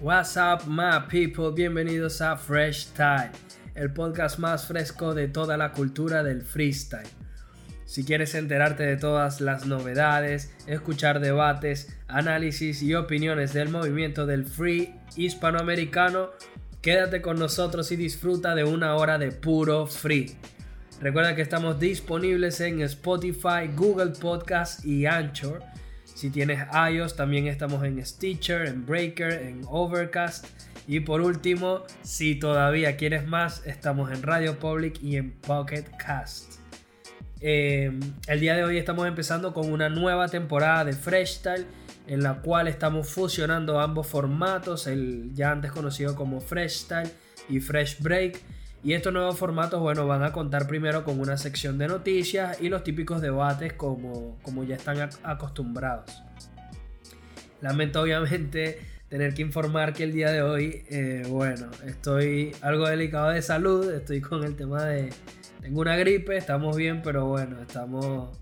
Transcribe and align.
What's 0.00 0.36
up, 0.36 0.64
my 0.68 1.00
people? 1.08 1.50
Bienvenidos 1.50 2.20
a 2.20 2.36
Fresh 2.36 2.86
Style, 2.90 3.32
el 3.74 3.92
podcast 3.92 4.38
más 4.38 4.64
fresco 4.64 5.12
de 5.12 5.26
toda 5.26 5.56
la 5.56 5.72
cultura 5.72 6.22
del 6.22 6.42
freestyle. 6.42 7.08
Si 7.84 8.04
quieres 8.04 8.36
enterarte 8.36 8.84
de 8.84 8.96
todas 8.96 9.40
las 9.40 9.66
novedades, 9.66 10.54
escuchar 10.68 11.18
debates, 11.18 11.98
análisis 12.06 12.80
y 12.80 12.94
opiniones 12.94 13.52
del 13.52 13.70
movimiento 13.70 14.24
del 14.24 14.46
free 14.46 14.94
hispanoamericano, 15.16 16.30
quédate 16.80 17.20
con 17.20 17.40
nosotros 17.40 17.90
y 17.90 17.96
disfruta 17.96 18.54
de 18.54 18.62
una 18.62 18.94
hora 18.94 19.18
de 19.18 19.32
puro 19.32 19.88
free. 19.88 20.36
Recuerda 21.00 21.34
que 21.34 21.42
estamos 21.42 21.80
disponibles 21.80 22.60
en 22.60 22.82
Spotify, 22.82 23.66
Google 23.74 24.12
Podcast 24.20 24.84
y 24.84 25.06
Anchor. 25.06 25.60
Si 26.18 26.30
tienes 26.30 26.58
iOS, 26.90 27.14
también 27.14 27.46
estamos 27.46 27.84
en 27.84 28.04
Stitcher, 28.04 28.66
en 28.66 28.84
Breaker, 28.84 29.34
en 29.34 29.62
Overcast. 29.68 30.46
Y 30.88 30.98
por 30.98 31.20
último, 31.20 31.84
si 32.02 32.34
todavía 32.34 32.96
quieres 32.96 33.24
más, 33.24 33.64
estamos 33.66 34.10
en 34.10 34.24
Radio 34.24 34.58
Public 34.58 35.00
y 35.00 35.16
en 35.16 35.30
Pocket 35.30 35.84
Cast. 35.96 36.54
Em, 37.40 38.00
el 38.26 38.40
día 38.40 38.56
de 38.56 38.64
hoy 38.64 38.78
estamos 38.78 39.06
empezando 39.06 39.54
con 39.54 39.72
una 39.72 39.88
nueva 39.90 40.26
temporada 40.26 40.84
de 40.86 40.92
Fresh 40.92 41.34
Style 41.34 41.66
en 42.08 42.24
la 42.24 42.42
cual 42.42 42.66
estamos 42.66 43.08
fusionando 43.08 43.78
ambos 43.78 44.08
formatos, 44.08 44.88
el 44.88 45.32
ya 45.34 45.52
antes 45.52 45.70
conocido 45.70 46.16
como 46.16 46.40
Fresh 46.40 46.80
Style 46.80 47.10
y 47.48 47.60
Fresh 47.60 48.00
Break. 48.00 48.40
Y 48.84 48.92
estos 48.92 49.12
nuevos 49.12 49.36
formatos, 49.36 49.80
bueno, 49.80 50.06
van 50.06 50.22
a 50.22 50.32
contar 50.32 50.68
primero 50.68 51.04
con 51.04 51.18
una 51.18 51.36
sección 51.36 51.78
de 51.78 51.88
noticias 51.88 52.60
y 52.60 52.68
los 52.68 52.84
típicos 52.84 53.20
debates 53.20 53.72
como, 53.72 54.38
como 54.42 54.62
ya 54.62 54.76
están 54.76 55.10
acostumbrados. 55.24 56.22
Lamento 57.60 58.00
obviamente 58.00 58.78
tener 59.08 59.34
que 59.34 59.42
informar 59.42 59.94
que 59.94 60.04
el 60.04 60.12
día 60.12 60.30
de 60.30 60.42
hoy, 60.42 60.84
eh, 60.90 61.24
bueno, 61.28 61.70
estoy 61.86 62.54
algo 62.60 62.86
delicado 62.88 63.30
de 63.30 63.42
salud, 63.42 63.90
estoy 63.92 64.20
con 64.20 64.44
el 64.44 64.54
tema 64.54 64.84
de... 64.84 65.10
Tengo 65.60 65.80
una 65.80 65.96
gripe, 65.96 66.36
estamos 66.36 66.76
bien, 66.76 67.02
pero 67.02 67.26
bueno, 67.26 67.60
estamos... 67.60 68.36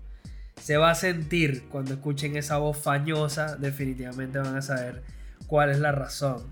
Se 0.61 0.77
va 0.77 0.91
a 0.91 0.95
sentir 0.95 1.63
cuando 1.69 1.93
escuchen 1.93 2.35
esa 2.35 2.57
voz 2.57 2.77
fañosa, 2.77 3.55
definitivamente 3.55 4.37
van 4.39 4.57
a 4.57 4.61
saber 4.61 5.01
cuál 5.47 5.71
es 5.71 5.79
la 5.79 5.91
razón. 5.91 6.43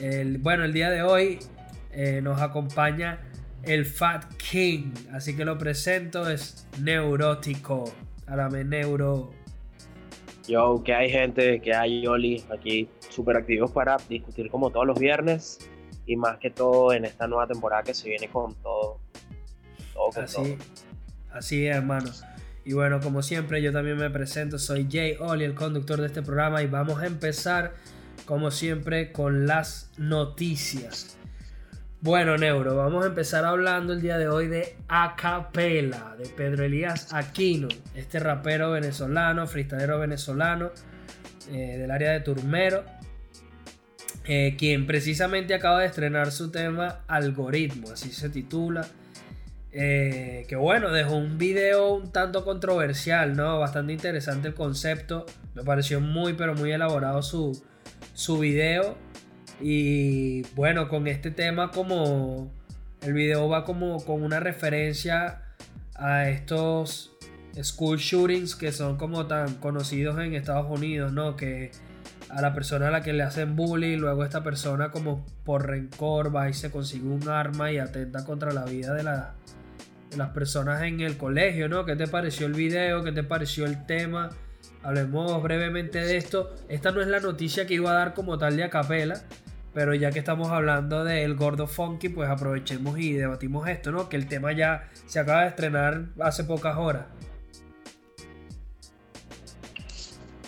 El, 0.00 0.38
bueno, 0.38 0.64
el 0.64 0.72
día 0.72 0.90
de 0.90 1.02
hoy 1.02 1.38
eh, 1.94 2.20
nos 2.22 2.40
acompaña 2.40 3.20
el 3.62 3.84
Fat 3.84 4.24
King. 4.36 4.92
Así 5.12 5.36
que 5.36 5.44
lo 5.44 5.58
presento, 5.58 6.28
es 6.28 6.66
neurótico. 6.80 7.84
Háblame, 8.26 8.64
neuro. 8.64 9.30
Yo, 10.46 10.82
que 10.84 10.94
hay 10.94 11.10
gente, 11.10 11.60
que 11.60 11.74
hay 11.74 12.02
Yoli 12.02 12.44
aquí 12.52 12.88
súper 13.08 13.36
activos 13.36 13.70
para 13.70 13.96
discutir 14.08 14.50
como 14.50 14.70
todos 14.70 14.86
los 14.86 14.98
viernes 14.98 15.58
y 16.06 16.16
más 16.16 16.38
que 16.38 16.50
todo 16.50 16.92
en 16.92 17.04
esta 17.04 17.26
nueva 17.26 17.46
temporada 17.46 17.82
que 17.82 17.94
se 17.94 18.08
viene 18.10 18.28
con 18.28 18.54
todo. 18.56 19.00
así, 20.22 20.58
así 21.32 21.66
es, 21.66 21.76
hermano. 21.76 22.10
Y 22.66 22.72
bueno, 22.72 23.00
como 23.00 23.22
siempre, 23.22 23.62
yo 23.62 23.72
también 23.72 23.96
me 23.96 24.10
presento, 24.10 24.58
soy 24.58 24.88
Jay 24.90 25.16
Oli, 25.20 25.44
el 25.44 25.54
conductor 25.54 26.00
de 26.00 26.06
este 26.06 26.22
programa, 26.22 26.62
y 26.62 26.66
vamos 26.66 26.98
a 27.00 27.06
empezar, 27.06 27.74
como 28.24 28.50
siempre, 28.50 29.12
con 29.12 29.46
las 29.46 29.90
noticias. 29.98 31.18
Bueno, 32.04 32.36
Neuro, 32.36 32.76
vamos 32.76 33.02
a 33.02 33.06
empezar 33.08 33.46
hablando 33.46 33.94
el 33.94 34.02
día 34.02 34.18
de 34.18 34.28
hoy 34.28 34.46
de 34.46 34.76
Acapela, 34.88 36.14
de 36.18 36.28
Pedro 36.28 36.62
Elías 36.62 37.14
Aquino, 37.14 37.68
este 37.94 38.20
rapero 38.20 38.72
venezolano, 38.72 39.46
freestylero 39.46 39.98
venezolano 39.98 40.70
eh, 41.50 41.78
del 41.78 41.90
área 41.90 42.12
de 42.12 42.20
Turmero, 42.20 42.84
eh, 44.26 44.54
quien 44.58 44.86
precisamente 44.86 45.54
acaba 45.54 45.80
de 45.80 45.86
estrenar 45.86 46.30
su 46.30 46.50
tema 46.50 47.00
Algoritmo, 47.06 47.90
así 47.90 48.12
se 48.12 48.28
titula. 48.28 48.86
Eh, 49.72 50.44
que 50.46 50.56
bueno, 50.56 50.90
dejó 50.90 51.16
un 51.16 51.38
video 51.38 51.94
un 51.94 52.12
tanto 52.12 52.44
controversial, 52.44 53.34
¿no? 53.34 53.60
Bastante 53.60 53.94
interesante 53.94 54.48
el 54.48 54.54
concepto. 54.54 55.24
Me 55.54 55.62
pareció 55.62 56.02
muy, 56.02 56.34
pero 56.34 56.54
muy 56.54 56.70
elaborado 56.70 57.22
su, 57.22 57.64
su 58.12 58.38
video. 58.40 58.94
Y 59.60 60.42
bueno, 60.54 60.88
con 60.88 61.06
este 61.06 61.30
tema 61.30 61.70
como 61.70 62.50
el 63.02 63.12
video 63.12 63.48
va 63.48 63.64
como 63.64 64.04
con 64.04 64.22
una 64.22 64.40
referencia 64.40 65.42
a 65.94 66.28
estos 66.28 67.12
school 67.62 67.98
shootings 67.98 68.56
que 68.56 68.72
son 68.72 68.96
como 68.96 69.26
tan 69.26 69.54
conocidos 69.56 70.18
en 70.18 70.34
Estados 70.34 70.66
Unidos, 70.68 71.12
¿no? 71.12 71.36
Que 71.36 71.70
a 72.30 72.40
la 72.40 72.52
persona 72.52 72.88
a 72.88 72.90
la 72.90 73.02
que 73.02 73.12
le 73.12 73.22
hacen 73.22 73.54
bullying, 73.54 73.98
luego 73.98 74.24
esta 74.24 74.42
persona 74.42 74.90
como 74.90 75.24
por 75.44 75.66
rencor 75.66 76.34
va 76.34 76.48
y 76.48 76.54
se 76.54 76.70
consigue 76.70 77.06
un 77.06 77.28
arma 77.28 77.70
y 77.70 77.78
atenta 77.78 78.24
contra 78.24 78.52
la 78.52 78.64
vida 78.64 78.92
de, 78.94 79.04
de 79.04 80.16
las 80.16 80.30
personas 80.30 80.82
en 80.82 81.00
el 81.00 81.16
colegio, 81.16 81.68
¿no? 81.68 81.84
¿Qué 81.84 81.94
te 81.94 82.08
pareció 82.08 82.46
el 82.46 82.54
video? 82.54 83.04
¿Qué 83.04 83.12
te 83.12 83.22
pareció 83.22 83.66
el 83.66 83.86
tema? 83.86 84.30
Hablemos 84.82 85.42
brevemente 85.42 86.00
de 86.00 86.16
esto. 86.16 86.54
Esta 86.68 86.90
no 86.90 87.00
es 87.00 87.08
la 87.08 87.20
noticia 87.20 87.66
que 87.66 87.74
iba 87.74 87.90
a 87.90 87.94
dar 87.94 88.14
como 88.14 88.36
tal 88.36 88.56
de 88.56 88.64
Acapela, 88.64 89.22
pero 89.74 89.92
ya 89.94 90.12
que 90.12 90.20
estamos 90.20 90.50
hablando 90.50 91.04
del 91.04 91.34
gordo 91.34 91.66
funky, 91.66 92.08
pues 92.08 92.30
aprovechemos 92.30 92.98
y 92.98 93.12
debatimos 93.12 93.68
esto, 93.68 93.90
¿no? 93.90 94.08
Que 94.08 94.16
el 94.16 94.28
tema 94.28 94.52
ya 94.52 94.88
se 95.06 95.18
acaba 95.18 95.42
de 95.42 95.48
estrenar 95.48 96.06
hace 96.20 96.44
pocas 96.44 96.76
horas. 96.76 97.06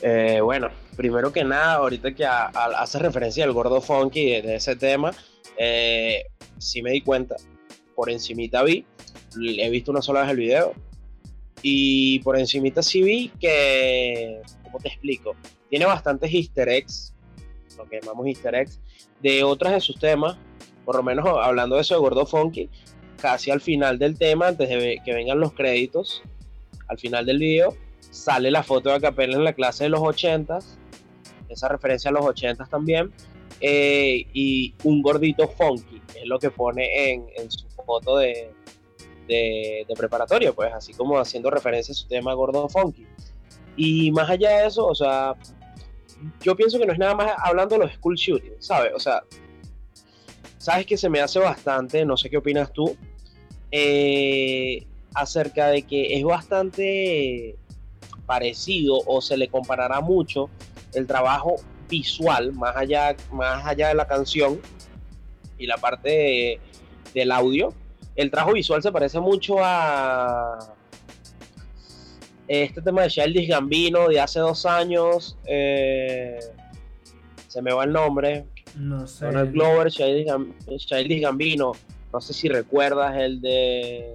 Eh, 0.01 0.41
bueno, 0.41 0.69
primero 0.97 1.33
que 1.33 1.43
nada, 1.43 1.75
ahorita 1.75 2.15
que 2.15 2.25
hace 2.25 2.99
referencia 3.01 3.45
al 3.45 3.53
gordo 3.53 3.81
funky 3.81 4.41
de, 4.43 4.57
ese 4.57 4.77
tema, 4.77 5.13
eh, 5.59 6.27
sí 6.59 6.81
me 6.83 6.93
di 6.93 7.01
cuenta, 7.01 7.35
por 7.97 8.09
encimita 8.11 8.63
vi, 8.63 8.87
he 9.37 9.69
visto 9.71 9.91
una 9.91 10.03
sola 10.03 10.21
vez 10.21 10.31
el 10.31 10.37
video, 10.37 10.75
y 11.63 12.21
por 12.21 12.39
encimita 12.39 12.83
sí 12.83 13.03
vi 13.03 13.33
que, 13.41 14.41
¿cómo 14.63 14.79
te 14.79 14.89
explico? 14.89 15.35
Tiene 15.69 15.87
bastantes 15.87 16.33
easter 16.33 16.69
eggs, 16.69 17.13
lo 17.77 17.87
que 17.87 18.01
llamamos 18.01 18.27
easter 18.27 18.55
eggs, 18.55 18.81
de 19.21 19.45
otras 19.45 19.73
de 19.73 19.81
sus 19.81 19.99
temas, 19.99 20.37
por 20.85 20.97
lo 20.97 21.03
menos 21.03 21.27
hablando 21.27 21.77
de 21.77 21.83
eso 21.83 21.95
de 21.95 22.01
Gordo 22.01 22.27
Funky, 22.27 22.69
casi 23.21 23.51
al 23.51 23.61
final 23.61 23.99
del 23.99 24.19
tema, 24.19 24.49
antes 24.49 24.69
de 24.69 25.01
que 25.05 25.15
vengan 25.15 25.41
los 25.41 25.53
créditos, 25.53 26.23
al 26.89 26.99
final 26.99 27.27
del 27.27 27.39
video, 27.39 27.75
sale 28.11 28.51
la 28.51 28.63
foto 28.63 28.91
de 28.91 28.97
Acapella 28.97 29.37
en 29.37 29.45
la 29.45 29.53
clase 29.53 29.85
de 29.85 29.91
los 29.91 30.01
80 30.01 30.59
esa 31.49 31.69
referencia 31.69 32.11
a 32.11 32.13
los 32.13 32.25
80 32.25 32.67
también, 32.67 33.13
eh, 33.61 34.27
y 34.33 34.75
un 34.85 35.03
gordito 35.03 35.49
funky, 35.49 36.03
es 36.15 36.27
lo 36.27 36.39
que 36.39 36.51
pone 36.51 37.13
en, 37.13 37.51
su 37.51 37.69
foto 37.69 38.19
de, 38.19 38.51
de, 39.27 39.87
preparatorio, 39.97 40.55
pues 40.55 40.73
así 40.73 40.93
como 40.93 41.19
haciendo 41.19 41.51
referencia 41.51 41.93
a 41.93 41.95
su 41.95 42.07
tema 42.07 42.35
gordo 42.35 42.69
funky. 42.69 43.07
Y 43.77 44.11
más 44.11 44.31
allá 44.31 44.61
de 44.61 44.67
eso, 44.67 44.87
o 44.87 44.95
sea, 44.95 45.35
yo 46.43 46.56
pienso 46.56 46.78
que 46.78 46.87
no 46.87 46.93
es 46.93 46.99
nada 46.99 47.15
más 47.15 47.32
hablando 47.38 47.77
de 47.77 47.84
los 47.84 47.94
school 47.94 48.16
shootings, 48.16 48.66
¿sabes? 48.66 48.93
O 48.94 49.00
sea, 49.00 49.22
sabes 50.59 50.87
que 50.87 50.97
se 50.97 51.09
me 51.09 51.21
hace 51.21 51.38
bastante, 51.38 52.04
no 52.04 52.16
sé 52.16 52.31
qué 52.31 52.37
opinas 52.37 52.72
tú, 52.72 52.97
eh, 53.71 54.87
acerca 55.15 55.69
de 55.69 55.82
que 55.82 56.16
es 56.16 56.25
bastante 56.25 57.56
parecido 58.27 58.99
o 59.06 59.21
se 59.21 59.37
le 59.37 59.49
comparará 59.49 60.00
mucho 60.00 60.50
el 60.94 61.06
trabajo 61.06 61.56
visual, 61.88 62.53
más 62.53 62.77
allá, 62.77 63.16
más 63.33 63.65
allá 63.65 63.88
de 63.88 63.94
la 63.94 64.06
canción 64.06 64.60
y 65.59 65.66
la 65.66 65.77
parte 65.77 66.60
del 67.15 67.33
audio. 67.33 67.72
El 68.15 68.31
trabajo 68.31 68.54
visual 68.54 68.83
se 68.83 68.91
parece 68.91 69.21
mucho 69.21 69.57
a 69.60 70.76
este 72.48 72.81
tema 72.81 73.03
de 73.03 73.09
Childish 73.09 73.48
Gambino 73.48 74.09
de 74.09 74.21
hace 74.21 74.39
dos 74.39 74.66
años, 74.66 75.37
eh, 75.47 76.39
se 77.48 77.63
me 77.63 77.72
va 77.72 77.84
el 77.84 77.93
nombre. 77.93 78.47
No 78.77 79.07
sé. 79.07 79.27
Donald 79.27 79.53
Glover, 79.53 79.91
Childish, 79.91 81.21
Gambino. 81.21 81.72
No 82.13 82.21
sé 82.21 82.33
si 82.33 82.48
recuerdas 82.48 83.16
el 83.16 83.41
de. 83.41 84.15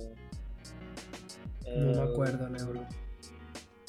no 1.68 1.86
me 1.86 1.98
eh, 1.98 2.02
acuerdo, 2.02 2.50
Nebro. 2.50 2.82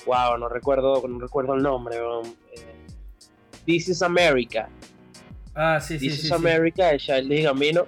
Wow, 0.07 0.39
no 0.39 0.49
recuerdo, 0.49 1.07
no 1.07 1.21
recuerdo 1.21 1.55
el 1.55 1.63
nombre. 1.63 1.97
Eh, 1.97 2.63
This 3.65 3.89
is 3.89 4.03
America. 4.03 4.69
Ah, 5.55 5.79
sí, 5.81 5.99
sí. 5.99 6.09
This 6.09 6.25
is 6.25 6.33
America 6.33 6.89
de 6.89 6.99
Childish 6.99 7.45
Gambino. 7.45 7.87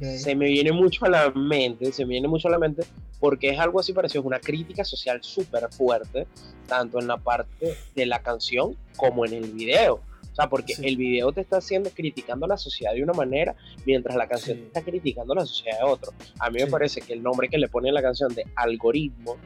Se 0.00 0.34
me 0.34 0.46
viene 0.46 0.72
mucho 0.72 1.06
a 1.06 1.08
la 1.08 1.30
mente, 1.30 1.92
se 1.92 2.04
me 2.04 2.10
viene 2.10 2.26
mucho 2.26 2.48
a 2.48 2.50
la 2.50 2.58
mente 2.58 2.82
porque 3.20 3.50
es 3.50 3.58
algo 3.58 3.80
así 3.80 3.92
parecido, 3.92 4.20
es 4.20 4.26
una 4.26 4.40
crítica 4.40 4.84
social 4.84 5.20
súper 5.22 5.68
fuerte, 5.72 6.26
tanto 6.66 6.98
en 6.98 7.06
la 7.06 7.16
parte 7.16 7.76
de 7.94 8.06
la 8.06 8.20
canción 8.20 8.76
como 8.96 9.24
en 9.24 9.32
el 9.32 9.52
video. 9.52 10.00
O 10.32 10.34
sea, 10.36 10.50
porque 10.50 10.74
el 10.82 10.98
video 10.98 11.32
te 11.32 11.40
está 11.40 11.56
haciendo 11.56 11.88
criticando 11.88 12.44
a 12.44 12.48
la 12.50 12.58
sociedad 12.58 12.92
de 12.92 13.02
una 13.02 13.14
manera, 13.14 13.54
mientras 13.86 14.14
la 14.16 14.28
canción 14.28 14.58
te 14.58 14.66
está 14.66 14.82
criticando 14.82 15.32
a 15.32 15.36
la 15.36 15.46
sociedad 15.46 15.78
de 15.78 15.84
otro. 15.84 16.12
A 16.38 16.50
mí 16.50 16.60
me 16.60 16.66
parece 16.66 17.00
que 17.00 17.14
el 17.14 17.22
nombre 17.22 17.48
que 17.48 17.56
le 17.56 17.68
pone 17.68 17.88
en 17.88 17.94
la 17.94 18.02
canción 18.02 18.34
de 18.34 18.44
algoritmo, 18.54 19.38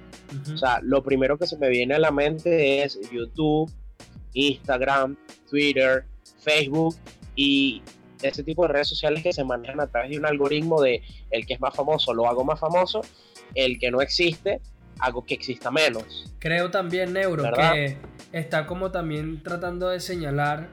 o 0.52 0.58
sea, 0.58 0.80
lo 0.82 1.04
primero 1.04 1.38
que 1.38 1.46
se 1.46 1.56
me 1.58 1.68
viene 1.68 1.94
a 1.94 2.00
la 2.00 2.10
mente 2.10 2.82
es 2.82 2.98
YouTube, 3.12 3.70
Instagram, 4.32 5.16
Twitter, 5.48 6.06
Facebook 6.40 6.96
y 7.36 7.82
ese 8.22 8.42
tipo 8.42 8.66
de 8.66 8.72
redes 8.72 8.88
sociales 8.88 9.22
que 9.22 9.32
se 9.32 9.44
manejan 9.44 9.80
a 9.80 9.86
través 9.86 10.10
de 10.10 10.18
un 10.18 10.26
algoritmo 10.26 10.80
de 10.82 11.02
el 11.30 11.46
que 11.46 11.54
es 11.54 11.60
más 11.60 11.74
famoso 11.74 12.12
lo 12.12 12.26
hago 12.26 12.44
más 12.44 12.58
famoso, 12.58 13.02
el 13.54 13.78
que 13.78 13.90
no 13.90 14.00
existe 14.00 14.60
hago 15.00 15.24
que 15.24 15.34
exista 15.34 15.70
menos. 15.70 16.32
Creo 16.38 16.70
también, 16.70 17.12
Neuro, 17.12 17.50
que 17.52 17.96
está 18.32 18.66
como 18.66 18.90
también 18.90 19.42
tratando 19.42 19.88
de 19.88 20.00
señalar 20.00 20.68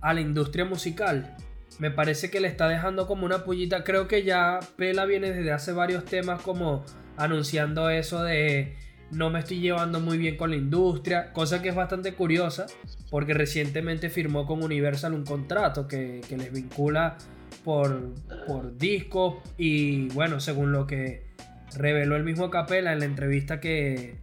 a 0.00 0.14
la 0.14 0.20
industria 0.20 0.64
musical. 0.64 1.36
Me 1.78 1.90
parece 1.90 2.30
que 2.30 2.40
le 2.40 2.48
está 2.48 2.68
dejando 2.68 3.06
como 3.06 3.24
una 3.24 3.44
pullita. 3.44 3.84
Creo 3.84 4.08
que 4.08 4.24
ya 4.24 4.58
Pela 4.76 5.04
viene 5.04 5.30
desde 5.30 5.52
hace 5.52 5.72
varios 5.72 6.04
temas 6.04 6.42
como 6.42 6.84
anunciando 7.16 7.90
eso 7.90 8.22
de 8.22 8.76
no 9.10 9.30
me 9.30 9.38
estoy 9.38 9.60
llevando 9.60 10.00
muy 10.00 10.18
bien 10.18 10.36
con 10.36 10.50
la 10.50 10.56
industria, 10.56 11.32
cosa 11.32 11.62
que 11.62 11.70
es 11.70 11.74
bastante 11.74 12.14
curiosa 12.14 12.66
porque 13.10 13.32
recientemente 13.32 14.10
firmó 14.10 14.46
con 14.46 14.62
Universal 14.62 15.14
un 15.14 15.24
contrato 15.24 15.88
que, 15.88 16.20
les 16.28 16.52
vincula 16.52 17.16
por, 17.64 18.12
por 18.46 18.76
discos 18.76 19.36
y 19.56 20.08
bueno, 20.10 20.40
según 20.40 20.72
lo 20.72 20.86
que 20.86 21.28
reveló 21.76 22.16
el 22.16 22.24
mismo 22.24 22.50
Capela 22.50 22.92
en 22.92 23.00
la 23.00 23.04
entrevista 23.04 23.60
que, 23.60 24.16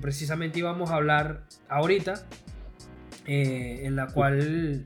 precisamente 0.00 0.58
íbamos 0.58 0.90
a 0.90 0.96
hablar 0.96 1.44
ahorita, 1.68 2.26
eh, 3.26 3.80
en 3.84 3.96
la 3.96 4.08
cual 4.08 4.84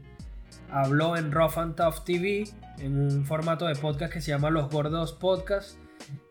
habló 0.71 1.17
en 1.17 1.33
Rough 1.33 1.59
and 1.59 1.75
Tough 1.75 2.05
TV, 2.05 2.45
en 2.79 2.99
un 2.99 3.25
formato 3.25 3.67
de 3.67 3.75
podcast 3.75 4.12
que 4.12 4.21
se 4.21 4.31
llama 4.31 4.51
Los 4.51 4.71
Gordos 4.71 5.12
Podcast. 5.12 5.77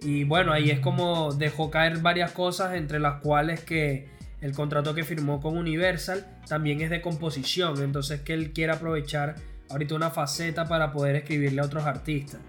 Y 0.02 0.24
bueno, 0.24 0.52
ahí 0.52 0.72
es 0.72 0.80
como 0.80 1.34
dejó 1.34 1.70
caer 1.70 2.00
varias 2.00 2.31
cosas, 2.31 2.76
entre 2.76 3.00
las 3.00 3.22
cuales 3.22 3.62
que 3.62 4.08
el 4.42 4.54
contrato 4.54 4.96
que 4.96 5.04
firmó 5.04 5.42
con 5.42 5.58
Universal 5.58 6.26
también 6.48 6.81
es 6.81 6.90
de 6.90 7.02
composición, 7.02 7.81
entonces 7.84 8.22
que 8.22 8.34
él 8.34 8.52
quiere 8.54 8.74
aprovechar 8.74 9.36
ahorita 9.70 9.96
una 9.96 10.10
faceta 10.10 10.66
para 10.66 10.92
poder 10.92 11.18
escribirle 11.18 11.62
a 11.62 11.66
otros 11.66 11.86
artistas. 11.86 12.40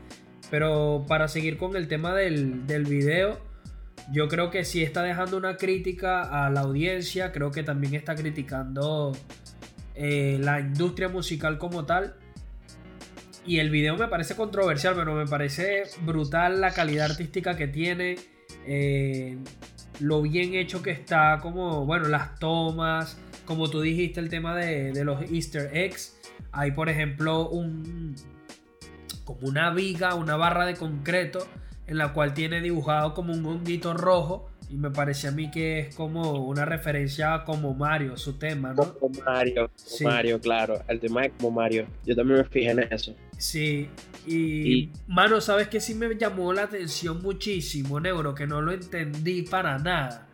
Pero 0.50 1.04
para 1.06 1.28
seguir 1.28 1.56
con 1.56 1.76
el 1.76 1.86
tema 1.88 2.14
del, 2.14 2.66
del 2.66 2.84
video, 2.84 3.38
yo 4.12 4.28
creo 4.28 4.50
que 4.50 4.64
sí 4.64 4.82
está 4.82 5.02
dejando 5.02 5.36
una 5.36 5.56
crítica 5.56 6.22
a 6.22 6.50
la 6.50 6.60
audiencia, 6.60 7.30
creo 7.30 7.50
que 7.50 7.62
también 7.62 7.94
está 7.94 8.16
criticando 8.16 9.12
eh, 9.94 10.38
la 10.40 10.60
industria 10.60 11.08
musical 11.08 11.58
como 11.58 11.84
tal. 11.84 12.14
Y 13.46 13.58
el 13.58 13.70
video 13.70 13.96
me 13.96 14.08
parece 14.08 14.34
controversial, 14.34 14.94
pero 14.96 15.14
me 15.14 15.26
parece 15.26 15.84
brutal 16.02 16.60
la 16.60 16.72
calidad 16.72 17.10
artística 17.10 17.56
que 17.56 17.68
tiene. 17.68 18.16
Eh, 18.66 19.38
lo 20.00 20.22
bien 20.22 20.54
hecho 20.54 20.82
que 20.82 20.90
está, 20.90 21.38
como, 21.40 21.86
bueno, 21.86 22.08
las 22.08 22.38
tomas, 22.38 23.18
como 23.44 23.70
tú 23.70 23.80
dijiste, 23.80 24.20
el 24.20 24.28
tema 24.28 24.56
de, 24.56 24.92
de 24.92 25.04
los 25.04 25.22
easter 25.30 25.70
eggs. 25.76 26.16
Hay, 26.52 26.72
por 26.72 26.88
ejemplo, 26.88 27.48
un, 27.48 28.14
como 29.36 29.48
una 29.48 29.70
viga, 29.70 30.14
una 30.14 30.36
barra 30.36 30.66
de 30.66 30.74
concreto 30.74 31.46
en 31.86 31.98
la 31.98 32.12
cual 32.12 32.34
tiene 32.34 32.60
dibujado 32.60 33.14
como 33.14 33.32
un 33.32 33.44
honguito 33.44 33.94
rojo 33.94 34.48
y 34.70 34.76
me 34.76 34.90
parece 34.90 35.26
a 35.26 35.32
mí 35.32 35.50
que 35.50 35.80
es 35.80 35.96
como 35.96 36.44
una 36.44 36.64
referencia 36.64 37.42
como 37.44 37.74
Mario, 37.74 38.16
su 38.16 38.34
tema, 38.34 38.72
¿no? 38.72 38.94
Como 38.94 39.20
Mario, 39.24 39.70
Mario, 40.04 40.40
claro, 40.40 40.80
el 40.86 41.00
tema 41.00 41.24
es 41.24 41.32
como 41.36 41.50
Mario. 41.50 41.88
Yo 42.06 42.14
también 42.14 42.38
me 42.38 42.44
fijé 42.44 42.70
en 42.70 42.78
eso. 42.78 43.12
Sí, 43.36 43.88
y, 44.26 44.90
mano, 45.08 45.40
¿sabes 45.40 45.66
que 45.66 45.80
sí 45.80 45.94
me 45.94 46.14
llamó 46.16 46.52
la 46.52 46.62
atención 46.62 47.20
muchísimo, 47.20 47.98
Neuro? 47.98 48.32
Que 48.32 48.46
no 48.46 48.62
lo 48.62 48.70
entendí 48.70 49.42
para 49.42 49.76
nada. 49.78 50.28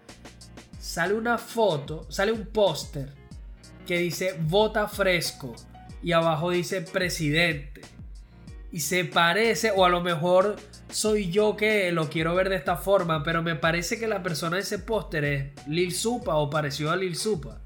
Sale 0.79 1.15
una 1.15 1.39
foto, 1.39 2.07
sale 2.11 2.33
un 2.33 2.45
póster 2.47 3.09
que 3.87 3.99
dice 3.99 4.35
vota 4.41 4.87
fresco 4.87 5.55
y 6.03 6.13
abajo 6.13 6.51
dice 6.51 6.83
presidente 6.83 7.81
y 8.77 8.81
se 8.81 9.07
parece, 9.07 9.71
o 9.75 9.87
a 9.87 9.89
lo 9.89 10.03
mejor 10.03 10.57
soy 10.91 11.31
yo 11.31 11.57
que 11.57 11.91
lo 11.93 12.11
quiero 12.11 12.35
ver 12.35 12.51
de 12.51 12.57
esta 12.57 12.77
forma, 12.77 13.23
pero 13.25 13.43
me 13.43 13.57
parece 13.57 13.99
que 13.99 14.07
la 14.07 14.23
persona 14.23 14.57
de 14.57 14.63
ese 14.65 14.79
póster 14.79 15.25
es 15.25 15.67
Lil 15.67 15.95
Supa 15.95 16.35
o 16.37 16.51
pareció 16.51 16.91
a 16.91 16.97
Lil 16.97 17.17
Supa. 17.17 17.59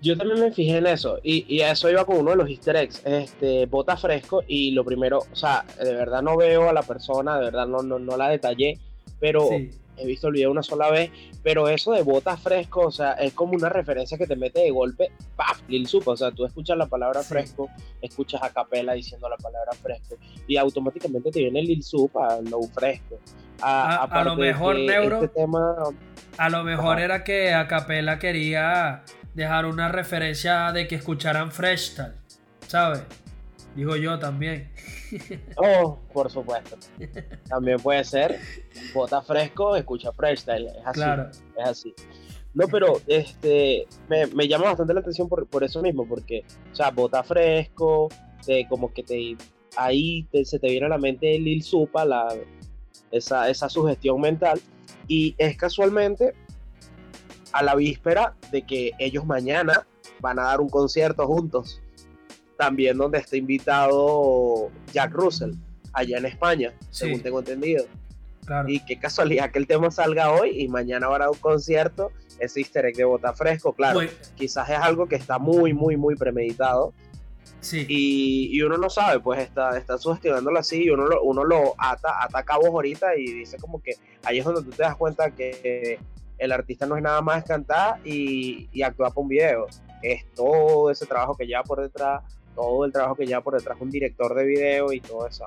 Yo 0.00 0.16
también 0.16 0.40
me 0.40 0.52
fijé 0.52 0.78
en 0.78 0.86
eso 0.86 1.18
y, 1.22 1.44
y 1.54 1.60
eso 1.60 1.90
iba 1.90 2.06
con 2.06 2.16
uno 2.16 2.30
de 2.30 2.36
los 2.38 2.48
easter 2.48 2.76
eggs, 2.76 3.02
este, 3.04 3.66
bota 3.66 3.98
fresco 3.98 4.42
y 4.48 4.70
lo 4.70 4.86
primero, 4.86 5.18
o 5.30 5.36
sea, 5.36 5.66
de 5.78 5.92
verdad 5.92 6.22
no 6.22 6.38
veo 6.38 6.66
a 6.70 6.72
la 6.72 6.82
persona, 6.82 7.36
de 7.36 7.44
verdad 7.44 7.66
no, 7.66 7.82
no, 7.82 7.98
no 7.98 8.16
la 8.16 8.30
detallé, 8.30 8.78
pero 9.20 9.50
he 9.98 10.06
visto 10.06 10.28
el 10.28 10.34
video 10.34 10.50
una 10.50 10.62
sola 10.62 10.90
vez, 10.90 11.10
pero 11.42 11.68
eso 11.68 11.92
de 11.92 12.02
botas 12.02 12.40
fresco, 12.40 12.80
o 12.86 12.90
sea, 12.90 13.12
es 13.12 13.32
como 13.32 13.54
una 13.54 13.68
referencia 13.68 14.18
que 14.18 14.26
te 14.26 14.36
mete 14.36 14.60
de 14.60 14.70
golpe, 14.70 15.10
¡paf! 15.36 15.60
Lil 15.68 15.86
Supa, 15.86 16.12
o 16.12 16.16
sea, 16.16 16.30
tú 16.30 16.44
escuchas 16.44 16.76
la 16.76 16.86
palabra 16.86 17.22
fresco, 17.22 17.68
escuchas 18.00 18.42
a 18.42 18.50
capela 18.50 18.92
diciendo 18.92 19.28
la 19.28 19.36
palabra 19.36 19.72
fresco, 19.72 20.16
y 20.46 20.56
automáticamente 20.56 21.30
te 21.30 21.40
viene 21.40 21.62
Lil 21.62 21.82
Supa, 21.82 22.38
lo 22.42 22.62
fresco. 22.62 23.18
A, 23.60 24.22
lo 24.24 24.36
mejor, 24.36 24.78
Neuro, 24.78 25.24
este 25.24 25.44
a 26.36 26.48
lo 26.48 26.62
mejor 26.62 27.00
era 27.00 27.24
que 27.24 27.52
a 27.52 27.66
capela 27.66 28.20
quería 28.20 29.02
dejar 29.34 29.66
una 29.66 29.88
referencia 29.88 30.70
de 30.72 30.86
que 30.86 30.94
escucharan 30.94 31.50
Fresh 31.50 31.96
¿sabes? 32.66 33.02
Digo 33.78 33.94
yo 33.94 34.18
también. 34.18 34.68
Oh, 35.56 36.00
por 36.12 36.28
supuesto. 36.30 36.76
También 37.48 37.78
puede 37.78 38.02
ser, 38.02 38.40
bota 38.92 39.22
fresco, 39.22 39.76
escucha 39.76 40.12
freestyle. 40.12 40.66
Es 40.66 40.84
así. 40.84 41.00
Claro. 41.00 41.30
Es 41.56 41.68
así. 41.68 41.94
No, 42.54 42.66
pero 42.66 43.00
este 43.06 43.86
me, 44.08 44.48
llama 44.48 44.64
bastante 44.64 44.92
la 44.92 45.00
atención 45.00 45.28
por, 45.28 45.62
eso 45.62 45.80
mismo, 45.80 46.06
porque, 46.08 46.44
o 46.72 46.74
sea, 46.74 46.90
bota 46.90 47.22
fresco, 47.22 48.08
como 48.68 48.92
que 48.92 49.04
te 49.04 49.36
ahí 49.76 50.26
se 50.42 50.58
te 50.58 50.68
viene 50.68 50.86
a 50.86 50.90
la 50.90 50.98
mente 50.98 51.38
Lil 51.38 51.62
Supa, 51.62 52.04
la, 52.04 52.34
esa, 53.12 53.48
esa 53.48 53.68
sugestión 53.68 54.20
mental, 54.20 54.60
y 55.06 55.36
es 55.38 55.56
casualmente 55.56 56.34
a 57.52 57.62
la 57.62 57.76
víspera 57.76 58.34
de 58.50 58.62
que 58.62 58.90
ellos 58.98 59.24
mañana 59.24 59.86
van 60.20 60.40
a 60.40 60.44
dar 60.44 60.60
un 60.60 60.68
concierto 60.68 61.24
juntos 61.28 61.80
también 62.58 62.98
donde 62.98 63.18
está 63.18 63.36
invitado 63.36 64.70
Jack 64.92 65.12
Russell, 65.12 65.52
allá 65.92 66.18
en 66.18 66.26
España, 66.26 66.74
según 66.90 67.22
tengo 67.22 67.38
entendido. 67.38 67.86
Y 68.66 68.80
qué 68.80 68.98
casualidad 68.98 69.52
que 69.52 69.60
el 69.60 69.66
tema 69.66 69.90
salga 69.90 70.32
hoy 70.32 70.60
y 70.60 70.68
mañana 70.68 71.06
habrá 71.06 71.30
un 71.30 71.36
concierto, 71.38 72.10
ese 72.40 72.60
easter 72.60 72.86
egg 72.86 72.96
de 72.96 73.04
bota 73.04 73.32
fresco, 73.32 73.72
claro. 73.72 74.00
Quizás 74.34 74.68
es 74.70 74.78
algo 74.78 75.06
que 75.06 75.14
está 75.14 75.38
muy, 75.38 75.72
muy, 75.72 75.96
muy 75.96 76.16
premeditado. 76.16 76.92
Sí. 77.60 77.86
Y, 77.88 78.60
uno 78.62 78.76
no 78.76 78.90
sabe, 78.90 79.20
pues 79.20 79.40
está, 79.40 79.78
está 79.78 79.96
sugestionándolo 79.96 80.58
así 80.58 80.84
y 80.84 80.90
uno 80.90 81.06
lo, 81.06 81.22
uno 81.22 81.44
lo 81.44 81.74
ata, 81.78 82.22
ata 82.22 82.42
cabos 82.42 82.68
ahorita 82.68 83.16
y 83.16 83.24
dice 83.34 83.56
como 83.58 83.80
que 83.82 83.92
ahí 84.24 84.38
es 84.38 84.44
donde 84.44 84.62
tú 84.62 84.70
te 84.70 84.82
das 84.82 84.96
cuenta 84.96 85.30
que 85.30 85.98
el 86.38 86.52
artista 86.52 86.86
no 86.86 86.96
es 86.96 87.02
nada 87.02 87.20
más 87.20 87.44
cantar 87.44 88.00
y, 88.04 88.68
y 88.72 88.82
actuar 88.82 89.10
para 89.10 89.20
un 89.20 89.28
video. 89.28 89.66
Es 90.02 90.24
todo 90.34 90.90
ese 90.90 91.06
trabajo 91.06 91.36
que 91.36 91.46
lleva 91.46 91.62
por 91.64 91.80
detrás, 91.80 92.22
todo 92.58 92.84
el 92.84 92.92
trabajo 92.92 93.14
que 93.14 93.24
lleva 93.24 93.40
por 93.40 93.54
detrás 93.54 93.78
un 93.80 93.88
director 93.88 94.34
de 94.34 94.44
video 94.44 94.92
y 94.92 95.00
todo 95.00 95.28
eso. 95.28 95.46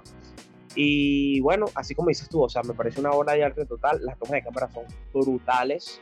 Y 0.75 1.41
bueno, 1.41 1.65
así 1.75 1.93
como 1.93 2.07
dices 2.07 2.29
tú, 2.29 2.41
o 2.41 2.49
sea, 2.49 2.63
me 2.63 2.73
parece 2.73 3.01
una 3.01 3.11
obra 3.11 3.33
de 3.33 3.43
arte 3.43 3.65
total, 3.65 3.99
las 4.03 4.17
tomas 4.17 4.31
de 4.31 4.43
cámara 4.43 4.69
son 4.71 4.85
brutales, 5.13 5.99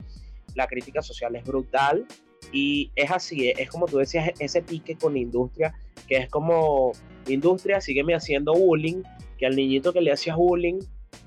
la 0.54 0.68
crítica 0.68 1.02
social 1.02 1.36
es 1.36 1.44
brutal 1.44 2.06
y 2.52 2.92
es 2.96 3.10
así, 3.10 3.50
es 3.50 3.70
como 3.72 3.88
tú 3.88 3.98
decías, 3.98 4.30
ese 4.38 4.62
pique 4.62 4.96
con 4.96 5.18
industria, 5.18 5.74
que 6.08 6.18
es 6.18 6.30
como, 6.30 6.92
industria, 7.28 7.82
sígueme 7.82 8.14
haciendo 8.14 8.54
bullying, 8.54 9.02
que 9.40 9.48
al 9.48 9.56
niñito 9.56 9.92
que 9.92 10.02
le 10.02 10.12
hacía 10.12 10.36
bullying 10.36 10.80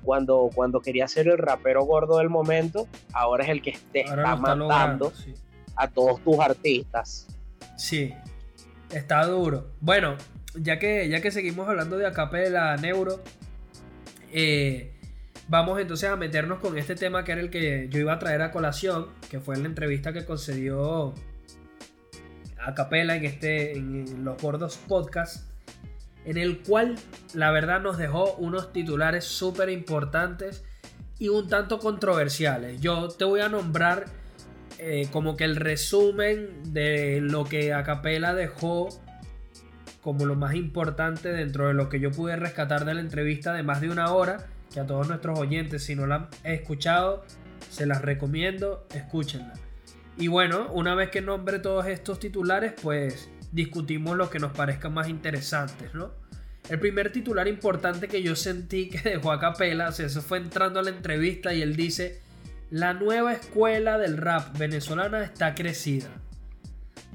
cuando, 0.03 0.49
cuando 0.55 0.79
quería 0.79 1.09
ser 1.09 1.27
el 1.27 1.37
rapero 1.37 1.83
gordo 1.83 2.19
del 2.19 2.29
momento, 2.29 2.87
ahora 3.11 3.43
es 3.43 3.49
el 3.49 3.61
que 3.61 3.77
te 3.91 4.01
está 4.01 4.37
matando 4.37 5.11
a 5.75 5.87
todos 5.89 6.21
tus 6.23 6.39
artistas. 6.39 7.27
Sí, 7.75 8.13
Está 8.93 9.25
duro. 9.25 9.71
Bueno, 9.81 10.17
ya 10.55 10.77
que, 10.77 11.09
ya 11.09 11.19
que 11.19 11.31
seguimos 11.31 11.67
hablando 11.67 11.97
de 11.97 12.05
acapela 12.05 12.77
neuro, 12.77 13.23
eh, 14.31 14.93
vamos 15.47 15.79
entonces 15.79 16.09
a 16.09 16.15
meternos 16.15 16.59
con 16.59 16.77
este 16.77 16.95
tema 16.95 17.23
que 17.23 17.31
era 17.31 17.41
el 17.41 17.49
que 17.49 17.89
yo 17.89 17.99
iba 17.99 18.13
a 18.13 18.19
traer 18.19 18.43
a 18.43 18.51
colación, 18.51 19.07
que 19.29 19.39
fue 19.39 19.57
la 19.57 19.65
entrevista 19.65 20.13
que 20.13 20.25
concedió 20.25 21.13
Acapela 22.59 23.15
en, 23.15 23.25
este, 23.25 23.73
en 23.73 24.23
los 24.23 24.41
gordos 24.41 24.77
podcast, 24.87 25.49
en 26.25 26.37
el 26.37 26.61
cual 26.61 26.95
la 27.33 27.51
verdad 27.51 27.81
nos 27.81 27.97
dejó 27.97 28.35
unos 28.35 28.71
titulares 28.71 29.25
súper 29.25 29.69
importantes 29.69 30.63
y 31.19 31.29
un 31.29 31.47
tanto 31.47 31.79
controversiales. 31.79 32.79
Yo 32.79 33.09
te 33.09 33.25
voy 33.25 33.41
a 33.41 33.49
nombrar 33.49 34.05
eh, 34.85 35.07
como 35.11 35.37
que 35.37 35.45
el 35.45 35.55
resumen 35.55 36.73
de 36.73 37.21
lo 37.21 37.45
que 37.45 37.73
Acapela 37.73 38.33
dejó 38.33 38.89
como 40.01 40.25
lo 40.25 40.35
más 40.35 40.55
importante 40.55 41.31
dentro 41.31 41.69
de 41.69 41.73
lo 41.73 41.87
que 41.87 42.01
yo 42.01 42.11
pude 42.11 42.35
rescatar 42.35 42.83
de 42.83 42.93
la 42.93 42.99
entrevista 42.99 43.53
de 43.53 43.63
más 43.63 43.79
de 43.79 43.89
una 43.89 44.11
hora, 44.11 44.47
que 44.73 44.81
a 44.81 44.85
todos 44.85 45.07
nuestros 45.07 45.39
oyentes, 45.39 45.85
si 45.85 45.95
no 45.95 46.05
la 46.05 46.15
han 46.15 46.29
escuchado, 46.43 47.23
se 47.69 47.85
las 47.85 48.01
recomiendo, 48.01 48.85
escúchenla. 48.93 49.53
Y 50.17 50.27
bueno, 50.27 50.69
una 50.73 50.93
vez 50.93 51.09
que 51.09 51.21
nombre 51.21 51.59
todos 51.59 51.87
estos 51.87 52.19
titulares, 52.19 52.73
pues 52.81 53.29
discutimos 53.53 54.17
lo 54.17 54.29
que 54.29 54.39
nos 54.39 54.51
parezca 54.51 54.89
más 54.89 55.07
interesantes, 55.07 55.93
¿no? 55.93 56.11
El 56.69 56.79
primer 56.79 57.11
titular 57.11 57.47
importante 57.47 58.07
que 58.07 58.21
yo 58.21 58.35
sentí 58.35 58.89
que 58.89 59.09
dejó 59.09 59.31
a 59.31 59.39
Capela, 59.39 59.87
o 59.87 59.91
eso 59.91 60.21
fue 60.21 60.37
entrando 60.37 60.79
a 60.79 60.83
la 60.83 60.89
entrevista 60.89 61.53
y 61.53 61.61
él 61.61 61.77
dice, 61.77 62.21
la 62.73 62.95
nueva 62.95 63.33
escuela 63.33 63.99
del 63.99 64.17
rap 64.17 64.57
venezolana 64.57 65.21
está 65.21 65.53
crecida. 65.53 66.09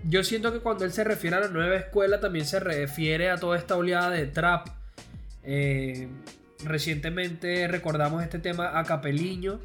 Yo 0.04 0.22
siento 0.22 0.52
que 0.52 0.60
cuando 0.60 0.84
él 0.84 0.92
se 0.92 1.02
refiere 1.02 1.34
a 1.34 1.40
la 1.40 1.48
nueva 1.48 1.74
escuela 1.74 2.20
también 2.20 2.44
se 2.44 2.60
refiere 2.60 3.28
a 3.28 3.38
toda 3.38 3.58
esta 3.58 3.76
oleada 3.76 4.10
de 4.10 4.26
trap. 4.26 4.68
Eh, 5.42 6.06
recientemente 6.64 7.66
recordamos 7.66 8.22
este 8.22 8.38
tema 8.38 8.78
a 8.78 8.84
Capeliño, 8.84 9.58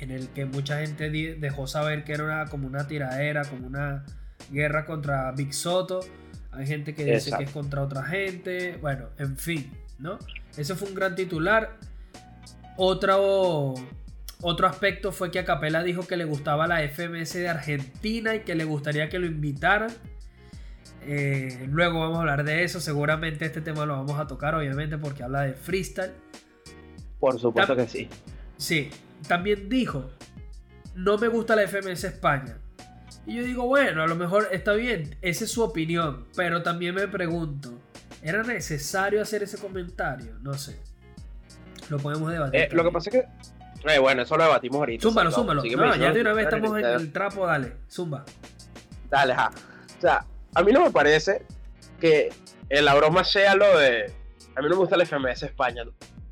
en 0.00 0.10
el 0.10 0.28
que 0.28 0.44
mucha 0.44 0.80
gente 0.80 1.08
dejó 1.08 1.66
saber 1.66 2.04
que 2.04 2.12
era 2.12 2.44
como 2.50 2.66
una 2.66 2.86
tiradera, 2.86 3.46
como 3.46 3.68
una 3.68 4.04
guerra 4.50 4.84
contra 4.84 5.32
Big 5.32 5.54
Soto. 5.54 6.00
Hay 6.52 6.66
gente 6.66 6.94
que 6.94 7.06
dice 7.06 7.30
que 7.38 7.44
es 7.44 7.50
contra 7.52 7.82
otra 7.82 8.02
gente. 8.02 8.76
Bueno, 8.82 9.06
en 9.16 9.38
fin, 9.38 9.72
¿no? 9.98 10.18
Ese 10.58 10.74
fue 10.74 10.88
un 10.88 10.94
gran 10.94 11.14
titular. 11.14 11.78
Otro, 12.76 13.74
otro 14.40 14.66
aspecto 14.66 15.12
fue 15.12 15.30
que 15.30 15.40
Acapela 15.40 15.82
dijo 15.82 16.06
que 16.06 16.16
le 16.16 16.24
gustaba 16.24 16.66
la 16.66 16.82
FMS 16.88 17.34
de 17.34 17.48
Argentina 17.48 18.34
y 18.34 18.40
que 18.40 18.54
le 18.54 18.64
gustaría 18.64 19.08
que 19.08 19.18
lo 19.18 19.26
invitaran. 19.26 19.90
Eh, 21.02 21.66
luego 21.70 22.00
vamos 22.00 22.18
a 22.18 22.20
hablar 22.20 22.44
de 22.44 22.64
eso. 22.64 22.80
Seguramente 22.80 23.46
este 23.46 23.60
tema 23.60 23.86
lo 23.86 23.94
vamos 23.94 24.18
a 24.18 24.26
tocar, 24.26 24.54
obviamente, 24.54 24.98
porque 24.98 25.22
habla 25.22 25.42
de 25.42 25.54
freestyle. 25.54 26.12
Por 27.18 27.38
supuesto 27.38 27.74
que 27.74 27.88
sí. 27.88 28.08
Sí. 28.56 28.90
También 29.26 29.68
dijo: 29.68 30.10
No 30.94 31.18
me 31.18 31.28
gusta 31.28 31.56
la 31.56 31.66
FMS 31.66 32.04
España. 32.04 32.58
Y 33.28 33.34
yo 33.34 33.44
digo, 33.44 33.66
bueno, 33.66 34.02
a 34.02 34.06
lo 34.06 34.16
mejor 34.16 34.48
está 34.52 34.72
bien, 34.72 35.16
esa 35.20 35.44
es 35.44 35.50
su 35.50 35.62
opinión, 35.62 36.24
pero 36.34 36.62
también 36.62 36.94
me 36.94 37.06
pregunto, 37.08 37.78
¿era 38.22 38.42
necesario 38.42 39.20
hacer 39.20 39.42
ese 39.42 39.58
comentario? 39.58 40.38
No 40.40 40.54
sé. 40.54 40.78
Lo 41.90 41.98
podemos 41.98 42.32
debatir. 42.32 42.60
Eh, 42.60 42.68
lo 42.72 42.84
que 42.84 42.90
pasa 42.90 43.10
es 43.10 43.16
que, 43.16 43.28
eh, 43.84 43.98
bueno, 43.98 44.22
eso 44.22 44.36
lo 44.36 44.44
debatimos 44.44 44.78
ahorita. 44.78 45.02
Zúmbalo, 45.02 45.30
zúmbalo. 45.30 45.62
No, 45.62 45.96
ya 45.96 46.12
de 46.12 46.20
una 46.20 46.32
vez 46.32 46.44
estamos 46.44 46.78
en 46.78 46.84
el 46.84 47.12
trapo, 47.12 47.46
dale, 47.46 47.74
zumba. 47.90 48.24
Dale, 49.08 49.34
ja. 49.34 49.50
O 49.96 50.00
sea, 50.00 50.24
a 50.54 50.62
mí 50.62 50.72
no 50.72 50.84
me 50.84 50.90
parece 50.90 51.42
que 52.00 52.30
la 52.68 52.94
broma 52.94 53.24
sea 53.24 53.54
lo 53.54 53.78
de... 53.78 54.12
A 54.56 54.60
mí 54.60 54.68
no 54.68 54.70
me 54.70 54.76
gusta 54.76 54.96
la 54.96 55.06
FMS 55.06 55.44
España. 55.44 55.82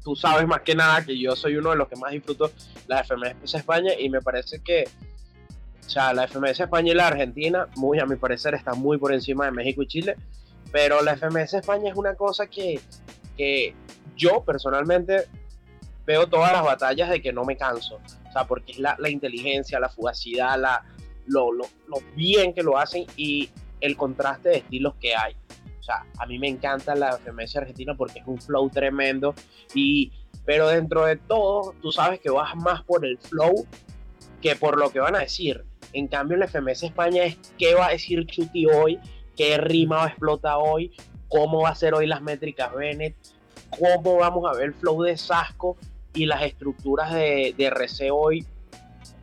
Tú 0.02 0.16
sabes 0.16 0.46
más 0.46 0.62
que 0.62 0.74
nada 0.74 1.04
que 1.04 1.18
yo 1.18 1.34
soy 1.36 1.56
uno 1.56 1.70
de 1.70 1.76
los 1.76 1.88
que 1.88 1.96
más 1.96 2.12
disfruto 2.12 2.50
la 2.86 3.02
FMS 3.04 3.54
España 3.54 3.92
y 3.98 4.08
me 4.08 4.20
parece 4.20 4.60
que 4.62 4.84
o 5.86 5.88
sea, 5.88 6.12
la 6.12 6.26
FMS 6.26 6.60
España 6.60 6.92
y 6.92 6.94
la 6.96 7.06
Argentina, 7.06 7.68
muy 7.76 8.00
a 8.00 8.06
mi 8.06 8.16
parecer, 8.16 8.54
están 8.54 8.80
muy 8.80 8.98
por 8.98 9.12
encima 9.12 9.44
de 9.44 9.52
México 9.52 9.82
y 9.82 9.86
Chile. 9.86 10.16
Pero 10.72 11.00
la 11.02 11.16
FMS 11.16 11.54
España 11.54 11.90
es 11.90 11.96
una 11.96 12.14
cosa 12.14 12.48
que, 12.48 12.80
que 13.36 13.72
yo 14.16 14.42
personalmente 14.44 15.28
veo 16.06 16.28
todas 16.28 16.52
las 16.52 16.62
batallas 16.62 17.10
de 17.10 17.20
que 17.20 17.32
no 17.32 17.44
me 17.44 17.56
canso. 17.56 17.96
O 18.28 18.32
sea, 18.32 18.46
porque 18.46 18.72
es 18.72 18.78
la, 18.78 18.96
la 18.98 19.10
inteligencia, 19.10 19.80
la 19.80 19.88
fugacidad, 19.88 20.58
la, 20.58 20.84
lo, 21.26 21.52
lo, 21.52 21.64
lo, 21.88 21.98
bien 22.14 22.54
que 22.54 22.62
lo 22.62 22.78
hacen 22.78 23.06
y 23.16 23.50
el 23.80 23.96
contraste 23.96 24.50
de 24.50 24.56
estilos 24.58 24.94
que 25.00 25.14
hay. 25.14 25.34
O 25.80 25.82
sea, 25.82 26.04
a 26.18 26.26
mí 26.26 26.38
me 26.38 26.48
encanta 26.48 26.94
la 26.94 27.18
FMS 27.18 27.56
Argentina 27.56 27.94
porque 27.96 28.20
es 28.20 28.26
un 28.26 28.40
flow 28.40 28.68
tremendo. 28.70 29.34
Y, 29.74 30.12
pero 30.44 30.68
dentro 30.68 31.04
de 31.04 31.16
todo, 31.16 31.74
tú 31.82 31.92
sabes 31.92 32.20
que 32.20 32.30
vas 32.30 32.54
más 32.56 32.82
por 32.84 33.04
el 33.04 33.18
flow 33.18 33.66
que 34.40 34.56
por 34.56 34.78
lo 34.78 34.90
que 34.90 35.00
van 35.00 35.16
a 35.16 35.20
decir. 35.20 35.64
En 35.92 36.08
cambio, 36.08 36.34
en 36.34 36.40
la 36.40 36.48
FMS 36.48 36.84
España 36.84 37.24
es 37.24 37.38
qué 37.58 37.74
va 37.74 37.86
a 37.86 37.90
decir 37.90 38.26
Chuti 38.26 38.66
hoy, 38.66 38.98
qué 39.36 39.58
rima 39.58 39.96
va 39.96 40.04
a 40.04 40.08
explotar 40.08 40.56
hoy, 40.58 40.92
cómo 41.28 41.62
va 41.62 41.70
a 41.70 41.74
ser 41.74 41.94
hoy 41.94 42.06
las 42.06 42.22
métricas 42.22 42.74
Bennett, 42.74 43.16
cómo 43.70 44.16
vamos 44.16 44.44
a 44.48 44.56
ver 44.56 44.66
el 44.66 44.74
flow 44.74 45.02
de 45.02 45.16
Sasco 45.16 45.76
y 46.16 46.26
las 46.26 46.42
estructuras 46.42 47.12
de, 47.12 47.54
de 47.56 47.64
RC 47.66 48.10
hoy, 48.10 48.44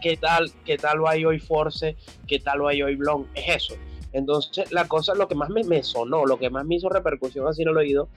qué 0.02 0.16
tal, 0.16 0.52
qué 0.64 0.78
tal 0.78 1.04
va 1.04 1.12
hoy 1.12 1.40
Force, 1.40 1.98
qué 2.28 2.40
tal 2.40 2.62
va 2.62 2.68
hoy 2.68 2.96
Blon, 2.96 3.28
es 3.34 3.56
eso. 3.58 3.76
Entonces, 4.12 4.72
la 4.72 4.88
cosa, 4.88 5.16
lo 5.16 5.28
que 5.28 5.36
más 5.36 5.50
me, 5.50 5.64
me 5.64 5.82
sonó, 5.84 6.26
lo 6.26 6.38
que 6.38 6.50
más 6.50 6.66
me 6.66 6.76
hizo 6.76 6.88
repercusión 6.88 7.48
así 7.48 7.64
en 7.64 7.70
el 7.70 7.78
oído, 7.78 8.10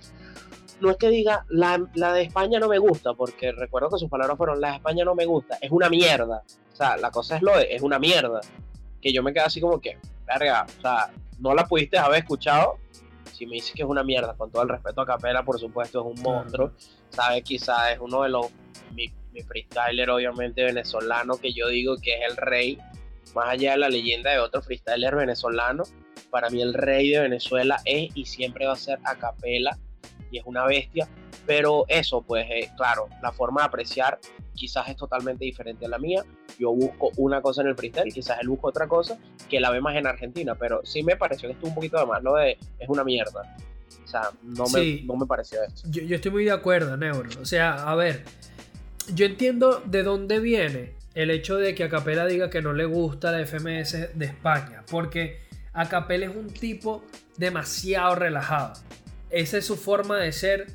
no 0.80 0.90
es 0.90 0.98
que 0.98 1.08
diga 1.08 1.46
la, 1.48 1.82
la, 1.94 2.12
de 2.12 2.22
España 2.22 2.60
no 2.60 2.68
me 2.68 2.78
gusta, 2.78 3.14
porque 3.14 3.50
recuerdo 3.52 3.88
que 3.88 3.98
sus 3.98 4.10
palabras 4.10 4.36
fueron 4.36 4.60
la 4.60 4.70
de 4.70 4.76
España 4.76 5.04
no 5.04 5.14
me 5.14 5.24
gusta, 5.24 5.56
es 5.60 5.70
una 5.70 5.88
mierda. 5.88 6.42
O 6.72 6.76
sea, 6.76 6.98
la 6.98 7.10
cosa 7.10 7.36
es 7.36 7.42
lo 7.42 7.56
de, 7.56 7.74
es 7.74 7.80
una 7.80 7.98
mierda. 7.98 8.42
Que 9.00 9.10
yo 9.12 9.22
me 9.22 9.32
quedé 9.32 9.44
así 9.44 9.60
como 9.60 9.80
que, 9.80 9.98
verga, 10.26 10.66
o 10.78 10.82
sea, 10.82 11.10
no 11.38 11.54
la 11.54 11.66
pudiste 11.66 11.96
haber 11.96 12.18
escuchado. 12.18 12.76
Si 13.36 13.46
me 13.46 13.56
dices 13.56 13.72
que 13.74 13.82
es 13.82 13.88
una 13.88 14.02
mierda, 14.02 14.34
con 14.34 14.50
todo 14.50 14.62
el 14.62 14.68
respeto 14.68 15.00
a 15.00 15.06
Capela, 15.06 15.44
por 15.44 15.58
supuesto, 15.58 16.00
es 16.00 16.16
un 16.16 16.22
monstruo. 16.22 16.72
¿Sabes? 17.10 17.42
Quizás 17.42 17.92
es 17.92 17.98
uno 18.00 18.22
de 18.22 18.30
los. 18.30 18.46
Mi, 18.94 19.12
mi 19.32 19.42
freestyler, 19.42 20.08
obviamente, 20.10 20.64
venezolano, 20.64 21.36
que 21.36 21.52
yo 21.52 21.68
digo 21.68 21.96
que 21.96 22.14
es 22.14 22.30
el 22.30 22.36
rey. 22.36 22.78
Más 23.34 23.48
allá 23.50 23.72
de 23.72 23.78
la 23.78 23.88
leyenda 23.88 24.30
de 24.30 24.38
otro 24.38 24.62
freestyler 24.62 25.14
venezolano, 25.14 25.82
para 26.30 26.48
mí 26.48 26.62
el 26.62 26.72
rey 26.72 27.10
de 27.10 27.20
Venezuela 27.20 27.80
es 27.84 28.10
y 28.14 28.24
siempre 28.24 28.66
va 28.66 28.72
a 28.72 28.76
ser 28.76 28.98
a 29.04 29.16
Capela 29.16 29.76
y 30.36 30.38
es 30.38 30.46
una 30.46 30.64
bestia. 30.64 31.08
Pero 31.46 31.84
eso, 31.88 32.22
pues, 32.22 32.46
eh, 32.50 32.70
claro, 32.76 33.08
la 33.22 33.32
forma 33.32 33.62
de 33.62 33.66
apreciar 33.66 34.18
quizás 34.54 34.88
es 34.88 34.96
totalmente 34.96 35.44
diferente 35.44 35.86
a 35.86 35.88
la 35.88 35.98
mía. 35.98 36.24
Yo 36.58 36.72
busco 36.72 37.10
una 37.16 37.40
cosa 37.40 37.62
en 37.62 37.68
el 37.68 37.76
freestyle, 37.76 38.12
quizás 38.12 38.38
él 38.40 38.48
busca 38.48 38.68
otra 38.68 38.88
cosa 38.88 39.18
que 39.48 39.60
la 39.60 39.70
ve 39.70 39.80
más 39.80 39.96
en 39.96 40.06
Argentina, 40.06 40.54
pero 40.54 40.80
sí 40.84 41.02
me 41.02 41.16
pareció 41.16 41.48
que 41.48 41.54
estuvo 41.54 41.68
un 41.68 41.74
poquito 41.74 41.98
de 41.98 42.06
más, 42.06 42.22
lo 42.22 42.34
de 42.34 42.58
es 42.78 42.88
una 42.88 43.04
mierda. 43.04 43.56
O 44.04 44.08
sea, 44.08 44.30
no 44.42 44.64
me, 44.68 45.02
no 45.02 45.16
me 45.16 45.26
pareció 45.26 45.62
eso. 45.62 45.86
Yo, 45.90 46.02
yo 46.02 46.16
estoy 46.16 46.30
muy 46.30 46.44
de 46.44 46.52
acuerdo, 46.52 46.96
Neuro. 46.96 47.28
O 47.40 47.44
sea, 47.44 47.88
a 47.88 47.94
ver, 47.94 48.24
yo 49.14 49.26
entiendo 49.26 49.82
de 49.84 50.02
dónde 50.02 50.38
viene 50.40 50.94
el 51.14 51.30
hecho 51.30 51.56
de 51.56 51.74
que 51.74 51.84
Acapela 51.84 52.26
diga 52.26 52.50
que 52.50 52.62
no 52.62 52.72
le 52.72 52.84
gusta 52.84 53.32
la 53.32 53.44
FMS 53.44 54.16
de 54.18 54.26
España, 54.26 54.84
porque 54.90 55.40
Acapela 55.72 56.26
es 56.26 56.36
un 56.36 56.48
tipo 56.48 57.04
demasiado 57.36 58.14
relajado. 58.14 58.74
Esa 59.30 59.58
es 59.58 59.64
su 59.64 59.76
forma 59.76 60.18
de 60.18 60.32
ser 60.32 60.66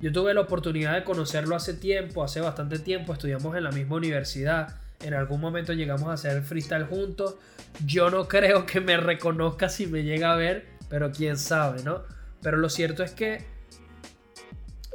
yo 0.00 0.12
tuve 0.12 0.32
la 0.32 0.40
oportunidad 0.40 0.94
de 0.94 1.04
conocerlo 1.04 1.54
hace 1.54 1.74
tiempo, 1.74 2.24
hace 2.24 2.40
bastante 2.40 2.78
tiempo, 2.78 3.12
estudiamos 3.12 3.54
en 3.54 3.64
la 3.64 3.70
misma 3.70 3.96
universidad, 3.96 4.76
en 5.02 5.12
algún 5.12 5.42
momento 5.42 5.74
llegamos 5.74 6.08
a 6.08 6.14
hacer 6.14 6.42
freestyle 6.42 6.84
juntos. 6.84 7.36
Yo 7.84 8.10
no 8.10 8.26
creo 8.26 8.64
que 8.64 8.80
me 8.80 8.96
reconozca 8.96 9.68
si 9.68 9.86
me 9.86 10.02
llega 10.02 10.32
a 10.32 10.36
ver, 10.36 10.66
pero 10.88 11.12
quién 11.12 11.36
sabe, 11.36 11.82
¿no? 11.82 12.02
Pero 12.40 12.56
lo 12.56 12.70
cierto 12.70 13.02
es 13.02 13.10
que 13.10 13.44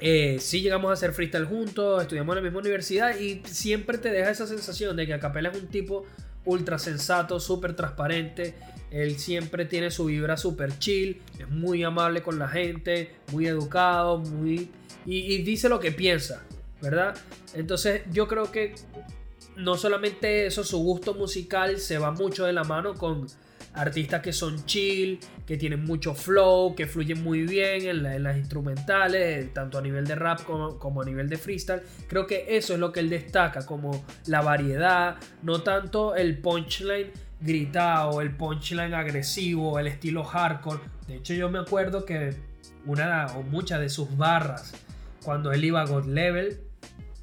eh, 0.01 0.37
sí 0.39 0.61
llegamos 0.61 0.89
a 0.89 0.93
hacer 0.93 1.13
freestyle 1.13 1.45
juntos, 1.45 2.01
estudiamos 2.01 2.33
en 2.33 2.37
la 2.37 2.49
misma 2.49 2.59
universidad 2.59 3.15
y 3.19 3.43
siempre 3.45 3.99
te 3.99 4.09
deja 4.09 4.31
esa 4.31 4.47
sensación 4.47 4.95
de 4.95 5.05
que 5.05 5.13
Acapela 5.13 5.49
es 5.49 5.57
un 5.57 5.67
tipo 5.67 6.03
ultra 6.45 6.79
sensato, 6.79 7.39
súper 7.39 7.75
transparente. 7.75 8.55
Él 8.95 9.19
siempre 9.19 9.65
tiene 9.65 9.91
su 9.91 10.05
vibra 10.05 10.37
súper 10.37 10.79
chill, 10.79 11.21
es 11.37 11.49
muy 11.49 11.83
amable 11.83 12.21
con 12.21 12.39
la 12.39 12.47
gente, 12.47 13.11
muy 13.33 13.45
educado, 13.45 14.19
muy 14.19 14.69
y, 15.05 15.43
dice 15.43 15.67
lo 15.67 15.81
que 15.81 15.91
piensa, 15.91 16.45
¿verdad? 16.81 17.13
Entonces 17.53 18.03
yo 18.13 18.25
creo 18.29 18.53
que 18.53 18.73
no 19.57 19.75
solamente 19.75 20.45
eso, 20.45 20.63
su 20.63 20.79
gusto 20.79 21.13
musical 21.13 21.77
se 21.77 21.97
va 21.97 22.11
mucho 22.11 22.45
de 22.45 22.53
la 22.53 22.63
mano 22.63 22.93
con 22.93 23.27
artistas 23.73 24.21
que 24.21 24.31
son 24.31 24.65
chill, 24.65 25.19
que 25.45 25.57
tienen 25.57 25.83
mucho 25.83 26.15
flow, 26.15 26.73
que 26.73 26.87
fluyen 26.87 27.21
muy 27.21 27.41
bien 27.41 27.85
en, 27.87 28.23
las 28.23 28.37
instrumentales, 28.37 29.53
tanto 29.53 29.77
a 29.77 29.81
nivel 29.81 30.07
de 30.07 30.15
rap 30.15 30.45
como, 30.45 30.79
como, 30.79 31.01
a 31.01 31.05
nivel 31.05 31.27
de 31.27 31.35
freestyle. 31.35 31.81
Creo 32.07 32.25
que 32.25 32.55
eso 32.55 32.73
es 32.73 32.79
lo 32.79 32.93
que 32.93 33.01
él 33.01 33.09
destaca, 33.09 33.65
como 33.65 34.05
la 34.27 34.41
variedad, 34.41 35.17
no 35.43 35.61
tanto 35.63 36.15
el 36.15 36.37
punchline 36.37 37.11
gritado, 37.39 38.21
el 38.21 38.35
punchline 38.35 38.93
agresivo, 38.93 39.79
el 39.79 39.87
estilo 39.87 40.23
hardcore. 40.23 40.81
De 41.07 41.15
hecho 41.15 41.33
yo 41.33 41.49
me 41.49 41.59
acuerdo 41.59 42.05
que 42.05 42.35
una 42.85 43.27
o 43.35 43.43
muchas 43.43 43.79
de 43.79 43.89
sus 43.89 44.15
barras 44.17 44.73
cuando 45.23 45.51
él 45.51 45.65
iba 45.65 45.81
a 45.81 45.85
God 45.85 46.05
Level, 46.05 46.59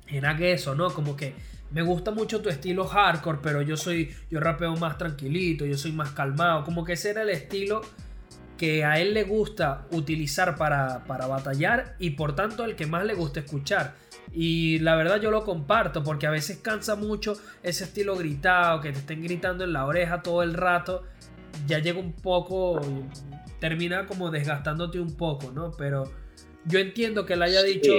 era 0.08 0.36
que 0.36 0.52
eso, 0.52 0.74
¿no? 0.74 0.90
Como 0.92 1.16
que 1.16 1.34
me 1.70 1.82
gusta 1.82 2.10
mucho 2.10 2.42
tu 2.42 2.50
estilo 2.50 2.84
hardcore, 2.86 3.38
pero 3.42 3.62
yo 3.62 3.76
soy, 3.76 4.14
yo 4.30 4.40
rapeo 4.40 4.76
más 4.76 4.98
tranquilito, 4.98 5.64
yo 5.64 5.78
soy 5.78 5.92
más 5.92 6.10
calmado. 6.10 6.64
Como 6.64 6.84
que 6.84 6.94
ese 6.94 7.10
era 7.10 7.22
el 7.22 7.30
estilo 7.30 7.80
que 8.58 8.84
a 8.84 9.00
él 9.00 9.14
le 9.14 9.24
gusta 9.24 9.86
utilizar 9.90 10.56
para, 10.56 11.04
para 11.04 11.26
batallar 11.26 11.96
y 11.98 12.10
por 12.10 12.34
tanto 12.34 12.64
el 12.64 12.76
que 12.76 12.86
más 12.86 13.04
le 13.04 13.14
gusta 13.14 13.40
escuchar. 13.40 13.94
Y 14.32 14.78
la 14.78 14.96
verdad 14.96 15.20
yo 15.20 15.30
lo 15.30 15.44
comparto 15.44 16.02
porque 16.02 16.26
a 16.26 16.30
veces 16.30 16.58
cansa 16.58 16.96
mucho 16.96 17.34
ese 17.62 17.84
estilo 17.84 18.16
gritado, 18.16 18.80
que 18.80 18.92
te 18.92 18.98
estén 18.98 19.22
gritando 19.22 19.64
en 19.64 19.72
la 19.72 19.86
oreja 19.86 20.22
todo 20.22 20.42
el 20.42 20.54
rato. 20.54 21.04
Ya 21.66 21.80
llega 21.80 21.98
un 21.98 22.12
poco, 22.12 22.80
termina 23.60 24.06
como 24.06 24.30
desgastándote 24.30 25.00
un 25.00 25.16
poco, 25.16 25.50
¿no? 25.52 25.72
Pero 25.72 26.10
yo 26.64 26.78
entiendo 26.78 27.26
que 27.26 27.34
él 27.34 27.42
haya 27.42 27.62
dicho, 27.62 27.92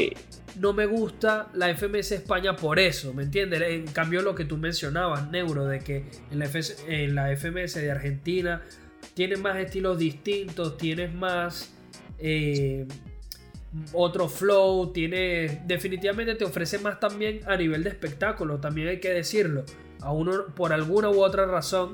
no 0.60 0.74
me 0.74 0.86
gusta 0.86 1.50
la 1.54 1.74
FMS 1.76 2.14
España 2.14 2.56
por 2.56 2.80
eso, 2.80 3.14
¿me 3.14 3.24
entiendes? 3.24 3.62
En 3.62 3.88
cambio 3.88 4.22
lo 4.22 4.36
que 4.36 4.46
tú 4.46 4.58
mencionabas, 4.58 5.30
Neuro, 5.30 5.66
de 5.66 5.80
que 5.80 6.06
en 6.32 6.40
la, 6.40 6.48
FMS 7.36 7.76
de 7.76 7.92
Argentina 7.92 8.62
tienes 9.14 9.40
más 9.40 9.58
estilos 9.58 9.98
distintos, 9.98 10.78
tienes 10.78 11.14
más 11.14 11.74
eh, 12.20 12.88
otro 13.94 14.30
flow, 14.30 14.92
tiene 14.92 15.62
definitivamente 15.66 16.36
te 16.36 16.46
ofrece 16.46 16.80
más 16.80 17.00
también 17.00 17.42
a 17.48 17.56
nivel 17.58 17.84
de 17.84 17.90
espectáculo, 17.90 18.60
también 18.60 18.88
hay 18.88 19.00
que 19.00 19.10
decirlo. 19.10 19.64
A 20.02 20.12
uno 20.12 20.46
por 20.56 20.74
alguna 20.74 21.10
u 21.10 21.24
otra 21.24 21.46
razón, 21.46 21.92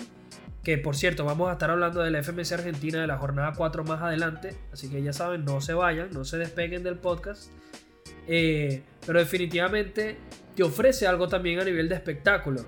que 0.63 0.77
por 0.77 0.95
cierto 0.95 1.25
vamos 1.25 1.49
a 1.49 1.53
estar 1.53 1.69
hablando 1.69 2.01
de 2.01 2.11
la 2.11 2.19
FMC 2.19 2.53
Argentina 2.53 2.99
de 2.99 3.07
la 3.07 3.17
jornada 3.17 3.53
4 3.55 3.83
más 3.83 4.01
adelante, 4.01 4.55
así 4.73 4.89
que 4.89 5.01
ya 5.01 5.13
saben, 5.13 5.45
no 5.45 5.61
se 5.61 5.73
vayan, 5.73 6.09
no 6.11 6.25
se 6.25 6.37
despeguen 6.37 6.83
del 6.83 6.97
podcast. 6.97 7.51
Eh, 8.27 8.83
pero 9.05 9.19
definitivamente 9.19 10.17
te 10.55 10.63
ofrece 10.63 11.07
algo 11.07 11.27
también 11.27 11.59
a 11.59 11.63
nivel 11.63 11.89
de 11.89 11.95
espectáculo. 11.95 12.65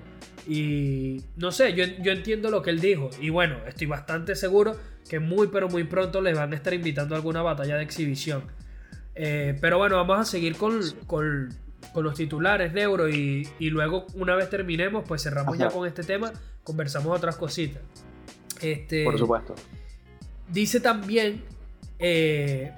Y 0.48 1.22
no 1.36 1.52
sé, 1.52 1.74
yo, 1.74 1.86
yo 2.02 2.12
entiendo 2.12 2.50
lo 2.50 2.62
que 2.62 2.72
él 2.72 2.80
dijo. 2.80 3.10
Y 3.20 3.30
bueno, 3.30 3.60
estoy 3.68 3.88
bastante 3.88 4.36
seguro 4.36 4.76
que 5.08 5.20
muy 5.20 5.48
pero 5.48 5.70
muy 5.70 5.84
pronto 5.84 6.22
les 6.22 6.36
van 6.36 6.54
a 6.54 6.56
estar 6.56 6.74
invitando 6.74 7.14
a 7.14 7.18
alguna 7.18 7.42
batalla 7.42 7.76
de 7.76 7.84
exhibición. 7.84 8.44
Eh, 9.16 9.58
pero 9.60 9.78
bueno, 9.78 9.98
vamos 9.98 10.20
a 10.20 10.26
seguir 10.26 10.56
con, 10.56 10.80
con, 11.08 11.50
los 11.96 12.16
titulares 12.16 12.74
de 12.74 12.82
Euro 12.82 13.10
y, 13.10 13.48
luego 13.60 14.06
una 14.16 14.36
vez 14.36 14.50
terminemos, 14.50 15.04
pues 15.08 15.24
cerramos 15.24 15.58
ya 15.58 15.70
con 15.70 15.88
este 15.88 16.04
tema, 16.04 16.32
conversamos 16.64 17.16
otras 17.18 17.36
cositas. 17.36 17.82
Este, 18.62 19.04
Por 19.04 19.18
supuesto. 19.18 19.56
Dice 20.48 20.80
también 20.80 21.44
eh, 22.00 22.72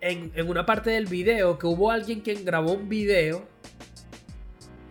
en, 0.00 0.32
en, 0.34 0.48
una 0.48 0.64
parte 0.64 0.90
del 0.90 1.06
video 1.06 1.58
que 1.58 1.66
hubo 1.66 1.90
alguien 1.90 2.20
quien 2.20 2.44
grabó 2.44 2.72
un 2.72 2.88
video 2.88 3.46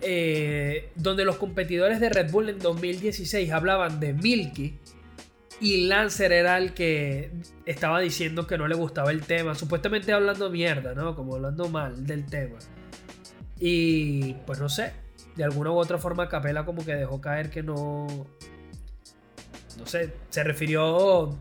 eh, 0.05 0.89
donde 0.95 1.23
los 1.23 1.37
competidores 1.37 2.01
de 2.01 2.09
Red 2.09 2.29
Bull 2.29 2.49
en 2.49 2.59
2016 2.59 3.49
hablaban 3.51 4.01
de 4.01 4.11
Milky 4.11 4.77
y 5.59 5.85
Lancer 5.87 6.31
era 6.31 6.57
el 6.57 6.73
que 6.73 7.31
estaba 7.65 7.99
diciendo 7.99 8.47
que 8.47 8.57
no 8.57 8.67
le 8.67 8.75
gustaba 8.75 9.11
el 9.11 9.21
tema, 9.21 9.55
supuestamente 9.55 10.11
hablando 10.13 10.49
mierda, 10.49 10.93
¿no? 10.93 11.15
Como 11.15 11.35
hablando 11.35 11.69
mal 11.69 12.05
del 12.05 12.25
tema. 12.25 12.57
Y 13.59 14.33
pues 14.45 14.59
no 14.59 14.69
sé, 14.69 14.93
de 15.35 15.43
alguna 15.43 15.71
u 15.71 15.77
otra 15.77 15.97
forma 15.97 16.27
Capela 16.27 16.65
como 16.65 16.85
que 16.85 16.95
dejó 16.95 17.21
caer 17.21 17.49
que 17.49 17.63
no... 17.63 18.07
No 19.77 19.85
sé, 19.87 20.13
se 20.29 20.43
refirió 20.43 21.37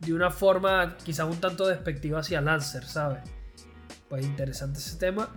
de 0.00 0.12
una 0.12 0.30
forma 0.30 0.96
quizás 1.02 1.26
un 1.26 1.40
tanto 1.40 1.66
despectiva 1.66 2.20
hacia 2.20 2.40
Lancer, 2.40 2.84
¿sabes? 2.84 3.22
Pues 4.08 4.24
interesante 4.24 4.78
ese 4.78 4.96
tema. 4.98 5.30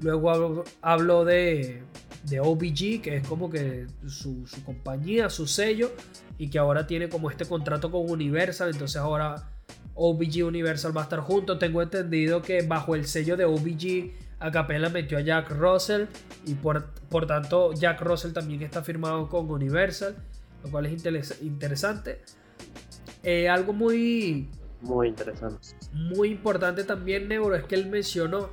Luego 0.00 0.64
hablo, 0.80 1.24
de, 1.24 1.82
de, 2.24 2.40
OBG, 2.40 3.02
que 3.02 3.16
es 3.16 3.26
como 3.26 3.50
que 3.50 3.86
su, 4.06 4.46
su, 4.46 4.64
compañía, 4.64 5.28
su 5.28 5.46
sello, 5.46 5.92
y 6.38 6.50
que 6.50 6.58
ahora 6.58 6.86
tiene 6.86 7.08
como 7.08 7.30
este 7.30 7.44
contrato 7.44 7.90
con 7.90 8.08
Universal, 8.08 8.70
entonces 8.70 8.96
ahora 8.96 9.50
OBG 9.94 10.46
Universal 10.46 10.96
va 10.96 11.02
a 11.02 11.04
estar 11.04 11.20
junto. 11.20 11.58
Tengo 11.58 11.82
entendido 11.82 12.40
que 12.42 12.62
bajo 12.62 12.94
el 12.94 13.06
sello 13.06 13.36
de 13.36 13.44
OBG, 13.44 14.12
Acapella 14.38 14.88
metió 14.88 15.18
a 15.18 15.20
Jack 15.20 15.50
Russell, 15.50 16.06
y 16.46 16.54
por, 16.54 16.86
por 17.08 17.26
tanto 17.26 17.72
Jack 17.72 18.00
Russell 18.00 18.32
también 18.32 18.62
está 18.62 18.82
firmado 18.82 19.28
con 19.28 19.50
Universal, 19.50 20.14
lo 20.62 20.70
cual 20.70 20.86
es 20.86 21.42
interesante. 21.42 22.20
Eh, 23.24 23.48
algo 23.48 23.72
muy... 23.72 24.48
Muy 24.80 25.08
interesante. 25.08 25.68
Muy 25.92 26.28
importante 26.28 26.84
también, 26.84 27.26
Neuro, 27.26 27.56
es 27.56 27.64
que 27.64 27.74
él 27.74 27.86
mencionó 27.86 28.50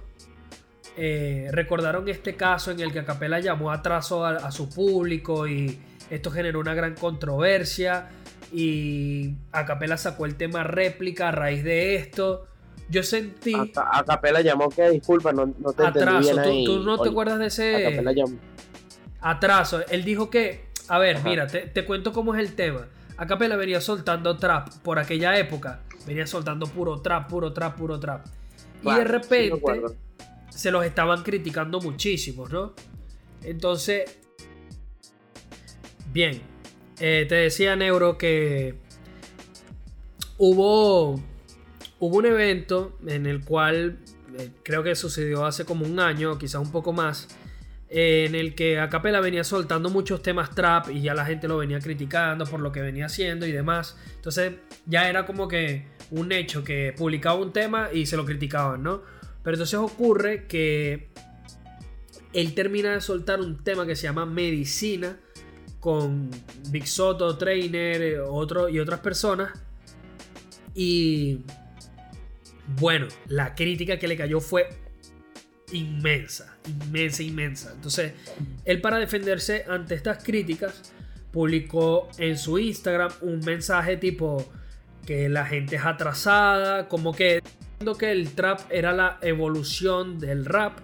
eh, 0.97 1.49
recordaron 1.51 2.07
este 2.07 2.35
caso 2.35 2.71
en 2.71 2.79
el 2.79 2.93
que 2.93 2.99
Acapella 2.99 3.39
llamó 3.39 3.71
atraso 3.71 4.25
a, 4.25 4.49
su 4.51 4.69
público 4.69 5.45
y 5.45 5.77
esto 6.09 6.31
generó 6.31 6.59
una 6.59 6.73
gran 6.73 6.95
controversia 6.95 8.09
y 8.53 9.33
Acapella 9.51 9.97
sacó 9.97 10.25
el 10.25 10.35
tema 10.35 10.63
réplica 10.63 11.29
a 11.29 11.31
raíz 11.31 11.63
de 11.63 11.95
esto. 11.95 12.47
Yo 12.89 13.03
sentí... 13.03 13.53
Acapella 13.75 14.39
llamó 14.41 14.69
que 14.69 14.89
disculpa, 14.89 15.33
no, 15.33 15.47
te 15.73 15.85
atraso. 15.85 16.35
¿Tú, 16.65 16.79
no 16.83 16.97
te 16.99 17.09
acuerdas 17.09 17.39
de 17.39 17.47
ese... 17.47 18.03
Atraso. 19.19 19.81
Él 19.89 20.05
dijo 20.05 20.29
que... 20.29 20.65
A 20.87 20.99
ver, 20.99 21.21
mira, 21.23 21.47
te, 21.47 21.85
cuento 21.85 22.13
cómo 22.13 22.35
es 22.35 22.39
el 22.39 22.55
tema. 22.55 22.87
Acapella 23.17 23.55
venía 23.57 23.81
soltando 23.81 24.37
trap 24.37 24.69
por 24.83 24.99
aquella 24.99 25.37
época. 25.37 25.81
Venía 26.05 26.27
soltando 26.27 26.67
puro 26.67 27.01
trap, 27.01 27.27
puro 27.27 27.51
trap, 27.51 27.75
puro 27.75 27.99
trap. 27.99 28.25
y 28.83 28.93
de 28.93 29.03
repente 29.03 29.59
se 30.55 30.71
los 30.71 30.85
estaban 30.85 31.21
criticando 31.21 31.79
muchísimo, 31.81 32.47
¿no? 32.47 32.73
Entonces, 33.43 34.17
bien, 36.13 36.41
eh, 36.99 37.25
te 37.27 37.35
decía 37.35 37.75
Neuro 37.75 38.17
que 38.17 38.75
hubo, 40.37 41.21
hubo 41.99 42.17
un 42.17 42.25
evento 42.25 42.97
en 43.05 43.25
el 43.25 43.43
cual 43.43 43.99
eh, 44.39 44.49
creo 44.63 44.81
que 44.81 44.95
sucedió 44.95 45.45
hace 45.45 45.65
como 45.65 45.85
un 45.85 45.99
año, 45.99 46.37
quizás 46.37 46.61
un 46.61 46.71
poco 46.71 46.93
más, 46.93 47.27
en 47.89 48.33
el 48.33 48.55
que 48.55 48.79
Acapella 48.79 49.19
venía 49.19 49.43
soltando 49.43 49.89
muchos 49.89 50.21
temas 50.21 50.55
trap 50.55 50.89
y 50.89 51.01
ya 51.01 51.13
la 51.13 51.25
gente 51.25 51.47
lo 51.47 51.57
venía 51.57 51.79
criticando 51.79 52.45
por 52.45 52.59
lo 52.59 52.71
que 52.71 52.81
venía 52.81 53.05
haciendo 53.05 53.45
y 53.45 53.51
demás. 53.51 53.97
Entonces 54.15 54.53
ya 54.85 55.09
era 55.09 55.25
como 55.25 55.47
que 55.47 55.87
un 56.11 56.31
hecho 56.31 56.63
que 56.63 56.93
publicaba 56.97 57.35
un 57.35 57.53
tema 57.53 57.89
y 57.93 58.05
se 58.05 58.17
lo 58.17 58.25
criticaban, 58.25 58.83
¿no? 58.83 59.14
Pero 59.45 59.57
entonces 59.57 59.79
ocurre 59.79 60.47
que 60.47 61.11
él 62.33 62.55
termina 62.55 62.93
de 62.93 62.99
soltar 62.99 63.39
un 63.39 63.63
tema 63.63 63.85
que 63.85 63.95
se 63.95 64.03
llama 64.03 64.25
Medicina 64.25 65.19
con 65.79 66.31
Big 66.71 66.87
Soto, 66.87 67.37
Trainer 67.37 68.21
otro, 68.27 68.67
y 68.69 68.79
otras 68.79 69.01
personas. 69.01 69.51
Y 70.73 71.41
bueno, 72.75 73.07
la 73.27 73.53
crítica 73.53 73.99
que 73.99 74.07
le 74.07 74.17
cayó 74.17 74.41
fue 74.41 74.67
inmensa, 75.71 76.57
inmensa, 76.87 77.21
inmensa. 77.21 77.71
Entonces, 77.75 78.13
él 78.65 78.81
para 78.81 78.97
defenderse 78.97 79.63
ante 79.69 79.93
estas 79.93 80.23
críticas, 80.23 80.91
publicó 81.31 82.09
en 82.17 82.35
su 82.39 82.57
Instagram 82.57 83.11
un 83.21 83.41
mensaje 83.41 83.97
tipo 83.97 84.51
que 85.05 85.29
la 85.29 85.45
gente 85.45 85.75
es 85.75 85.85
atrasada, 85.85 86.87
como 86.87 87.13
que 87.13 87.43
que 87.97 88.11
el 88.11 88.31
trap 88.33 88.61
era 88.69 88.93
la 88.93 89.17
evolución 89.21 90.19
del 90.19 90.45
rap 90.45 90.79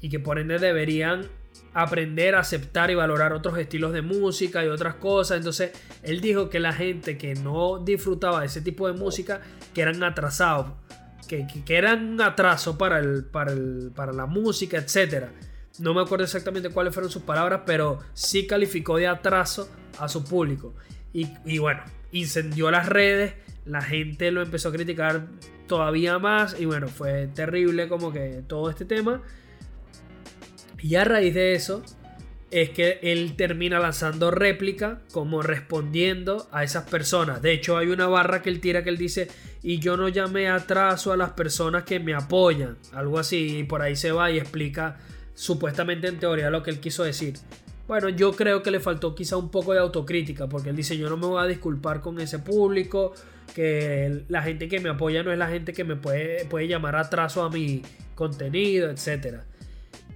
y 0.00 0.08
que 0.08 0.20
por 0.20 0.38
ende 0.38 0.58
deberían 0.58 1.26
aprender 1.72 2.34
a 2.34 2.40
aceptar 2.40 2.90
y 2.90 2.94
valorar 2.94 3.32
otros 3.32 3.56
estilos 3.58 3.92
de 3.92 4.02
música 4.02 4.64
y 4.64 4.68
otras 4.68 4.94
cosas. 4.96 5.38
Entonces 5.38 5.72
él 6.02 6.20
dijo 6.20 6.48
que 6.48 6.60
la 6.60 6.72
gente 6.72 7.16
que 7.16 7.34
no 7.34 7.78
disfrutaba 7.78 8.40
de 8.40 8.46
ese 8.46 8.60
tipo 8.60 8.86
de 8.86 8.94
música, 8.94 9.40
que 9.74 9.82
eran 9.82 10.02
atrasados, 10.02 10.72
que, 11.28 11.46
que, 11.64 11.76
eran 11.76 12.14
un 12.14 12.20
atraso 12.20 12.76
para, 12.76 12.98
el, 12.98 13.24
para, 13.24 13.52
el, 13.52 13.92
para 13.94 14.12
la 14.12 14.26
música, 14.26 14.78
etc. 14.78 15.26
No 15.78 15.94
me 15.94 16.02
acuerdo 16.02 16.24
exactamente 16.24 16.70
cuáles 16.70 16.92
fueron 16.92 17.10
sus 17.10 17.22
palabras, 17.22 17.62
pero 17.64 18.00
sí 18.14 18.46
calificó 18.46 18.96
de 18.96 19.06
atraso 19.06 19.70
a 19.98 20.08
su 20.08 20.24
público. 20.24 20.74
Y, 21.12 21.28
y 21.44 21.58
bueno, 21.58 21.82
incendió 22.10 22.70
las 22.70 22.88
redes, 22.88 23.34
la 23.64 23.80
gente 23.80 24.32
lo 24.32 24.42
empezó 24.42 24.70
a 24.70 24.72
criticar 24.72 25.28
todavía 25.70 26.18
más 26.18 26.58
y 26.58 26.64
bueno, 26.64 26.88
fue 26.88 27.28
terrible 27.28 27.86
como 27.86 28.12
que 28.12 28.42
todo 28.48 28.68
este 28.68 28.84
tema. 28.84 29.22
Y 30.82 30.96
a 30.96 31.04
raíz 31.04 31.32
de 31.32 31.54
eso 31.54 31.84
es 32.50 32.70
que 32.70 32.98
él 33.02 33.36
termina 33.36 33.78
lanzando 33.78 34.32
réplica 34.32 35.00
como 35.12 35.42
respondiendo 35.42 36.48
a 36.50 36.64
esas 36.64 36.90
personas. 36.90 37.40
De 37.40 37.52
hecho 37.52 37.78
hay 37.78 37.86
una 37.86 38.08
barra 38.08 38.42
que 38.42 38.50
él 38.50 38.58
tira 38.58 38.82
que 38.82 38.90
él 38.90 38.98
dice 38.98 39.28
y 39.62 39.78
yo 39.78 39.96
no 39.96 40.08
llamé 40.08 40.48
atraso 40.48 41.12
a 41.12 41.16
las 41.16 41.30
personas 41.30 41.84
que 41.84 42.00
me 42.00 42.14
apoyan. 42.14 42.76
Algo 42.92 43.20
así 43.20 43.58
y 43.58 43.62
por 43.62 43.80
ahí 43.80 43.94
se 43.94 44.10
va 44.10 44.28
y 44.32 44.38
explica 44.38 44.98
supuestamente 45.34 46.08
en 46.08 46.18
teoría 46.18 46.50
lo 46.50 46.64
que 46.64 46.72
él 46.72 46.80
quiso 46.80 47.04
decir. 47.04 47.34
Bueno, 47.86 48.08
yo 48.08 48.32
creo 48.32 48.60
que 48.64 48.72
le 48.72 48.80
faltó 48.80 49.14
quizá 49.14 49.36
un 49.36 49.50
poco 49.50 49.72
de 49.72 49.80
autocrítica, 49.80 50.48
porque 50.48 50.70
él 50.70 50.76
dice, 50.76 50.96
yo 50.96 51.10
no 51.10 51.16
me 51.16 51.26
voy 51.26 51.42
a 51.42 51.46
disculpar 51.46 52.00
con 52.00 52.20
ese 52.20 52.38
público, 52.38 53.14
que 53.54 54.24
la 54.28 54.42
gente 54.42 54.68
que 54.68 54.80
me 54.80 54.90
apoya 54.90 55.22
no 55.22 55.32
es 55.32 55.38
la 55.38 55.48
gente 55.48 55.72
que 55.72 55.84
me 55.84 55.96
puede, 55.96 56.44
puede 56.46 56.68
llamar 56.68 56.96
atraso 56.96 57.42
a 57.42 57.50
mi 57.50 57.82
contenido, 58.14 58.90
etc. 58.90 59.40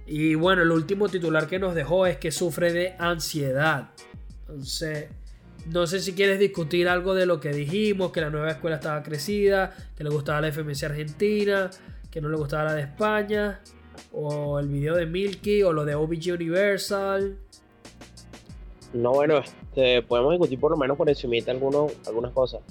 Y 0.07 0.35
bueno, 0.35 0.61
el 0.61 0.71
último 0.71 1.09
titular 1.09 1.47
que 1.47 1.59
nos 1.59 1.75
dejó 1.75 2.05
es 2.05 2.17
que 2.17 2.31
sufre 2.31 2.71
de 2.71 2.95
ansiedad. 2.99 3.89
Entonces, 4.41 5.07
no 5.71 5.87
sé 5.87 5.99
si 5.99 6.13
quieres 6.13 6.39
discutir 6.39 6.87
algo 6.87 7.15
de 7.15 7.25
lo 7.25 7.39
que 7.39 7.49
dijimos, 7.49 8.11
que 8.11 8.21
la 8.21 8.29
nueva 8.29 8.51
escuela 8.51 8.75
estaba 8.75 9.01
crecida, 9.01 9.75
que 9.97 10.03
le 10.03 10.11
gustaba 10.11 10.41
la 10.41 10.51
FMC 10.51 10.83
Argentina, 10.83 11.71
que 12.11 12.21
no 12.21 12.29
le 12.29 12.37
gustaba 12.37 12.65
la 12.65 12.73
de 12.75 12.81
España, 12.81 13.61
o 14.11 14.59
el 14.59 14.67
video 14.67 14.95
de 14.95 15.07
Milky, 15.07 15.63
o 15.63 15.73
lo 15.73 15.83
de 15.85 15.95
OBG 15.95 16.33
Universal. 16.33 17.37
No, 18.93 19.13
bueno, 19.13 19.39
este, 19.39 20.03
podemos 20.03 20.33
discutir 20.33 20.59
por 20.59 20.71
lo 20.71 20.77
menos 20.77 20.95
por 20.95 21.09
encima 21.09 21.35
algunos, 21.47 21.91
algunas 22.07 22.31
cosas. 22.31 22.61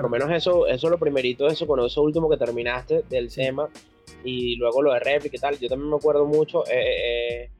Por 0.00 0.02
lo 0.04 0.08
menos 0.08 0.30
eso, 0.30 0.66
eso 0.66 0.86
es 0.86 0.90
lo 0.90 0.98
primerito, 0.98 1.46
eso 1.48 1.66
con 1.66 1.80
eso 1.84 2.02
último 2.02 2.28
que 2.30 2.36
terminaste 2.36 3.02
del 3.08 3.32
tema 3.32 3.68
y 4.24 4.56
luego 4.56 4.82
lo 4.82 4.92
de 4.92 5.00
réplica 5.00 5.36
y 5.36 5.40
tal. 5.40 5.58
Yo 5.58 5.68
también 5.68 5.90
me 5.90 5.96
acuerdo 5.96 6.24
mucho 6.26 6.64
eh, 6.66 7.44
eh, 7.44 7.50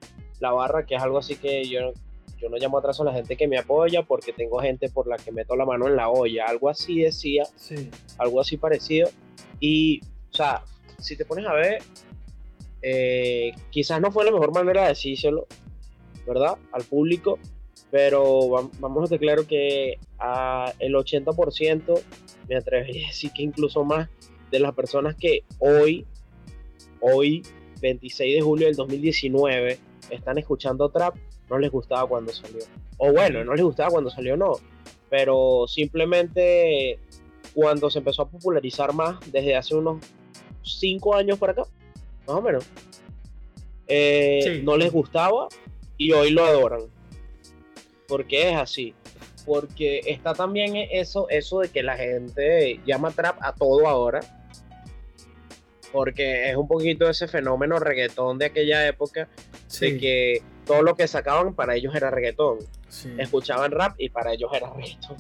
la 0.41 0.53
barra, 0.53 0.85
que 0.87 0.95
es 0.95 1.03
algo 1.03 1.19
así 1.19 1.37
que 1.37 1.65
yo, 1.65 1.93
yo 2.41 2.49
no 2.49 2.57
llamo 2.57 2.79
atraso 2.79 3.03
a 3.03 3.07
la 3.07 3.13
gente 3.13 3.37
que 3.37 3.47
me 3.49 3.59
apoya 3.59 4.03
porque 4.03 4.33
tengo 4.33 4.59
gente 4.61 4.89
por 4.89 5.07
la 5.07 5.17
que 5.17 5.33
meto 5.33 5.57
la 5.57 5.65
mano 5.65 5.87
en 5.89 5.97
la 5.97 6.09
olla, 6.09 6.47
algo 6.47 6.69
así 6.69 7.01
decía, 7.01 7.45
Sí. 7.57 7.91
algo 8.19 8.41
así 8.41 8.57
parecido. 8.57 9.09
Y, 9.61 10.01
o 10.33 10.35
sea, 10.35 10.63
si 10.99 11.17
te 11.17 11.25
pones 11.25 11.47
a 11.47 11.53
ver, 11.53 11.79
eh, 12.83 13.53
quizás 13.71 14.01
no 14.01 14.11
fue 14.11 14.25
la 14.25 14.33
mejor 14.33 14.53
manera 14.53 14.83
de 14.83 14.89
decírselo, 14.89 15.47
¿verdad? 16.27 16.57
Al 16.73 16.83
público, 16.85 17.39
pero 17.91 18.25
vam- 18.49 18.71
vamos 18.81 19.03
a 19.03 19.05
estar 19.05 19.19
claro 19.19 19.47
que 19.47 19.99
a 20.19 20.73
el 20.79 20.95
80%, 20.95 22.01
me 22.49 22.57
atrevería 22.57 23.05
a 23.07 23.09
decir 23.09 23.31
que 23.33 23.43
incluso 23.43 23.85
más, 23.85 24.09
de 24.51 24.59
las 24.61 24.75
personas 24.75 25.15
que 25.17 25.45
hoy, 25.59 26.07
hoy, 27.01 27.43
26 27.81 28.37
de 28.37 28.41
julio 28.43 28.67
del 28.67 28.77
2019, 28.77 29.79
están 30.11 30.39
escuchando 30.39 30.89
trap, 30.91 31.17
no 31.49 31.59
les 31.59 31.71
gustaba 31.71 32.07
cuando 32.09 32.33
salió. 32.33 32.61
O 32.99 33.13
bueno, 33.13 33.45
no 33.45 33.55
les 33.55 33.65
gustaba 33.65 33.91
cuando 33.91 34.11
salió, 34.11 34.37
no. 34.37 34.53
Pero 35.11 35.65
simplemente 35.69 36.99
cuando 37.55 37.91
se 37.91 37.99
empezó 37.99 38.23
a 38.23 38.29
popularizar 38.29 38.93
más, 38.95 39.19
desde 39.31 39.57
hace 39.57 39.75
unos 39.75 39.99
5 40.63 41.15
años 41.15 41.39
para 41.39 41.53
acá, 41.53 41.63
más 42.27 42.37
o 42.37 42.41
menos, 42.43 42.65
eh, 43.87 44.41
Sí. 44.59 44.63
no 44.65 44.77
les 44.77 44.93
gustaba 44.93 45.49
y 45.99 46.13
hoy 46.13 46.31
lo 46.31 46.45
adoran. 46.45 46.83
Porque 48.13 48.51
es 48.51 48.57
así. 48.57 48.95
Porque 49.47 50.01
está 50.07 50.35
también 50.35 50.77
eso, 50.77 51.29
eso 51.31 51.61
de 51.61 51.71
que 51.71 51.83
la 51.83 51.97
gente 51.97 52.79
llama 52.87 53.11
trap 53.11 53.39
a 53.43 53.55
todo 53.55 53.89
ahora. 53.89 54.21
Porque 55.93 56.51
es 56.51 56.57
un 56.57 56.67
poquito 56.69 57.09
ese 57.09 57.29
fenómeno 57.29 57.79
reggaetón 57.79 58.39
de 58.39 58.47
aquella 58.47 58.87
época, 58.87 59.29
Sí. 59.67 59.93
de 59.93 59.99
que 59.99 60.43
todo 60.67 60.83
lo 60.83 60.95
que 60.95 61.07
sacaban 61.09 61.55
para 61.55 61.75
ellos 61.75 61.95
era 61.95 62.11
reggaetón. 62.11 62.59
sí. 62.89 63.11
Escuchaban 63.19 63.71
rap 63.73 63.95
y 63.99 64.11
para 64.11 64.33
ellos 64.33 64.51
era 64.55 64.71
reggaetón. 64.71 65.17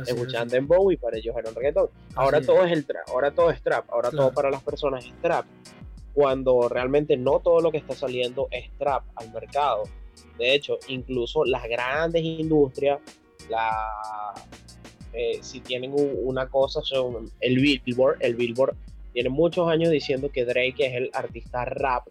Así 0.00 0.10
Escuchaban 0.12 0.46
es. 0.48 0.52
dembow 0.52 0.90
y 0.90 0.96
para 0.96 1.16
ellos 1.16 1.34
era 1.36 1.48
un 1.48 1.54
reggaetón. 1.54 1.88
Ahora 2.14 2.38
Así 2.38 2.42
es. 2.42 2.46
todo 2.46 2.64
es 2.64 2.72
el 2.72 2.86
trap, 2.86 3.08
ahora 3.08 3.30
todo 3.32 3.50
es 3.50 3.62
trap, 3.62 3.90
ahora 3.90 4.10
Claro. 4.10 4.24
todo 4.26 4.34
para 4.34 4.50
las 4.50 4.62
personas 4.62 5.04
es 5.04 5.12
trap. 5.20 5.44
Cuando 6.14 6.68
realmente 6.68 7.16
no 7.16 7.40
todo 7.40 7.60
lo 7.60 7.70
que 7.70 7.78
está 7.78 7.94
saliendo 7.94 8.48
es 8.50 8.70
trap 8.78 9.04
al 9.16 9.32
mercado. 9.32 9.82
De 10.38 10.54
hecho, 10.54 10.78
incluso 10.88 11.44
las 11.44 11.64
grandes 11.68 12.22
industrias, 12.22 12.98
la, 13.48 14.34
eh, 15.12 15.38
si 15.40 15.60
tienen 15.60 15.92
un- 15.92 16.12
una 16.24 16.46
cosa, 16.48 16.80
son 16.82 17.30
el 17.40 17.58
Billboard, 17.58 18.18
el 18.20 18.34
Billboard 18.34 18.74
tiene 19.12 19.28
muchos 19.30 19.68
años 19.68 19.90
diciendo 19.90 20.30
que 20.30 20.44
Drake 20.44 20.74
es 20.86 20.94
el 20.94 21.10
artista 21.14 21.64
rap, 21.64 22.04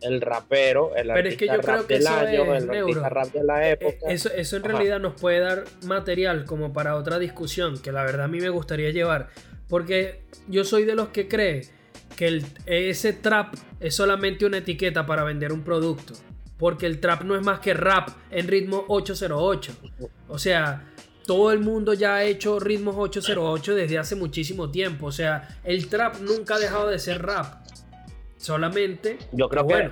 el 0.00 0.20
rapero, 0.20 0.96
el 0.96 1.08
Pero 1.08 1.28
es 1.28 1.34
artista 1.34 1.38
que 1.38 1.46
yo 1.46 1.62
creo 1.62 1.76
rap 1.76 1.86
que 1.86 1.94
del 1.94 2.06
año, 2.06 2.54
es, 2.54 2.62
el 2.62 2.68
Neuro. 2.70 2.86
artista 3.04 3.08
rap 3.10 3.32
de 3.32 3.44
la 3.44 3.68
Eh, 3.68 3.72
época. 3.72 4.10
Eso, 4.10 4.30
eso 4.32 4.56
en 4.56 4.64
Ajá. 4.64 4.72
realidad 4.72 4.98
nos 4.98 5.20
puede 5.20 5.38
dar 5.40 5.64
material 5.84 6.46
como 6.46 6.72
para 6.72 6.96
otra 6.96 7.18
discusión 7.18 7.78
que 7.80 7.92
la 7.92 8.02
verdad 8.04 8.24
a 8.24 8.28
mí 8.28 8.40
me 8.40 8.48
gustaría 8.48 8.90
llevar. 8.90 9.28
Porque 9.68 10.22
yo 10.48 10.64
soy 10.64 10.84
de 10.84 10.94
los 10.96 11.08
que 11.10 11.28
cree 11.28 11.62
que 12.16 12.26
el- 12.26 12.44
ese 12.66 13.12
trap 13.12 13.54
es 13.78 13.94
solamente 13.94 14.44
una 14.46 14.58
etiqueta 14.58 15.06
para 15.06 15.22
vender 15.22 15.52
un 15.52 15.62
producto. 15.62 16.14
Porque 16.60 16.86
el 16.86 17.00
trap 17.00 17.22
no 17.22 17.34
es 17.34 17.42
más 17.42 17.58
que 17.58 17.74
rap 17.74 18.10
en 18.30 18.46
ritmo 18.46 18.84
808. 18.86 19.72
O 20.28 20.38
sea, 20.38 20.86
todo 21.26 21.50
el 21.52 21.58
mundo 21.60 21.94
ya 21.94 22.16
ha 22.16 22.24
hecho 22.24 22.60
ritmos 22.60 22.94
808 22.96 23.74
desde 23.74 23.98
hace 23.98 24.14
muchísimo 24.14 24.70
tiempo. 24.70 25.06
O 25.06 25.12
sea, 25.12 25.58
el 25.64 25.88
trap 25.88 26.20
nunca 26.20 26.54
ha 26.54 26.58
dejado 26.58 26.88
de 26.88 26.98
ser 26.98 27.22
rap. 27.22 27.66
Solamente 28.36 29.18
Yo 29.32 29.48
creo 29.48 29.66
que 29.66 29.72
bueno. 29.74 29.90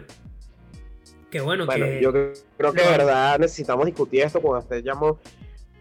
Que 1.30 1.40
bueno, 1.40 1.66
Bueno, 1.66 1.84
que. 1.84 2.00
yo 2.02 2.12
creo 2.12 2.72
que 2.72 2.82
de 2.82 2.88
verdad 2.88 3.38
necesitamos 3.38 3.84
discutir 3.84 4.22
esto 4.22 4.40
cuando 4.40 4.74
estemos, 4.74 5.18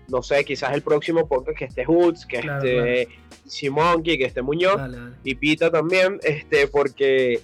no 0.10 0.22
sé, 0.22 0.44
quizás 0.44 0.74
el 0.74 0.82
próximo 0.82 1.28
podcast 1.28 1.58
que 1.58 1.66
esté 1.66 1.86
Hoods, 1.86 2.26
que 2.26 2.40
Claro, 2.42 2.66
esté 2.66 3.70
Monkey, 3.70 4.18
que 4.18 4.26
esté 4.26 4.42
Muñoz 4.42 4.76
Dale, 4.78 4.98
dale. 4.98 5.16
y 5.24 5.36
Pita 5.36 5.72
también, 5.72 6.20
este, 6.24 6.68
porque 6.68 7.42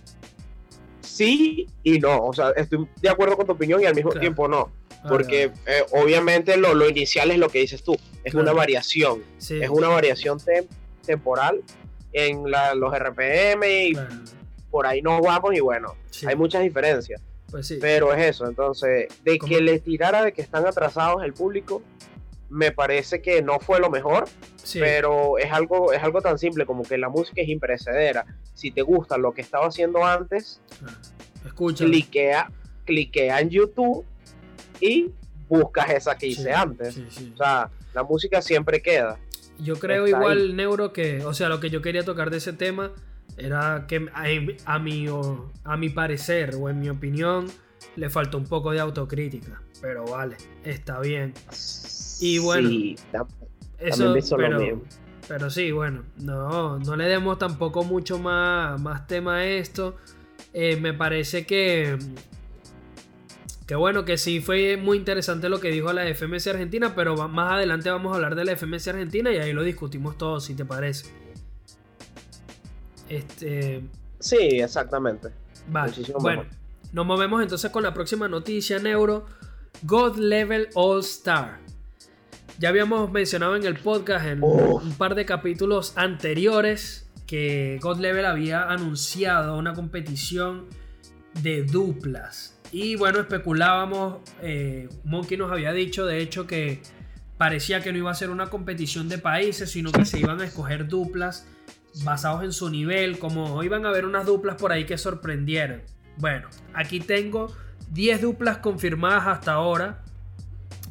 sí 1.18 1.68
y 1.84 2.00
no, 2.00 2.26
o 2.26 2.34
sea, 2.34 2.52
estoy 2.56 2.88
de 3.02 3.10
acuerdo 3.10 3.36
con 3.38 3.46
tu 3.46 3.52
opinión 3.54 3.82
y 3.82 3.86
al 3.86 3.96
mismo 3.96 4.10
Claro. 4.12 4.22
tiempo 4.22 4.48
no, 4.48 4.72
porque 5.08 5.52
eh, 5.66 5.84
obviamente 5.92 6.58
lo, 6.58 6.74
lo 6.74 6.90
inicial 6.90 7.30
es 7.32 7.38
lo 7.38 7.50
que 7.50 7.60
dices 7.60 7.84
tú, 7.84 7.94
es 8.24 8.32
Claro. 8.32 8.42
una 8.42 8.54
variación, 8.54 9.22
Sí, 9.38 9.60
es 9.62 9.70
una 9.70 9.90
variación 9.90 10.40
tem- 10.40 10.68
temporal 11.06 11.62
en 12.14 12.50
la- 12.50 12.74
los 12.76 12.94
RPM 12.94 13.64
y 13.88 13.94
claro, 13.94 14.16
por 14.72 14.88
ahí 14.88 15.02
nos 15.02 15.22
vamos 15.22 15.54
y 15.56 15.60
bueno, 15.60 15.94
sí, 16.10 16.26
hay 16.28 16.36
muchas 16.36 16.64
diferencias. 16.64 17.22
Pues 17.52 17.68
sí. 17.68 17.78
Pero 17.80 18.12
es 18.14 18.26
eso, 18.30 18.48
entonces, 18.48 19.08
de 19.24 19.38
¿Cómo? 19.38 19.54
que 19.54 19.62
le 19.62 19.78
tirara 19.80 20.24
de 20.24 20.32
que 20.34 20.42
están 20.42 20.66
atrasados 20.66 21.24
el 21.24 21.34
público, 21.34 21.84
me 22.54 22.72
parece 22.72 23.22
que 23.22 23.42
no 23.42 23.60
fue 23.60 23.80
lo 23.80 23.90
mejor, 23.90 24.26
sí, 24.64 24.80
pero 24.80 25.38
es 25.40 25.52
algo, 25.52 25.92
es 25.92 26.04
algo 26.04 26.22
tan 26.22 26.38
simple 26.38 26.66
como 26.68 26.84
que 26.84 26.98
la 27.00 27.10
música 27.10 27.42
es 27.42 27.50
imperecedera. 27.50 28.26
Si 28.54 28.70
te 28.72 28.82
gusta 28.84 29.18
lo 29.18 29.34
que 29.34 29.42
estaba 29.42 29.66
haciendo 29.68 30.06
antes, 30.06 30.62
claro. 30.80 30.98
Escucha. 31.46 31.86
cliquea, 31.86 32.52
cliquea 32.86 33.40
en 33.42 33.50
YouTube 33.50 34.06
y 34.80 35.10
buscas 35.50 35.90
esa 35.90 36.16
que 36.16 36.28
hice 36.28 36.44
Sí, 36.44 36.50
antes. 36.50 36.94
sí. 37.10 37.32
O 37.34 37.38
sea, 37.38 37.70
la 37.94 38.04
música 38.04 38.42
siempre 38.42 38.82
queda. 38.82 39.18
Yo 39.60 39.76
creo 39.78 40.06
está 40.06 40.18
igual, 40.18 40.56
Neuro, 40.56 40.94
que, 40.94 41.24
o 41.26 41.34
sea, 41.34 41.50
lo 41.50 41.60
que 41.60 41.70
yo 41.72 41.82
quería 41.82 42.04
tocar 42.04 42.30
de 42.30 42.38
ese 42.38 42.54
tema 42.54 42.92
era 43.38 43.86
que 43.88 44.06
a, 44.14 44.74
a 44.76 44.80
mi, 44.80 45.08
o- 45.10 45.52
a 45.64 45.76
mi 45.78 45.90
parecer 45.90 46.56
o 46.56 46.70
en 46.70 46.80
mi 46.80 46.90
opinión 46.90 47.48
le 47.96 48.10
faltó 48.10 48.38
un 48.38 48.46
poco 48.46 48.72
de 48.72 48.80
autocrítica. 48.80 49.62
Pero 49.82 50.06
vale, 50.06 50.38
está 50.64 51.00
bien. 51.02 51.34
Y 52.24 52.38
bueno, 52.40 52.70
Sí, 52.70 52.96
Eso, 53.80 54.06
También 54.06 54.18
hizo 54.20 54.38
lo 54.38 54.44
pero, 54.44 54.60
mismo. 54.60 54.84
pero 55.28 55.50
sí, 55.50 55.72
bueno, 55.72 56.04
no, 56.18 56.80
no 56.80 56.96
le 56.96 57.06
demos 57.06 57.38
tampoco 57.38 57.84
mucho 57.84 58.18
más, 58.20 58.80
más 58.80 59.08
tema 59.08 59.38
a 59.38 59.46
esto. 59.46 59.98
Eh, 60.54 60.78
me 60.78 60.94
parece 60.94 61.46
que, 61.46 61.98
que 63.68 63.76
bueno, 63.76 64.06
que 64.06 64.18
sí 64.18 64.40
fue 64.40 64.78
muy 64.78 64.98
interesante 64.98 65.50
lo 65.50 65.60
que 65.60 65.70
dijo 65.72 65.92
la 65.92 66.08
FMC 66.08 66.48
Argentina, 66.48 66.96
pero 66.96 67.16
más 67.28 67.54
adelante 67.54 67.90
vamos 67.90 68.14
a 68.14 68.16
hablar 68.16 68.36
de 68.36 68.46
la 68.46 68.54
FMC 68.54 68.88
Argentina 68.90 69.32
y 69.32 69.38
ahí 69.38 69.52
lo 69.54 69.64
discutimos 69.64 70.18
todo, 70.18 70.40
si 70.40 70.56
te 70.56 70.64
parece. 70.66 71.08
Este, 73.10 73.84
sí, 74.20 74.38
exactamente. 74.38 75.30
Vale. 75.68 75.92
Muchísimo 75.92 76.20
Bueno, 76.20 76.44
mejor. 76.44 76.58
nos 76.94 77.06
movemos 77.06 77.42
entonces 77.42 77.70
con 77.72 77.84
la 77.84 77.94
próxima 77.94 78.28
noticia, 78.28 78.80
Neuro. 78.80 79.26
God 79.82 80.18
Level 80.18 80.70
All 80.76 81.02
Star. 81.02 81.63
Ya 82.60 82.70
habíamos 82.70 83.12
mencionado 83.12 83.56
en 83.56 83.66
el 83.66 83.76
podcast 83.76 84.26
en 84.28 84.44
Uf. 84.44 84.84
un 84.84 84.94
par 84.94 85.16
de 85.16 85.26
capítulos 85.26 85.94
anteriores 85.96 87.12
que 87.26 87.80
God 87.82 88.00
Level 88.00 88.26
había 88.26 88.70
anunciado 88.70 89.58
una 89.58 89.74
competición 89.74 90.68
de 91.42 91.64
duplas. 91.64 92.60
Y 92.72 92.96
bueno, 92.96 93.20
especulábamos, 93.20 94.18
eh, 94.42 94.88
Monkey 95.04 95.38
nos 95.38 95.52
había 95.52 95.72
dicho 95.74 96.06
de 96.06 96.20
hecho 96.20 96.46
que 96.46 96.82
parecía 97.38 97.82
que 97.82 97.92
no 97.92 97.98
iba 97.98 98.12
a 98.12 98.16
ser 98.16 98.30
una 98.30 98.48
competición 98.48 99.10
de 99.10 99.18
países, 99.18 99.72
sino 99.72 99.92
que 99.92 100.06
se 100.06 100.20
iban 100.20 100.40
a 100.42 100.46
escoger 100.46 100.88
duplas 100.88 101.48
basados 102.04 102.44
en 102.44 102.54
su 102.54 102.70
nivel, 102.70 103.20
como 103.20 103.64
iban 103.64 103.86
a 103.86 103.90
haber 103.90 104.06
unas 104.06 104.26
duplas 104.26 104.56
por 104.56 104.72
ahí 104.72 104.86
que 104.86 104.98
sorprendieran. 104.98 105.82
Bueno, 106.18 106.50
aquí 106.74 107.00
tengo 107.00 107.56
10 107.92 108.22
duplas 108.22 108.60
confirmadas 108.60 109.28
hasta 109.28 109.54
ahora 109.54 110.03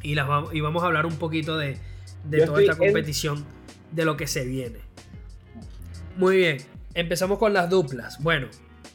y, 0.03 0.15
las 0.15 0.27
vamos, 0.27 0.53
y 0.53 0.61
vamos 0.61 0.83
a 0.83 0.87
hablar 0.87 1.05
un 1.05 1.15
poquito 1.15 1.57
de, 1.57 1.77
de 2.25 2.45
toda 2.45 2.61
esta 2.61 2.73
en- 2.73 2.77
competición, 2.77 3.45
de 3.91 4.05
lo 4.05 4.15
que 4.17 4.27
se 4.27 4.45
viene. 4.45 4.79
Muy 6.17 6.37
bien, 6.37 6.57
empezamos 6.93 7.39
con 7.39 7.53
las 7.53 7.69
duplas. 7.69 8.21
Bueno, 8.21 8.47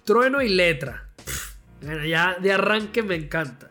Trueno 0.04 0.40
y 0.42 0.48
Letra. 0.48 1.08
Pff, 1.24 1.54
bueno, 1.82 2.04
ya 2.04 2.36
de 2.40 2.52
arranque 2.52 3.02
me 3.02 3.16
encanta. 3.16 3.70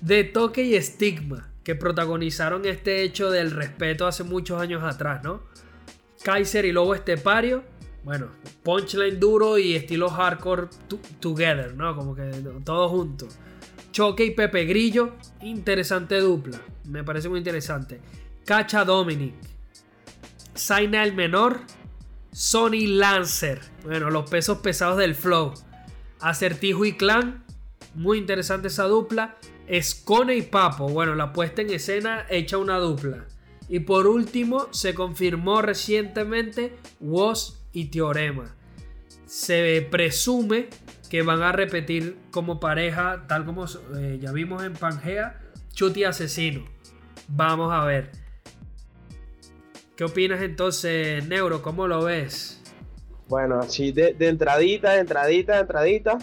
De 0.00 0.24
Toque 0.24 0.62
y 0.64 0.74
Estigma, 0.74 1.48
que 1.62 1.74
protagonizaron 1.74 2.66
este 2.66 3.02
hecho 3.02 3.30
del 3.30 3.50
respeto 3.52 4.06
hace 4.06 4.22
muchos 4.22 4.60
años 4.60 4.82
atrás, 4.84 5.22
¿no? 5.24 5.42
Kaiser 6.22 6.64
y 6.66 6.72
Lobo 6.72 6.94
Estepario. 6.94 7.64
Bueno, 8.02 8.28
punchline 8.62 9.18
duro 9.18 9.56
y 9.56 9.74
estilo 9.74 10.10
hardcore 10.10 10.68
to- 10.88 11.00
together, 11.20 11.74
¿no? 11.74 11.96
Como 11.96 12.14
que 12.14 12.22
todos 12.64 12.90
juntos. 12.90 13.38
Choque 13.94 14.24
y 14.24 14.30
Pepe 14.32 14.64
Grillo, 14.64 15.12
interesante 15.40 16.18
dupla. 16.18 16.60
Me 16.88 17.04
parece 17.04 17.28
muy 17.28 17.38
interesante. 17.38 18.00
Cacha 18.44 18.84
Dominic. 18.84 19.34
Zaina 20.58 21.04
el 21.04 21.14
Menor. 21.14 21.60
Sony 22.32 22.88
Lancer. 22.88 23.60
Bueno, 23.84 24.10
los 24.10 24.28
pesos 24.28 24.58
pesados 24.58 24.98
del 24.98 25.14
flow. 25.14 25.54
Acertijo 26.18 26.84
y 26.84 26.94
Clan. 26.94 27.44
Muy 27.94 28.18
interesante 28.18 28.66
esa 28.66 28.86
dupla. 28.86 29.36
Escone 29.68 30.34
y 30.34 30.42
Papo. 30.42 30.88
Bueno, 30.88 31.14
la 31.14 31.32
puesta 31.32 31.62
en 31.62 31.70
escena 31.70 32.26
hecha 32.28 32.58
una 32.58 32.78
dupla. 32.78 33.26
Y 33.68 33.78
por 33.78 34.08
último, 34.08 34.66
se 34.72 34.92
confirmó 34.92 35.62
recientemente 35.62 36.76
Woz 36.98 37.60
y 37.72 37.84
Teorema. 37.84 38.56
Se 39.24 39.86
presume 39.88 40.68
que 41.10 41.22
van 41.22 41.42
a 41.42 41.52
repetir 41.52 42.16
como 42.30 42.60
pareja, 42.60 43.24
tal 43.28 43.44
como 43.44 43.66
eh, 43.96 44.18
ya 44.20 44.32
vimos 44.32 44.62
en 44.64 44.74
Pangea, 44.74 45.40
Chuti 45.72 46.04
Asesino. 46.04 46.64
Vamos 47.28 47.72
a 47.72 47.84
ver. 47.84 48.10
¿Qué 49.96 50.04
opinas 50.04 50.42
entonces, 50.42 51.26
Neuro? 51.28 51.62
¿Cómo 51.62 51.86
lo 51.86 52.02
ves? 52.04 52.60
Bueno, 53.28 53.60
así 53.60 53.92
de, 53.92 54.16
entradita, 54.18 54.92
de 54.92 55.00
entradita, 55.00 55.54
de 55.54 55.60
entradita. 55.60 56.18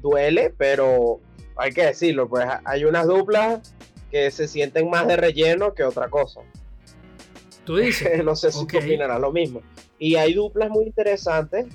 Duele, 0.00 0.54
pero 0.56 1.20
hay 1.56 1.72
que 1.72 1.86
decirlo, 1.86 2.28
pues 2.28 2.46
hay 2.64 2.84
unas 2.84 3.06
duplas 3.06 3.74
que 4.10 4.30
se 4.30 4.46
sienten 4.46 4.88
más 4.88 5.06
de 5.06 5.16
relleno 5.16 5.74
que 5.74 5.82
otra 5.82 6.08
cosa. 6.08 6.40
Tú 7.64 7.76
dices. 7.76 8.24
no 8.24 8.36
sé 8.36 8.52
si 8.52 8.66
tú 8.66 8.78
opinarás 8.78 9.20
lo 9.20 9.32
mismo. 9.32 9.62
Y 9.98 10.16
hay 10.16 10.34
duplas 10.34 10.70
muy 10.70 10.86
interesantes. 10.86 11.66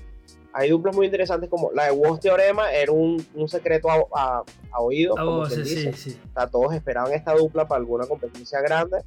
Hay 0.58 0.70
duplas 0.70 0.96
muy 0.96 1.08
interesantes 1.08 1.50
como 1.50 1.70
la 1.74 1.88
de 1.88 1.92
Woz 1.92 2.22
Teorema, 2.22 2.72
era 2.72 2.90
un, 2.90 3.20
secreto 3.50 3.90
a, 3.90 4.44
oído. 4.80 5.14
como 5.14 5.46
se 5.48 5.62
dice. 5.62 5.92
Sí, 5.92 6.18
todos 6.50 6.74
esperaban 6.74 7.12
esta 7.12 7.34
dupla 7.34 7.68
para 7.68 7.80
alguna 7.80 8.08
competencia 8.08 8.62
grande. 8.62 9.04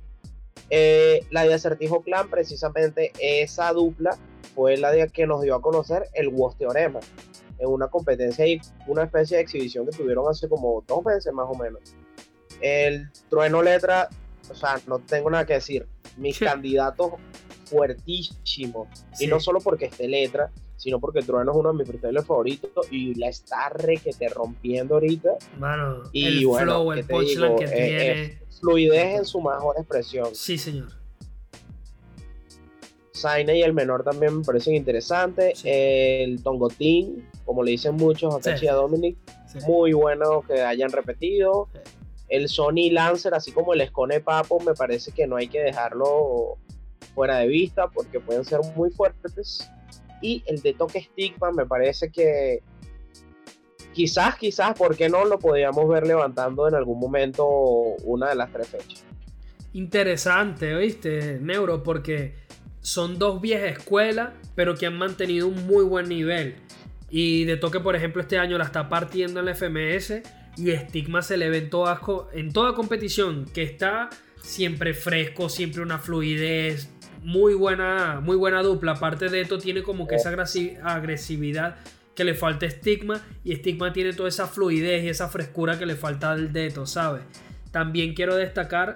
Eh, 0.68 1.24
la 1.30 1.44
de 1.44 1.54
Acertijo 1.54 2.02
Clan, 2.02 2.28
precisamente 2.28 3.12
esa 3.18 3.72
dupla 3.72 4.18
fue 4.54 4.76
la 4.76 4.90
de 4.90 5.08
que 5.08 5.26
nos 5.26 5.40
dio 5.40 5.54
a 5.54 5.62
conocer 5.62 6.04
el 6.12 6.28
Woz 6.28 6.58
Teorema 6.58 7.00
en 7.58 7.66
una 7.66 7.88
competencia 7.88 8.46
y 8.46 8.60
una 8.86 9.04
especie 9.04 9.38
de 9.38 9.42
exhibición 9.42 9.86
que 9.86 9.96
tuvieron 9.96 10.28
hace 10.28 10.50
como 10.50 10.84
dos 10.86 11.02
meses 11.02 11.32
más 11.32 11.46
o 11.48 11.54
menos. 11.54 11.80
El 12.60 13.08
Trueno 13.30 13.62
Letra, 13.62 14.10
o 14.50 14.54
sea, 14.54 14.78
no 14.86 14.98
tengo 14.98 15.30
nada 15.30 15.46
que 15.46 15.54
decir. 15.54 15.86
Mis 16.18 16.38
candidatos 16.40 17.12
fuertísimos. 17.64 18.88
Y 19.18 19.28
no 19.28 19.40
solo 19.40 19.60
porque 19.60 19.86
esté 19.86 20.08
Letra, 20.08 20.50
sino 20.78 21.00
porque 21.00 21.20
Trueno 21.20 21.50
es 21.50 21.58
uno 21.58 21.72
de 21.72 21.78
mis 21.78 21.88
freestyles 21.88 22.24
favoritos 22.24 22.86
y 22.90 23.14
la 23.16 23.28
está 23.28 23.68
re 23.68 23.98
que 23.98 24.12
te 24.12 24.28
rompiendo 24.28 24.94
ahorita. 24.94 25.36
Mano, 25.58 26.04
y 26.12 26.24
el 26.24 26.38
flow, 26.40 26.92
el 26.92 27.04
punchline 27.04 27.56
que 27.56 27.66
tiene. 27.66 28.38
fluidez 28.60 29.18
en 29.18 29.24
su 29.26 29.40
mejor 29.40 29.76
expresión. 29.76 30.34
Sí, 30.34 30.56
señor. 30.56 30.88
Saina 33.12 33.52
y 33.52 33.62
el 33.62 33.74
menor 33.74 34.04
también 34.04 34.38
me 34.38 34.44
parecen 34.44 34.76
interesantes. 34.76 35.60
El 35.64 36.40
Tongotín, 36.42 37.28
como 37.44 37.64
le 37.64 37.72
dicen 37.72 37.96
muchos 37.96 38.34
a 38.34 38.56
sí. 38.56 38.66
Dominic, 38.66 39.18
muy 39.66 39.92
bueno 39.92 40.42
que 40.42 40.62
hayan 40.62 40.92
repetido. 40.92 41.68
El 42.28 42.48
Sony 42.48 42.90
Lancer, 42.92 43.34
así 43.34 43.50
como 43.50 43.74
el 43.74 43.80
Escone 43.80 44.20
Papo, 44.20 44.60
me 44.60 44.74
parece 44.74 45.10
que 45.10 45.26
no 45.26 45.34
hay 45.36 45.48
que 45.48 45.60
dejarlo 45.60 46.58
fuera 47.14 47.38
de 47.38 47.48
vista 47.48 47.88
porque 47.88 48.20
pueden 48.20 48.44
ser 48.44 48.60
muy 48.76 48.90
fuertes. 48.90 49.68
Y 50.20 50.42
el 50.46 50.60
de 50.62 50.74
Toque 50.74 51.02
Stigma 51.02 51.50
me 51.52 51.66
parece 51.66 52.10
que 52.10 52.62
quizás, 53.92 54.36
quizás, 54.36 54.76
¿por 54.78 54.96
qué 54.96 55.08
no 55.08 55.24
lo 55.24 55.38
podríamos 55.38 55.88
ver 55.88 56.06
levantando 56.06 56.68
en 56.68 56.74
algún 56.74 56.98
momento 56.98 57.46
una 58.04 58.28
de 58.28 58.34
las 58.34 58.52
tres 58.52 58.68
fechas? 58.68 59.04
Interesante, 59.72 60.74
¿oíste, 60.74 61.38
Neuro? 61.40 61.82
Porque 61.82 62.34
son 62.80 63.18
dos 63.18 63.40
viejas 63.40 63.78
escuelas, 63.78 64.30
pero 64.54 64.74
que 64.74 64.86
han 64.86 64.96
mantenido 64.96 65.48
un 65.48 65.66
muy 65.66 65.84
buen 65.84 66.08
nivel. 66.08 66.56
Y 67.10 67.44
de 67.44 67.56
toque, 67.56 67.80
por 67.80 67.96
ejemplo, 67.96 68.22
este 68.22 68.38
año 68.38 68.58
la 68.58 68.64
está 68.64 68.88
partiendo 68.88 69.40
en 69.40 69.46
la 69.46 69.54
FMS 69.54 70.22
y 70.56 70.72
Stigma 70.72 71.22
se 71.22 71.36
le 71.36 71.48
ve 71.48 71.58
en 71.58 71.70
toda, 71.70 72.00
en 72.32 72.52
toda 72.52 72.74
competición 72.74 73.46
que 73.52 73.62
está 73.62 74.10
siempre 74.42 74.94
fresco, 74.94 75.48
siempre 75.48 75.82
una 75.82 75.98
fluidez, 75.98 76.88
muy 77.28 77.52
buena, 77.52 78.20
muy 78.22 78.36
buena 78.36 78.62
dupla. 78.62 78.92
Aparte 78.92 79.28
de 79.28 79.42
esto, 79.42 79.58
tiene 79.58 79.82
como 79.82 80.08
que 80.08 80.14
esa 80.14 80.30
agresividad 80.82 81.76
que 82.14 82.24
le 82.24 82.34
falta 82.34 82.68
Stigma 82.68 83.22
y 83.44 83.54
Stigma 83.54 83.92
tiene 83.92 84.14
toda 84.14 84.30
esa 84.30 84.46
fluidez 84.46 85.04
y 85.04 85.10
esa 85.10 85.28
frescura 85.28 85.78
que 85.78 85.84
le 85.84 85.94
falta 85.94 86.32
al 86.32 86.54
Deto, 86.54 86.86
¿sabes? 86.86 87.22
También 87.70 88.14
quiero 88.14 88.34
destacar 88.34 88.94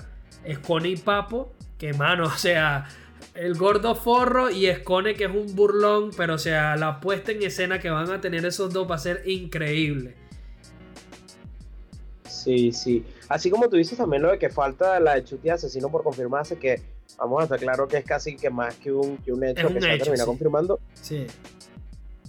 Scone 0.50 0.88
y 0.88 0.96
Papo, 0.96 1.52
que 1.76 1.92
mano, 1.92 2.24
o 2.34 2.38
sea, 2.38 2.88
el 3.34 3.54
gordo 3.54 3.94
forro 3.94 4.50
y 4.50 4.64
Escone 4.64 5.14
que 5.14 5.24
es 5.24 5.30
un 5.30 5.54
burlón, 5.54 6.10
pero 6.16 6.34
o 6.34 6.38
sea, 6.38 6.74
la 6.76 7.00
puesta 7.00 7.32
en 7.32 7.42
escena 7.42 7.80
que 7.80 7.90
van 7.90 8.10
a 8.10 8.22
tener 8.22 8.46
esos 8.46 8.72
dos 8.72 8.90
va 8.90 8.94
a 8.94 8.98
ser 8.98 9.22
increíble. 9.26 10.14
Sí, 12.26 12.72
sí. 12.72 13.04
Así 13.28 13.50
como 13.50 13.68
tú 13.68 13.76
dices 13.76 13.98
también 13.98 14.22
lo 14.22 14.30
de 14.30 14.38
que 14.38 14.48
falta 14.48 14.98
la 15.00 15.16
de 15.16 15.24
Chuti 15.24 15.50
Asesino 15.50 15.90
por 15.90 16.02
confirmarse, 16.02 16.58
que 16.58 16.80
vamos 17.22 17.40
a 17.40 17.44
estar 17.44 17.58
claro 17.58 17.88
que 17.88 17.98
es 17.98 18.04
casi 18.04 18.36
que 18.36 18.50
más 18.50 18.74
que 18.76 18.92
un, 18.92 19.16
que 19.18 19.32
un 19.32 19.44
hecho 19.44 19.68
que 19.68 19.80
se 19.80 19.98
termina 19.98 20.24
confirmando. 20.24 20.80
Sí. 20.94 21.26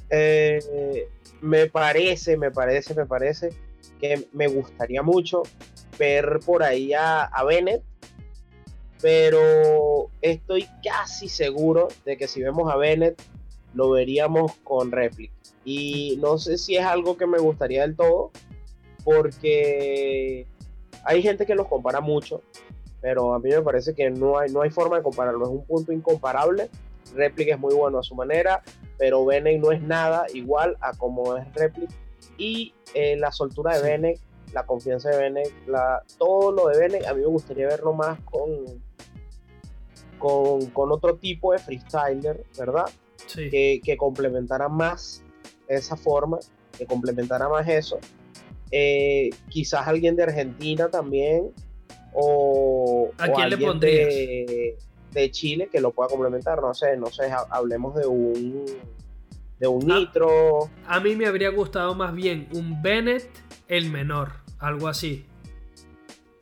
Eh, 0.09 1.07
me 1.41 1.67
parece, 1.67 2.37
me 2.37 2.51
parece, 2.51 2.93
me 2.93 3.05
parece 3.05 3.49
que 3.99 4.27
me 4.33 4.47
gustaría 4.47 5.01
mucho 5.01 5.43
ver 5.97 6.39
por 6.45 6.63
ahí 6.63 6.93
a, 6.93 7.23
a 7.23 7.43
Bennett 7.43 7.83
pero 9.03 10.09
estoy 10.21 10.65
casi 10.81 11.27
seguro 11.27 11.89
de 12.05 12.15
que 12.15 12.25
si 12.25 12.41
vemos 12.41 12.71
a 12.71 12.77
Bennett, 12.77 13.21
lo 13.73 13.89
veríamos 13.89 14.53
con 14.63 14.93
réplica. 14.93 15.33
Y 15.65 16.17
no 16.21 16.37
sé 16.37 16.57
si 16.57 16.77
es 16.77 16.85
algo 16.85 17.17
que 17.17 17.27
me 17.27 17.37
gustaría 17.37 17.81
del 17.81 17.97
todo, 17.97 18.31
porque 19.03 20.47
hay 21.03 21.21
gente 21.21 21.45
que 21.45 21.53
los 21.53 21.67
compara 21.67 21.99
mucho, 21.99 22.43
pero 23.03 23.33
a 23.33 23.39
mí 23.39 23.49
me 23.49 23.61
parece 23.61 23.93
que 23.93 24.09
no 24.09 24.39
hay, 24.39 24.49
no 24.49 24.61
hay 24.61 24.69
forma 24.69 24.95
de 24.95 25.03
compararlo, 25.03 25.43
es 25.43 25.51
un 25.51 25.65
punto 25.65 25.91
incomparable. 25.91 26.69
Réplica 27.13 27.53
es 27.53 27.59
muy 27.59 27.75
bueno 27.75 27.99
a 27.99 28.03
su 28.03 28.15
manera, 28.15 28.63
pero 28.97 29.25
Bennett 29.25 29.61
no 29.61 29.73
es 29.73 29.81
nada 29.81 30.25
igual 30.33 30.77
a 30.79 30.93
como 30.93 31.35
es 31.35 31.53
réplica. 31.53 31.93
Y 32.37 32.73
eh, 32.93 33.17
la 33.17 33.33
soltura 33.33 33.77
de 33.77 33.83
Bennett, 33.83 34.21
la 34.53 34.65
confianza 34.65 35.09
de 35.09 35.17
Bennett, 35.17 35.51
la, 35.67 36.01
todo 36.17 36.53
lo 36.53 36.69
de 36.69 36.79
Bennett, 36.79 37.05
a 37.05 37.13
mí 37.13 37.19
me 37.19 37.27
gustaría 37.27 37.67
verlo 37.67 37.91
más 37.91 38.17
con, 38.21 38.81
con, 40.17 40.91
otro 40.93 41.17
tipo 41.17 41.51
de 41.51 41.59
freestyler, 41.59 42.41
¿verdad? 42.57 42.85
Sí. 43.27 43.49
Que, 43.49 43.81
que, 43.83 43.97
complementara 43.97 44.69
más 44.69 45.21
esa 45.67 45.97
forma, 45.97 46.39
que 46.77 46.85
complementara 46.85 47.49
más 47.49 47.67
eso. 47.67 47.99
Eh, 48.71 49.29
quizás 49.49 49.85
alguien 49.85 50.15
de 50.15 50.23
Argentina 50.23 50.87
también, 50.87 51.51
o, 52.13 53.11
¿A 53.17 53.29
quién 53.29 53.49
le 53.49 53.57
pondrías? 53.57 54.07
De, 54.07 54.77
de, 55.11 55.31
Chile 55.31 55.69
que 55.71 55.79
lo 55.79 55.91
pueda 55.91 56.09
complementar, 56.09 56.61
no 56.61 56.73
sé, 56.73 56.97
no 56.97 57.07
sé, 57.07 57.31
hablemos 57.49 57.95
de 57.95 58.07
un 58.07 58.65
de 59.59 59.67
un 59.67 59.91
ah, 59.91 59.99
Nitro. 59.99 60.69
A 60.87 60.99
mí 60.99 61.15
me 61.15 61.25
habría 61.25 61.49
gustado 61.49 61.95
más 61.95 62.13
bien 62.13 62.47
un 62.53 62.81
Bennett 62.81 63.29
el 63.67 63.89
menor, 63.89 64.33
algo 64.59 64.87
así. 64.87 65.25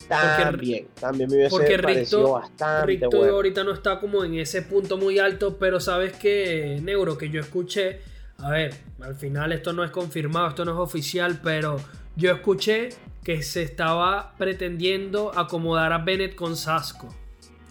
También, 0.08 0.88
también 1.00 1.30
me 1.30 1.36
hubiese 1.36 1.50
porque 1.50 1.78
parecido 1.78 2.32
bastante 2.32 2.86
Ricto 2.86 3.24
ahorita 3.24 3.64
no 3.64 3.72
está 3.72 3.98
como 3.98 4.24
en 4.24 4.34
ese 4.34 4.62
punto 4.62 4.98
muy 4.98 5.18
alto, 5.18 5.56
pero 5.58 5.80
sabes 5.80 6.12
que, 6.14 6.80
Neuro, 6.82 7.16
que 7.16 7.30
yo 7.30 7.40
escuché, 7.40 8.00
a 8.38 8.50
ver, 8.50 8.74
al 9.00 9.14
final 9.14 9.52
esto 9.52 9.72
no 9.72 9.84
es 9.84 9.90
confirmado, 9.90 10.48
esto 10.48 10.64
no 10.64 10.72
es 10.72 10.78
oficial, 10.78 11.40
pero 11.42 11.76
yo 12.16 12.32
escuché 12.32 12.90
que 13.24 13.42
se 13.42 13.62
estaba 13.62 14.34
pretendiendo 14.36 15.36
acomodar 15.38 15.92
a 15.92 15.98
Bennett 15.98 16.34
con 16.34 16.56
Sasco. 16.56 17.08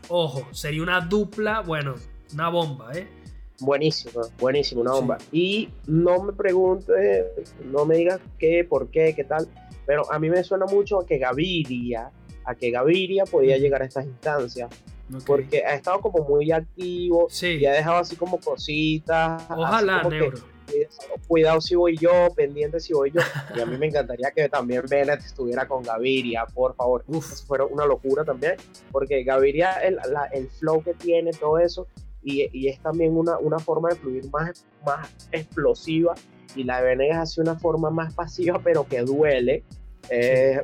Ojo, 0.08 0.48
sería 0.52 0.82
una 0.82 1.02
dupla, 1.02 1.62
bueno, 1.62 1.96
una 2.34 2.50
bomba, 2.50 2.92
¿eh? 2.94 3.08
Buenísima, 3.60 4.24
buenísima, 4.40 4.82
una 4.82 4.94
bomba. 4.94 5.18
Y 5.32 5.70
no 5.88 6.24
me 6.24 6.34
preguntes, 6.34 7.54
no 7.66 7.86
me 7.86 7.98
digas 7.98 8.20
qué, 8.40 8.64
por 8.64 8.90
qué, 8.90 9.14
qué 9.16 9.24
tal, 9.24 9.48
pero 9.86 10.12
a 10.12 10.20
mí 10.20 10.30
me 10.30 10.44
suena 10.44 10.66
mucho 10.66 11.06
que 11.06 11.18
Gaviria 11.18 12.12
a 12.46 12.56
que 12.56 12.72
Gaviria 12.72 13.26
podía 13.26 13.58
llegar 13.58 13.82
a 13.82 13.86
estas 13.86 14.06
instancias. 14.06 14.70
Porque 15.26 15.66
ha 15.66 15.76
estado 15.76 16.00
como 16.00 16.24
muy 16.24 16.54
activo 16.54 17.28
y 17.42 17.66
ha 17.66 17.74
dejado 17.74 17.98
así 17.98 18.16
como 18.16 18.40
cositas. 18.40 19.44
Ojalá, 19.50 20.04
Neuro. 20.04 20.38
Cuidado 21.28 21.62
si 21.62 21.76
voy 21.76 21.98
yo, 21.98 22.34
pendiente 22.36 22.80
si 22.80 22.94
voy 22.94 23.12
yo. 23.12 23.22
Y 23.56 23.60
a 23.60 23.66
mí 23.66 23.78
me 23.78 23.88
encantaría 23.88 24.32
que 24.32 24.50
también 24.50 24.84
Bennett 24.90 25.20
estuviera 25.20 25.68
con 25.68 25.84
Gaviria, 25.84 26.46
por 26.54 26.76
favor. 26.76 27.04
Uf. 27.08 27.32
Eso 27.32 27.46
fuera 27.46 27.66
una 27.66 27.86
locura 27.86 28.24
también. 28.24 28.56
Porque 28.92 29.24
Gaviria, 29.24 29.74
el, 29.84 30.00
el 30.32 30.50
flow 30.50 30.84
que 30.84 30.94
tiene, 30.94 31.32
todo 31.32 31.60
eso, 31.60 31.88
y, 32.24 32.48
y, 32.52 32.68
es 32.68 32.80
también 32.82 33.18
una, 33.18 33.38
una 33.40 33.60
forma 33.60 33.90
de 33.90 33.96
fluir 33.96 34.30
más, 34.30 34.66
más 34.86 35.10
explosiva. 35.32 36.14
Y 36.56 36.64
la 36.64 36.82
de 36.82 36.90
Bennett 36.90 37.12
es 37.12 37.18
así 37.18 37.42
una 37.42 37.58
forma 37.58 37.90
más 37.90 38.14
pasiva, 38.14 38.60
pero 38.64 38.86
que 38.86 39.02
duele. 39.02 39.64
Eh, 40.10 40.62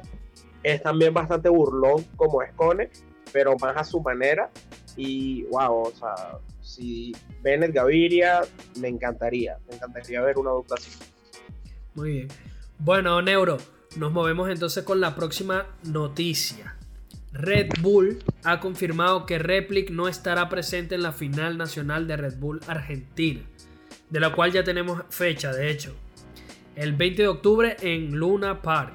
es 0.63 0.81
también 0.81 1.13
bastante 1.13 1.49
burlón 1.49 2.03
como 2.15 2.41
es 2.41 2.51
Cone, 2.53 2.89
pero 3.31 3.55
más 3.57 3.77
a 3.77 3.83
su 3.83 4.01
manera. 4.01 4.49
Y 4.95 5.43
wow, 5.45 5.83
o 5.83 5.91
sea, 5.91 6.39
si 6.67 7.15
Bennett 7.41 7.73
Gaviria, 7.73 8.41
me 8.79 8.89
encantaría, 8.89 9.57
me 9.67 9.75
encantaría 9.75 10.21
ver 10.21 10.37
una 10.37 10.51
dupla 10.51 10.75
así. 10.77 10.91
Muy 11.95 12.11
bien. 12.11 12.27
Bueno, 12.77 13.21
Neuro, 13.21 13.57
nos 13.95 14.11
movemos 14.11 14.49
entonces 14.49 14.83
con 14.83 14.99
la 14.99 15.15
próxima 15.15 15.65
noticia. 15.83 16.75
Red 17.31 17.69
Bull 17.81 18.19
ha 18.43 18.59
confirmado 18.59 19.25
que 19.25 19.39
Replic 19.39 19.91
no 19.91 20.07
estará 20.07 20.49
presente 20.49 20.95
en 20.95 21.03
la 21.03 21.13
final 21.13 21.57
nacional 21.57 22.07
de 22.07 22.17
Red 22.17 22.37
Bull 22.37 22.59
Argentina, 22.67 23.41
de 24.09 24.19
la 24.19 24.33
cual 24.33 24.51
ya 24.51 24.63
tenemos 24.63 25.03
fecha, 25.09 25.53
de 25.53 25.69
hecho, 25.71 25.95
el 26.75 26.93
20 26.93 27.21
de 27.21 27.27
octubre 27.27 27.77
en 27.81 28.15
Luna 28.15 28.61
Park. 28.61 28.93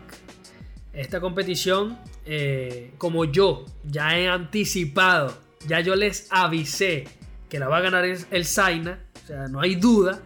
esta 0.92 1.20
competición, 1.20 1.98
eh, 2.26 2.92
como 2.98 3.24
yo 3.24 3.64
ya 3.82 4.18
he 4.18 4.28
anticipado, 4.28 5.34
ya 5.66 5.80
yo 5.80 5.96
les 5.96 6.28
avisé 6.30 7.06
que 7.52 7.58
la 7.58 7.68
va 7.68 7.76
a 7.76 7.80
ganar 7.82 8.06
el 8.06 8.46
Zaina, 8.46 8.98
o 9.24 9.26
sea, 9.26 9.46
no 9.46 9.60
hay 9.60 9.74
duda. 9.74 10.22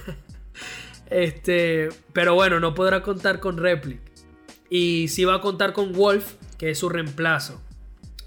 este, 1.10 1.90
pero 2.14 2.34
bueno, 2.34 2.58
no 2.60 2.74
podrá 2.74 3.02
contar 3.02 3.40
con 3.40 3.58
Replic. 3.58 4.00
Y 4.70 5.08
sí 5.08 5.26
va 5.26 5.34
a 5.34 5.40
contar 5.42 5.74
con 5.74 5.92
Wolf, 5.92 6.36
que 6.56 6.70
es 6.70 6.78
su 6.78 6.88
reemplazo. 6.88 7.60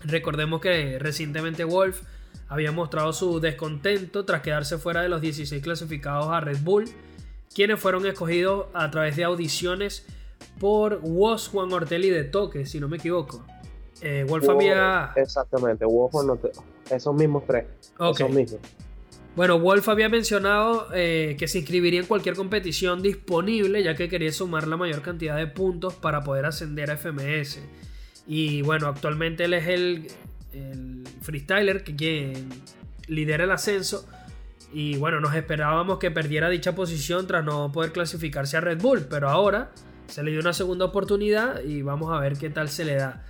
Recordemos 0.04 0.62
que 0.62 1.00
recientemente 1.00 1.64
Wolf 1.64 2.04
había 2.50 2.72
mostrado 2.72 3.14
su 3.14 3.40
descontento 3.40 4.26
tras 4.26 4.44
quedarse 4.44 4.78
fuera 4.78 5.02
de 5.02 5.10
los 5.10 5.20
16 5.20 5.64
clasificados 5.64 6.28
a 6.30 6.40
Red 6.40 6.60
Bull, 6.62 6.86
quienes 7.56 7.80
fueron 7.80 8.06
escogidos 8.06 8.68
a 8.76 8.92
través 8.92 9.16
de 9.16 9.24
audiciones 9.24 10.06
por 10.60 11.00
Woz 11.02 11.48
Juan 11.48 11.74
Ortelli 11.74 12.12
de 12.12 12.26
Toque, 12.26 12.68
si 12.68 12.80
no 12.80 12.88
me 12.88 12.98
equivoco. 12.98 13.44
Eh, 14.02 14.24
Wolf 14.30 14.48
había. 14.50 15.14
Exactamente, 15.16 15.84
Woz 15.84 16.12
Juan 16.12 16.30
Esos 16.94 17.16
mismos 17.16 17.44
tres. 17.46 17.66
Esos 18.00 18.30
mismos. 18.30 18.60
Bueno, 19.36 19.60
Wolf 19.60 19.90
había 19.90 20.10
mencionado 20.10 20.90
eh, 20.94 21.36
que 21.40 21.48
se 21.48 21.60
inscribiría 21.60 22.00
en 22.00 22.06
cualquier 22.06 22.36
competición 22.36 23.02
disponible, 23.02 23.82
ya 23.82 23.96
que 23.96 24.08
quería 24.08 24.32
sumar 24.32 24.68
la 24.68 24.78
mayor 24.78 25.02
cantidad 25.02 25.36
de 25.38 25.48
puntos 25.48 25.96
para 25.96 26.22
poder 26.24 26.46
ascender 26.46 26.92
a 26.92 26.98
FMS. 26.98 27.60
Y 28.28 28.62
bueno, 28.62 28.88
actualmente 28.88 29.46
él 29.46 29.56
es 29.56 29.68
el, 29.68 30.08
el 30.54 31.04
freestyler 31.22 31.84
que, 31.84 31.96
que 31.96 32.44
lidera 33.08 33.46
el 33.46 33.52
ascenso. 33.52 34.08
Y 34.72 34.98
bueno, 34.98 35.20
nos 35.20 35.36
esperábamos 35.36 35.98
que 35.98 36.12
perdiera 36.12 36.50
dicha 36.50 36.76
posición 36.76 37.26
tras 37.26 37.44
no 37.44 37.72
poder 37.72 37.92
clasificarse 37.92 38.58
a 38.58 38.62
Red 38.62 38.82
Bull, 38.82 39.08
pero 39.10 39.30
ahora 39.30 39.72
se 40.08 40.22
le 40.24 40.32
dio 40.32 40.42
una 40.42 40.54
segunda 40.54 40.86
oportunidad 40.86 41.64
y 41.64 41.82
vamos 41.82 42.12
a 42.12 42.20
ver 42.20 42.38
qué 42.38 42.52
tal 42.52 42.70
se 42.70 42.86
le 42.86 42.96
da. 42.96 43.26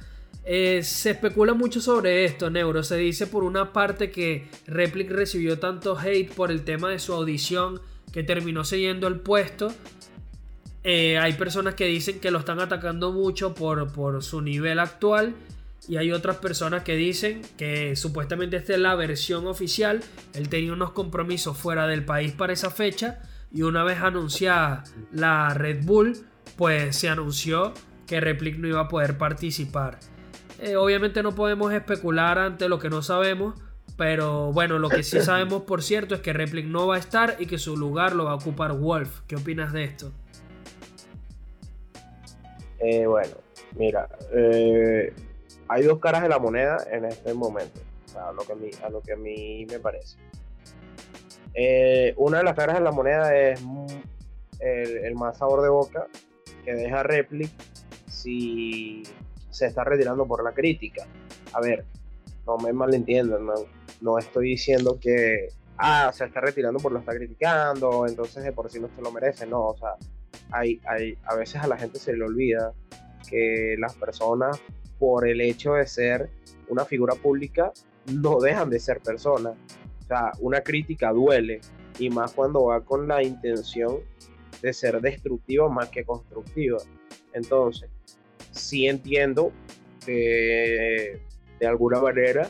Eh, 0.46 0.84
se 0.84 1.12
especula 1.12 1.54
mucho 1.54 1.80
sobre 1.80 2.26
esto, 2.26 2.50
Neuro. 2.50 2.84
Se 2.84 2.98
dice 2.98 3.28
por 3.28 3.44
una 3.44 3.72
parte 3.72 4.12
que 4.12 4.50
Replic 4.68 5.10
recibió 5.10 5.60
tanto 5.60 5.98
hate 5.98 6.34
por 6.34 6.52
el 6.52 6.64
tema 6.64 6.90
de 6.90 7.00
su 7.00 7.14
audición 7.14 7.82
que 8.12 8.24
terminó 8.24 8.64
siguiendo 8.64 9.08
el 9.08 9.20
puesto. 9.20 9.74
Eh, 10.84 11.18
hay 11.18 11.34
personas 11.34 11.76
que 11.76 11.86
dicen 11.86 12.20
que 12.20 12.30
lo 12.30 12.40
están 12.40 12.60
atacando 12.60 13.14
mucho 13.14 13.56
por, 13.56 13.92
por 13.94 14.22
su 14.22 14.42
nivel 14.42 14.80
actual. 14.80 15.34
Y 15.88 15.98
hay 15.98 16.12
otras 16.12 16.38
personas 16.38 16.84
que 16.84 16.96
dicen 16.96 17.42
que 17.58 17.98
supuestamente 17.98 18.56
esta 18.56 18.74
es 18.74 18.80
la 18.80 18.96
versión 18.96 19.48
oficial. 19.48 20.02
Él 20.34 20.48
tenía 20.48 20.72
unos 20.72 20.92
compromisos 20.92 21.58
fuera 21.58 21.88
del 21.88 22.06
país 22.06 22.32
para 22.32 22.54
esa 22.54 22.70
fecha. 22.70 23.22
Y 23.52 23.64
una 23.64 23.84
vez 23.84 24.00
anunciada 24.00 24.84
la 25.12 25.54
Red 25.54 25.84
Bull, 25.84 26.18
pues 26.58 26.96
se 26.96 27.10
anunció 27.10 27.74
que 28.08 28.20
Replic 28.20 28.58
no 28.58 28.68
iba 28.68 28.82
a 28.82 28.88
poder 28.88 29.18
participar. 29.18 30.00
Eh, 30.60 30.76
obviamente 30.76 31.24
no 31.24 31.34
podemos 31.34 31.74
especular 31.74 32.38
ante 32.38 32.70
lo 32.70 32.80
que 32.80 32.90
no 32.90 33.02
sabemos, 33.02 33.56
pero 33.98 34.52
bueno, 34.54 34.80
lo 34.80 34.90
que 34.90 35.04
sí 35.04 35.22
sabemos 35.22 35.64
por 35.64 35.82
cierto 35.84 36.16
es 36.16 36.22
que 36.22 36.34
Replic 36.34 36.66
no 36.66 36.88
va 36.88 36.96
a 36.96 37.00
estar 37.00 37.36
y 37.40 37.48
que 37.48 37.58
su 37.58 37.78
lugar 37.78 38.14
lo 38.16 38.26
va 38.26 38.32
a 38.32 38.36
ocupar 38.36 38.74
Wolf. 38.74 39.22
¿Qué 39.28 39.36
opinas 39.36 39.74
de 39.74 39.84
esto? 39.84 40.12
Eh, 42.80 43.06
bueno, 43.06 43.36
mira, 43.76 44.10
eh, 44.34 45.14
hay 45.68 45.84
dos 45.84 46.00
caras 46.00 46.22
de 46.22 46.30
la 46.30 46.38
moneda 46.38 46.78
en 46.92 47.06
este 47.06 47.34
momento, 47.34 47.80
a 48.20 48.34
lo 48.34 48.44
que 48.44 48.52
a 48.52 48.56
mí, 48.56 48.70
a 48.84 48.90
lo 48.90 49.02
que 49.02 49.14
a 49.14 49.16
mí 49.16 49.66
me 49.70 49.80
parece. 49.80 50.18
una 52.18 52.40
de 52.40 52.44
las 52.44 52.56
caras 52.56 52.78
de 52.78 52.84
la 52.84 52.92
moneda 52.92 53.36
es 53.36 53.62
el, 54.60 54.98
el 54.98 55.16
más 55.16 55.38
sabor 55.38 55.62
de 55.62 55.70
boca 55.70 56.08
que 56.64 56.74
deja 56.74 57.04
Replic 57.04 57.52
si 58.08 59.04
se 59.54 59.68
está 59.68 59.84
retirando 59.84 60.26
por 60.26 60.44
la 60.44 60.52
crítica. 60.52 61.06
A 61.54 61.62
ver, 61.62 61.86
no 62.46 62.58
me 62.58 62.74
malentiendan, 62.74 63.46
no, 63.46 63.54
no 64.02 64.18
estoy 64.18 64.50
diciendo 64.50 64.98
que 65.00 65.50
ah, 65.78 66.12
se 66.14 66.26
está 66.26 66.42
retirando 66.42 66.80
por 66.80 66.92
lo 66.92 67.00
está 67.00 67.14
criticando, 67.14 68.06
entonces 68.08 68.44
de 68.44 68.52
por 68.52 68.70
sí 68.70 68.80
no 68.80 68.90
se 68.96 69.02
lo 69.02 69.12
merece, 69.12 69.46
no, 69.46 69.68
o 69.68 69.78
sea, 69.78 69.96
hay, 70.52 70.80
hay, 70.86 71.18
a 71.26 71.36
veces 71.36 71.62
a 71.62 71.68
la 71.68 71.78
gente 71.78 72.00
se 72.00 72.14
le 72.14 72.24
olvida 72.24 72.74
que 73.30 73.76
las 73.80 73.96
personas, 73.96 74.62
por 75.00 75.28
el 75.28 75.42
hecho 75.42 75.74
de 75.74 75.88
ser 75.88 76.30
una 76.70 76.86
figura 76.86 77.16
pública, 77.16 77.72
no 78.12 78.40
dejan 78.40 78.70
de 78.70 78.80
ser 78.80 79.00
personas. 79.00 79.56
O 80.04 80.08
sea, 80.08 80.32
una 80.40 80.62
crítica 80.62 81.12
duele, 81.12 81.62
y 82.00 82.10
más 82.10 82.34
cuando 82.34 82.66
va 82.66 82.82
con 82.82 83.08
la 83.08 83.24
intención 83.24 84.00
de 84.62 84.74
ser 84.74 85.02
destructiva 85.02 85.70
más 85.70 85.90
que 85.90 86.04
constructiva. 86.04 86.78
Entonces, 87.34 87.90
sí 88.54 88.88
entiendo 88.88 89.52
que 90.06 91.20
de 91.60 91.68
alguna 91.68 92.00
manera 92.00 92.50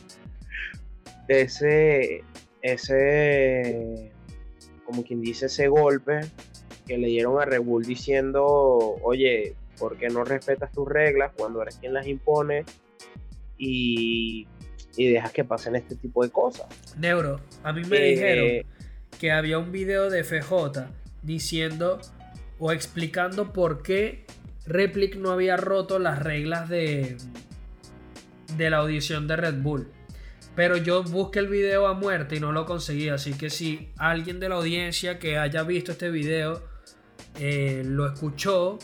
ese, 1.28 2.24
ese, 2.62 4.12
como 4.86 5.04
quien 5.04 5.22
dice, 5.22 5.48
ese 5.48 5.68
golpe 5.68 6.22
que 6.86 6.98
le 6.98 7.08
dieron 7.08 7.40
a 7.42 7.46
Red 7.46 7.62
diciendo, 7.86 8.46
oye, 9.02 9.56
¿por 9.78 9.98
qué 9.98 10.10
no 10.10 10.24
respetas 10.24 10.72
tus 10.72 10.88
reglas 10.88 11.32
cuando 11.36 11.62
eres 11.62 11.78
quien 11.78 11.94
las 11.94 12.08
impone? 12.08 12.66
Y, 13.58 14.48
y 14.98 15.12
dejas 15.12 15.32
que 15.32 15.44
pasen 15.44 15.76
este 15.76 15.96
tipo 15.96 16.24
de 16.24 16.30
cosas. 16.30 16.68
Neuro, 16.98 17.40
a 17.64 17.72
mí 17.72 17.84
me 17.86 18.00
dijeron 18.00 18.46
eh, 18.46 18.66
que 19.20 19.32
había 19.32 19.60
un 19.60 19.72
video 19.72 20.10
de 20.10 20.24
FJ 20.24 20.88
diciendo 21.22 22.02
o 22.60 22.72
explicando 22.72 23.54
por 23.54 23.82
qué 23.82 24.26
Replic 24.66 25.16
no 25.16 25.32
había 25.32 25.58
roto 25.58 26.00
las 26.00 26.20
reglas 26.20 26.70
de, 26.70 27.18
de 28.58 28.70
la 28.70 28.78
audición 28.78 29.28
de 29.28 29.36
Red 29.36 29.62
Bull. 29.62 29.88
Pero 30.56 30.78
yo 30.78 31.04
busqué 31.04 31.40
el 31.40 31.48
video 31.48 31.88
a 31.88 31.94
muerte 31.94 32.36
y 32.36 32.40
no 32.40 32.52
lo 32.52 32.66
conseguí. 32.66 33.10
Así 33.10 33.34
que 33.34 33.50
si 33.50 33.92
alguien 33.98 34.40
de 34.40 34.50
la 34.50 34.56
audiencia 34.56 35.20
que 35.20 35.38
haya 35.38 35.64
visto 35.64 35.92
este 35.92 36.12
video 36.12 36.64
eh, 37.40 37.82
lo 37.86 38.06
escuchó, 38.06 38.78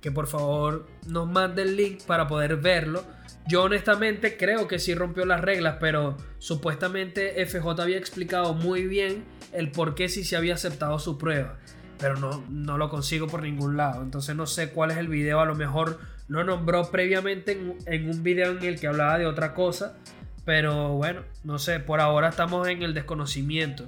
que 0.00 0.10
por 0.10 0.26
favor 0.26 0.86
nos 1.06 1.30
mande 1.30 1.62
el 1.62 1.76
link 1.76 2.02
para 2.02 2.26
poder 2.26 2.56
verlo. 2.56 3.04
Yo 3.46 3.62
honestamente 3.62 4.36
creo 4.36 4.66
que 4.66 4.78
sí 4.78 4.94
rompió 4.94 5.24
las 5.24 5.40
reglas, 5.40 5.76
pero 5.78 6.16
supuestamente 6.38 7.44
FJ 7.46 7.80
había 7.80 7.98
explicado 7.98 8.54
muy 8.54 8.86
bien 8.86 9.24
el 9.52 9.70
por 9.70 9.94
qué 9.94 10.08
sí 10.08 10.24
se 10.24 10.36
había 10.36 10.54
aceptado 10.54 10.98
su 10.98 11.16
prueba 11.16 11.58
pero 12.04 12.16
no, 12.16 12.44
no 12.50 12.76
lo 12.76 12.90
consigo 12.90 13.28
por 13.28 13.40
ningún 13.40 13.78
lado. 13.78 14.02
Entonces 14.02 14.36
no 14.36 14.46
sé 14.46 14.72
cuál 14.72 14.90
es 14.90 14.98
el 14.98 15.08
video, 15.08 15.40
a 15.40 15.46
lo 15.46 15.54
mejor 15.54 15.98
lo 16.28 16.44
nombró 16.44 16.90
previamente 16.90 17.58
en, 17.86 18.10
un 18.10 18.22
video 18.22 18.58
en 18.58 18.62
el 18.62 18.78
que 18.78 18.88
hablaba 18.88 19.16
de 19.16 19.24
otra 19.24 19.54
cosa, 19.54 19.96
pero 20.44 20.90
bueno, 20.96 21.22
no 21.44 21.58
sé, 21.58 21.80
por 21.80 22.02
ahora 22.02 22.28
estamos 22.28 22.68
en 22.68 22.82
el 22.82 22.92
desconocimiento. 22.92 23.86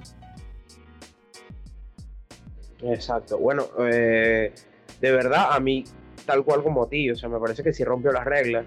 Exacto, 2.80 3.36
bueno, 3.36 3.66
eh, 3.80 4.54
de 4.98 5.12
verdad 5.12 5.48
a 5.50 5.60
mí, 5.60 5.84
tal 6.24 6.42
cual 6.42 6.62
como 6.62 6.88
ti, 6.88 7.10
o 7.10 7.16
sea, 7.16 7.28
me 7.28 7.38
parece 7.38 7.62
que 7.62 7.74
sí 7.74 7.84
rompió 7.84 8.12
las 8.12 8.24
reglas. 8.24 8.64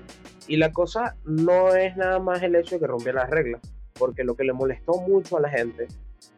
Y 0.47 0.57
la 0.57 0.71
cosa 0.71 1.15
no 1.25 1.73
es 1.73 1.97
nada 1.97 2.19
más 2.19 2.43
el 2.43 2.55
hecho 2.55 2.75
de 2.75 2.81
que 2.81 2.87
rompió 2.87 3.13
las 3.13 3.31
reglas, 3.31 3.63
porque 3.97 4.23
lo 4.23 4.35
que 4.35 4.43
le 4.43 4.53
molestó 4.53 5.01
mucho 5.01 5.37
a 5.37 5.41
la 5.41 5.49
gente 5.49 5.87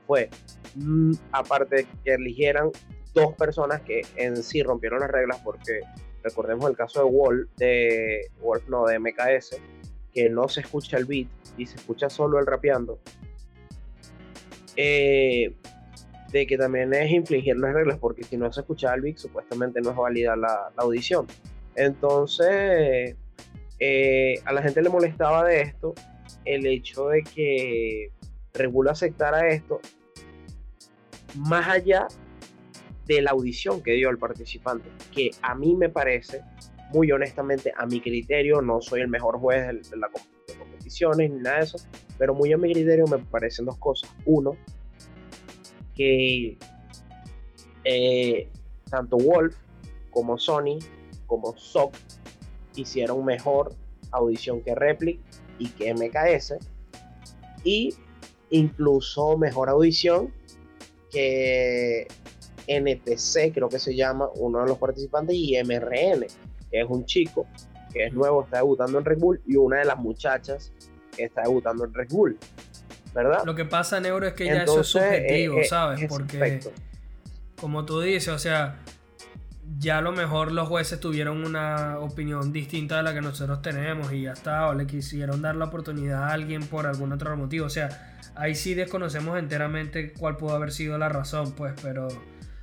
fue, 0.07 0.29
mm, 0.75 1.11
aparte 1.33 1.75
de 1.75 1.87
que 2.05 2.13
eligieran 2.13 2.71
dos 3.13 3.33
personas 3.35 3.81
que 3.81 4.01
en 4.15 4.41
sí 4.41 4.63
rompieron 4.63 4.99
las 4.99 5.11
reglas, 5.11 5.39
porque 5.43 5.81
recordemos 6.23 6.69
el 6.69 6.75
caso 6.75 7.03
de 7.03 7.11
Wolf, 7.11 7.49
de 7.57 8.31
Wolf 8.41 8.67
no, 8.67 8.85
de 8.85 8.99
MKS, 8.99 9.59
que 10.13 10.29
no 10.29 10.47
se 10.47 10.61
escucha 10.61 10.97
el 10.97 11.05
beat 11.05 11.27
y 11.57 11.65
se 11.65 11.75
escucha 11.75 12.09
solo 12.09 12.39
el 12.39 12.45
rapeando. 12.45 12.99
Eh, 14.75 15.53
de 16.31 16.47
que 16.47 16.57
también 16.57 16.93
es 16.93 17.11
infligir 17.11 17.57
las 17.57 17.73
reglas, 17.73 17.97
porque 17.99 18.23
si 18.23 18.37
no 18.37 18.51
se 18.51 18.61
escucha 18.61 18.93
el 18.93 19.01
beat, 19.01 19.17
supuestamente 19.17 19.81
no 19.81 19.91
es 19.91 19.95
válida 19.97 20.35
la, 20.35 20.71
audición. 20.77 21.27
Entonces, 21.75 23.15
eh, 23.79 24.35
a 24.45 24.53
la 24.53 24.61
gente 24.61 24.81
le 24.81 24.89
molestaba 24.89 25.43
de 25.45 25.61
esto 25.61 25.93
el 26.45 26.65
hecho 26.65 27.09
de 27.09 27.23
que 27.23 28.11
Regula 28.53 28.91
aceptara 28.91 29.47
esto, 29.49 29.79
más 31.35 31.67
allá 31.67 32.07
de 33.15 33.21
la 33.21 33.31
audición 33.31 33.81
que 33.81 33.93
dio 33.93 34.09
el 34.09 34.17
participante, 34.17 34.89
que 35.11 35.31
a 35.41 35.55
mí 35.55 35.75
me 35.75 35.89
parece, 35.89 36.41
muy 36.91 37.11
honestamente, 37.11 37.73
a 37.77 37.85
mi 37.85 38.01
criterio, 38.01 38.61
no 38.61 38.81
soy 38.81 39.01
el 39.01 39.07
mejor 39.07 39.39
juez 39.39 39.89
de, 39.89 39.97
la 39.97 40.09
de 40.47 40.53
competiciones 40.55 41.31
ni 41.31 41.39
nada 41.39 41.57
de 41.57 41.63
eso, 41.63 41.77
pero 42.17 42.33
muy 42.33 42.53
a 42.53 42.57
mi 42.57 42.71
criterio 42.71 43.05
me 43.07 43.17
parecen 43.19 43.65
dos 43.65 43.77
cosas. 43.77 44.09
Uno, 44.25 44.55
que 45.95 46.57
eh, 47.83 48.49
tanto 48.89 49.17
Wolf 49.17 49.55
como 50.11 50.37
Sony 50.37 50.79
como 51.25 51.55
SOC 51.57 51.95
hicieron 52.75 53.23
mejor 53.23 53.73
audición 54.11 54.61
que 54.61 54.75
Replic 54.75 55.19
y 55.59 55.69
que 55.69 55.93
MKS 55.93 56.55
y 57.63 57.95
incluso 58.49 59.37
mejor 59.37 59.69
audición 59.69 60.33
que 61.09 62.07
NTC, 62.79 63.53
creo 63.53 63.69
que 63.69 63.79
se 63.79 63.95
llama 63.95 64.29
uno 64.35 64.61
de 64.61 64.67
los 64.67 64.77
participantes, 64.77 65.35
y 65.35 65.55
MRN. 65.63 66.25
que 66.69 66.81
es 66.81 66.87
un 66.87 67.05
chico 67.05 67.47
que 67.91 68.05
es 68.05 68.13
nuevo, 68.13 68.43
está 68.43 68.57
debutando 68.57 68.97
en 68.99 69.05
Red 69.05 69.19
Bull, 69.19 69.41
y 69.45 69.55
una 69.55 69.79
de 69.79 69.85
las 69.85 69.97
muchachas 69.97 70.71
que 71.15 71.25
está 71.25 71.41
debutando 71.41 71.85
en 71.85 71.93
Red 71.93 72.07
Bull. 72.09 72.37
¿Verdad? 73.13 73.43
Lo 73.45 73.55
que 73.55 73.65
pasa, 73.65 73.99
Neuro, 73.99 74.25
es 74.25 74.33
que 74.33 74.45
ya 74.45 74.63
eso 74.63 74.81
es 74.81 74.87
subjetivo, 74.87 75.57
eh, 75.57 75.61
eh, 75.61 75.65
¿sabes? 75.65 76.05
Porque, 76.07 76.61
como 77.59 77.83
tú 77.85 77.99
dices, 77.99 78.29
o 78.29 78.39
sea, 78.39 78.79
ya 79.77 79.97
a 79.97 80.01
lo 80.01 80.11
mejor 80.11 80.51
los 80.51 80.67
jueces 80.67 80.99
tuvieron 80.99 81.45
una 81.45 81.99
opinión 81.99 82.53
distinta 82.53 82.97
de 82.97 83.03
la 83.03 83.13
que 83.13 83.21
nosotros 83.21 83.61
tenemos 83.61 84.11
y 84.13 84.23
ya 84.23 84.33
está, 84.33 84.67
o 84.67 84.73
le 84.73 84.87
quisieron 84.87 85.41
dar 85.41 85.55
la 85.55 85.65
oportunidad 85.65 86.23
a 86.23 86.33
alguien 86.33 86.65
por 86.65 86.87
algún 86.87 87.11
otro 87.11 87.35
motivo. 87.35 87.65
O 87.65 87.69
sea, 87.69 88.19
ahí 88.35 88.55
sí 88.55 88.73
desconocemos 88.73 89.37
enteramente 89.37 90.13
cuál 90.13 90.37
pudo 90.37 90.55
haber 90.55 90.71
sido 90.71 90.97
la 90.97 91.09
razón, 91.09 91.51
pues, 91.53 91.73
pero 91.81 92.07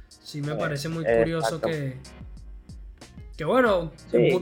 sí 0.09 0.42
me 0.42 0.54
parece 0.54 0.88
muy 0.88 1.04
curioso 1.04 1.61
que, 1.61 1.96
que 3.36 3.44
bueno, 3.44 3.92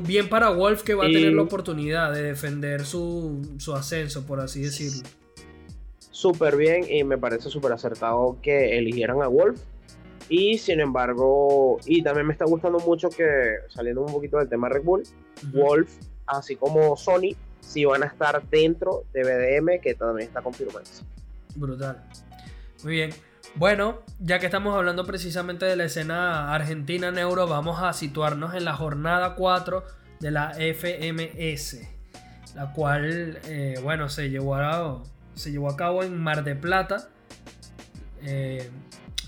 bien 0.00 0.28
para 0.28 0.50
Wolf 0.50 0.82
que 0.82 0.94
va 0.94 1.04
a 1.04 1.08
tener 1.08 1.32
la 1.32 1.42
oportunidad 1.42 2.12
de 2.12 2.22
defender 2.22 2.84
su, 2.84 3.56
su 3.58 3.74
ascenso, 3.74 4.26
por 4.26 4.40
así 4.40 4.62
decirlo. 4.62 5.08
Súper 6.10 6.56
bien 6.56 6.86
y 6.88 7.04
me 7.04 7.18
parece 7.18 7.50
súper 7.50 7.72
acertado 7.72 8.38
que 8.40 8.78
eligieran 8.78 9.22
a 9.22 9.28
Wolf 9.28 9.60
y 10.28 10.58
sin 10.58 10.80
embargo, 10.80 11.78
y 11.86 12.02
también 12.02 12.26
me 12.26 12.32
está 12.32 12.44
gustando 12.46 12.80
mucho 12.80 13.08
que, 13.10 13.58
saliendo 13.68 14.02
un 14.02 14.12
poquito 14.12 14.38
del 14.38 14.48
tema 14.48 14.68
Red 14.68 14.82
Bull, 14.82 15.04
Wolf, 15.52 15.88
así 16.26 16.56
como 16.56 16.96
Sony, 16.96 17.36
sí 17.60 17.84
van 17.84 18.02
a 18.02 18.06
estar 18.06 18.42
dentro 18.48 19.04
de 19.12 19.22
BDM, 19.22 19.80
que 19.80 19.94
también 19.94 20.28
está 20.28 20.42
confirmado. 20.42 20.82
Brutal. 21.54 22.02
Muy 22.82 22.92
bien. 22.94 23.10
Bueno, 23.54 24.02
ya 24.18 24.38
que 24.38 24.46
estamos 24.46 24.76
hablando 24.76 25.06
precisamente 25.06 25.64
de 25.64 25.76
la 25.76 25.84
escena 25.84 26.52
argentina 26.54 27.10
neuro, 27.10 27.46
vamos 27.46 27.82
a 27.82 27.92
situarnos 27.92 28.54
en 28.54 28.64
la 28.64 28.74
jornada 28.74 29.34
4 29.34 29.84
de 30.20 30.30
la 30.30 30.52
FMS, 30.54 31.80
la 32.54 32.72
cual, 32.72 33.38
eh, 33.44 33.78
bueno, 33.82 34.08
se 34.08 34.28
llevó, 34.28 34.56
a, 34.56 35.02
se 35.34 35.52
llevó 35.52 35.70
a 35.70 35.76
cabo 35.76 36.02
en 36.02 36.18
Mar 36.18 36.44
de 36.44 36.54
Plata. 36.54 37.08
Eh, 38.22 38.70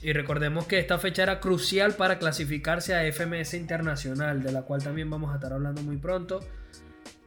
y 0.01 0.13
recordemos 0.13 0.67
que 0.67 0.79
esta 0.79 0.99
fecha 0.99 1.23
era 1.23 1.41
crucial 1.41 1.95
para 1.95 2.19
clasificarse 2.19 2.95
a 2.95 3.03
FMS 3.11 3.55
Internacional, 3.55 4.43
de 4.43 4.53
la 4.53 4.63
cual 4.63 4.83
también 4.83 5.11
vamos 5.11 5.33
a 5.33 5.37
estar 5.37 5.53
hablando 5.53 5.83
muy 5.83 5.97
pronto. 5.97 6.41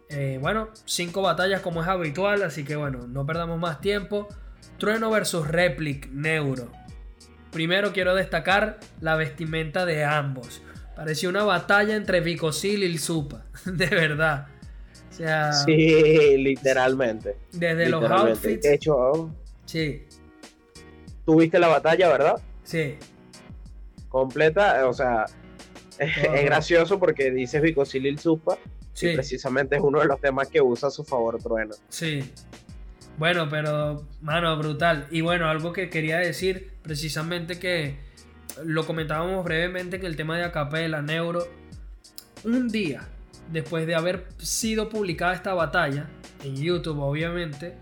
Eh, 0.10 0.40
bueno, 0.42 0.70
cinco 0.86 1.22
batallas 1.22 1.62
como 1.62 1.82
es 1.82 1.88
habitual, 1.88 2.44
así 2.44 2.64
que 2.64 2.76
bueno, 2.76 3.08
no 3.08 3.26
perdamos 3.26 3.60
más 3.60 3.82
tiempo. 3.82 4.28
Trueno 4.78 5.10
versus 5.10 5.48
Replic 5.48 6.10
Neuro. 6.12 6.72
Primero 7.52 7.92
quiero 7.92 8.16
destacar 8.16 8.80
la 9.02 9.16
vestimenta 9.16 9.86
de 9.86 10.04
ambos. 10.04 10.62
Parecía 10.96 11.30
una 11.30 11.44
batalla 11.44 11.96
entre 11.96 12.22
Vicosil 12.22 12.84
y 12.84 12.86
el 12.86 13.00
Supa, 13.00 13.46
de 13.66 13.88
verdad. 13.88 14.48
O 15.10 15.14
sea, 15.14 15.52
sí, 15.52 16.38
literalmente. 16.38 17.38
Desde 17.52 17.90
los 17.90 18.04
outfits. 18.10 18.64
De 18.64 18.74
hecho, 18.74 19.30
sí. 19.66 20.06
Tuviste 21.26 21.60
la 21.60 21.68
batalla, 21.68 22.08
¿verdad? 22.10 22.42
Sí. 22.64 22.96
Completa, 24.08 24.88
o 24.88 24.94
sea, 24.94 25.26
es, 25.98 26.46
gracioso 26.46 27.00
porque 27.00 27.32
dices 27.32 27.62
Vicosilil 27.62 28.18
Supa 28.18 28.58
sí. 28.94 29.10
y 29.10 29.16
precisamente 29.16 29.76
es 29.76 29.82
uno 29.82 30.00
de 30.00 30.06
los 30.06 30.20
temas 30.20 30.48
que 30.48 30.62
usa 30.62 30.88
a 30.88 30.92
su 30.92 31.04
favor 31.04 31.42
Trueno. 31.42 31.76
Sí. 31.90 32.32
Bueno, 33.18 33.50
pero, 33.50 34.08
mano, 34.22 34.58
brutal. 34.58 35.08
Y 35.12 35.22
bueno, 35.22 35.48
algo 35.48 35.74
que 35.74 35.90
quería 35.90 36.18
decir, 36.18 36.72
precisamente 36.82 37.60
que 37.60 38.00
lo 38.66 38.86
comentábamos 38.86 39.44
brevemente 39.46 40.00
que 40.00 40.08
el 40.08 40.16
tema 40.16 40.38
de 40.38 40.44
Acapela, 40.44 41.02
Neuro, 41.02 41.48
un 42.44 42.70
día 42.70 43.08
después 43.52 43.86
de 43.86 43.96
haber 43.96 44.28
sido 44.38 44.90
publicada 44.90 45.34
esta 45.34 45.54
batalla, 45.54 46.10
en 46.44 46.56
YouTube 46.56 47.00
obviamente, 47.00 47.78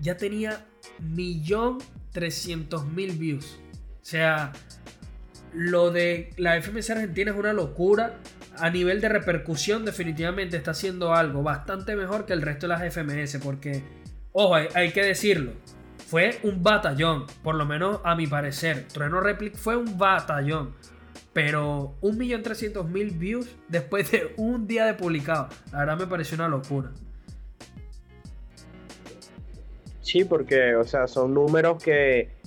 ya 0.00 0.16
tenía 0.16 0.64
millón 0.98 1.78
trescientos 2.12 2.86
mil 2.86 3.12
views. 3.12 3.58
O 4.02 4.04
sea, 4.04 4.52
lo 5.52 5.90
de 5.90 6.30
la 6.36 6.60
FMS 6.60 6.90
Argentina 6.90 7.30
es 7.30 7.36
una 7.36 7.52
locura. 7.52 8.18
A 8.58 8.68
nivel 8.68 9.00
de 9.00 9.08
repercusión, 9.08 9.84
definitivamente 9.84 10.56
está 10.56 10.72
haciendo 10.72 11.14
algo 11.14 11.42
bastante 11.42 11.96
mejor 11.96 12.26
que 12.26 12.32
el 12.32 12.42
resto 12.42 12.66
de 12.66 12.74
las 12.74 12.94
FMS. 12.94 13.38
Porque, 13.42 13.82
ojo, 14.32 14.54
hay, 14.54 14.90
que 14.92 15.04
decirlo. 15.04 15.52
Fue 16.06 16.40
un 16.42 16.62
batallón, 16.62 17.26
por 17.42 17.54
lo 17.54 17.64
menos 17.64 18.00
a 18.04 18.14
mi 18.14 18.26
parecer. 18.26 18.88
Trueno 18.88 19.20
Replic 19.20 19.56
fue 19.56 19.76
un 19.76 19.96
batallón. 19.96 20.74
Pero 21.32 21.94
1.300.000 22.00 23.18
views 23.18 23.48
después 23.68 24.10
de 24.10 24.34
un 24.36 24.66
día 24.66 24.86
de 24.86 24.94
publicado. 24.94 25.48
La 25.72 25.80
verdad 25.80 25.98
me 25.98 26.06
pareció 26.06 26.34
una 26.36 26.48
locura. 26.48 26.90
Sí, 30.00 30.24
porque, 30.24 30.74
o 30.74 30.82
sea, 30.82 31.06
son 31.06 31.34
números 31.34 31.82
que 31.82 32.40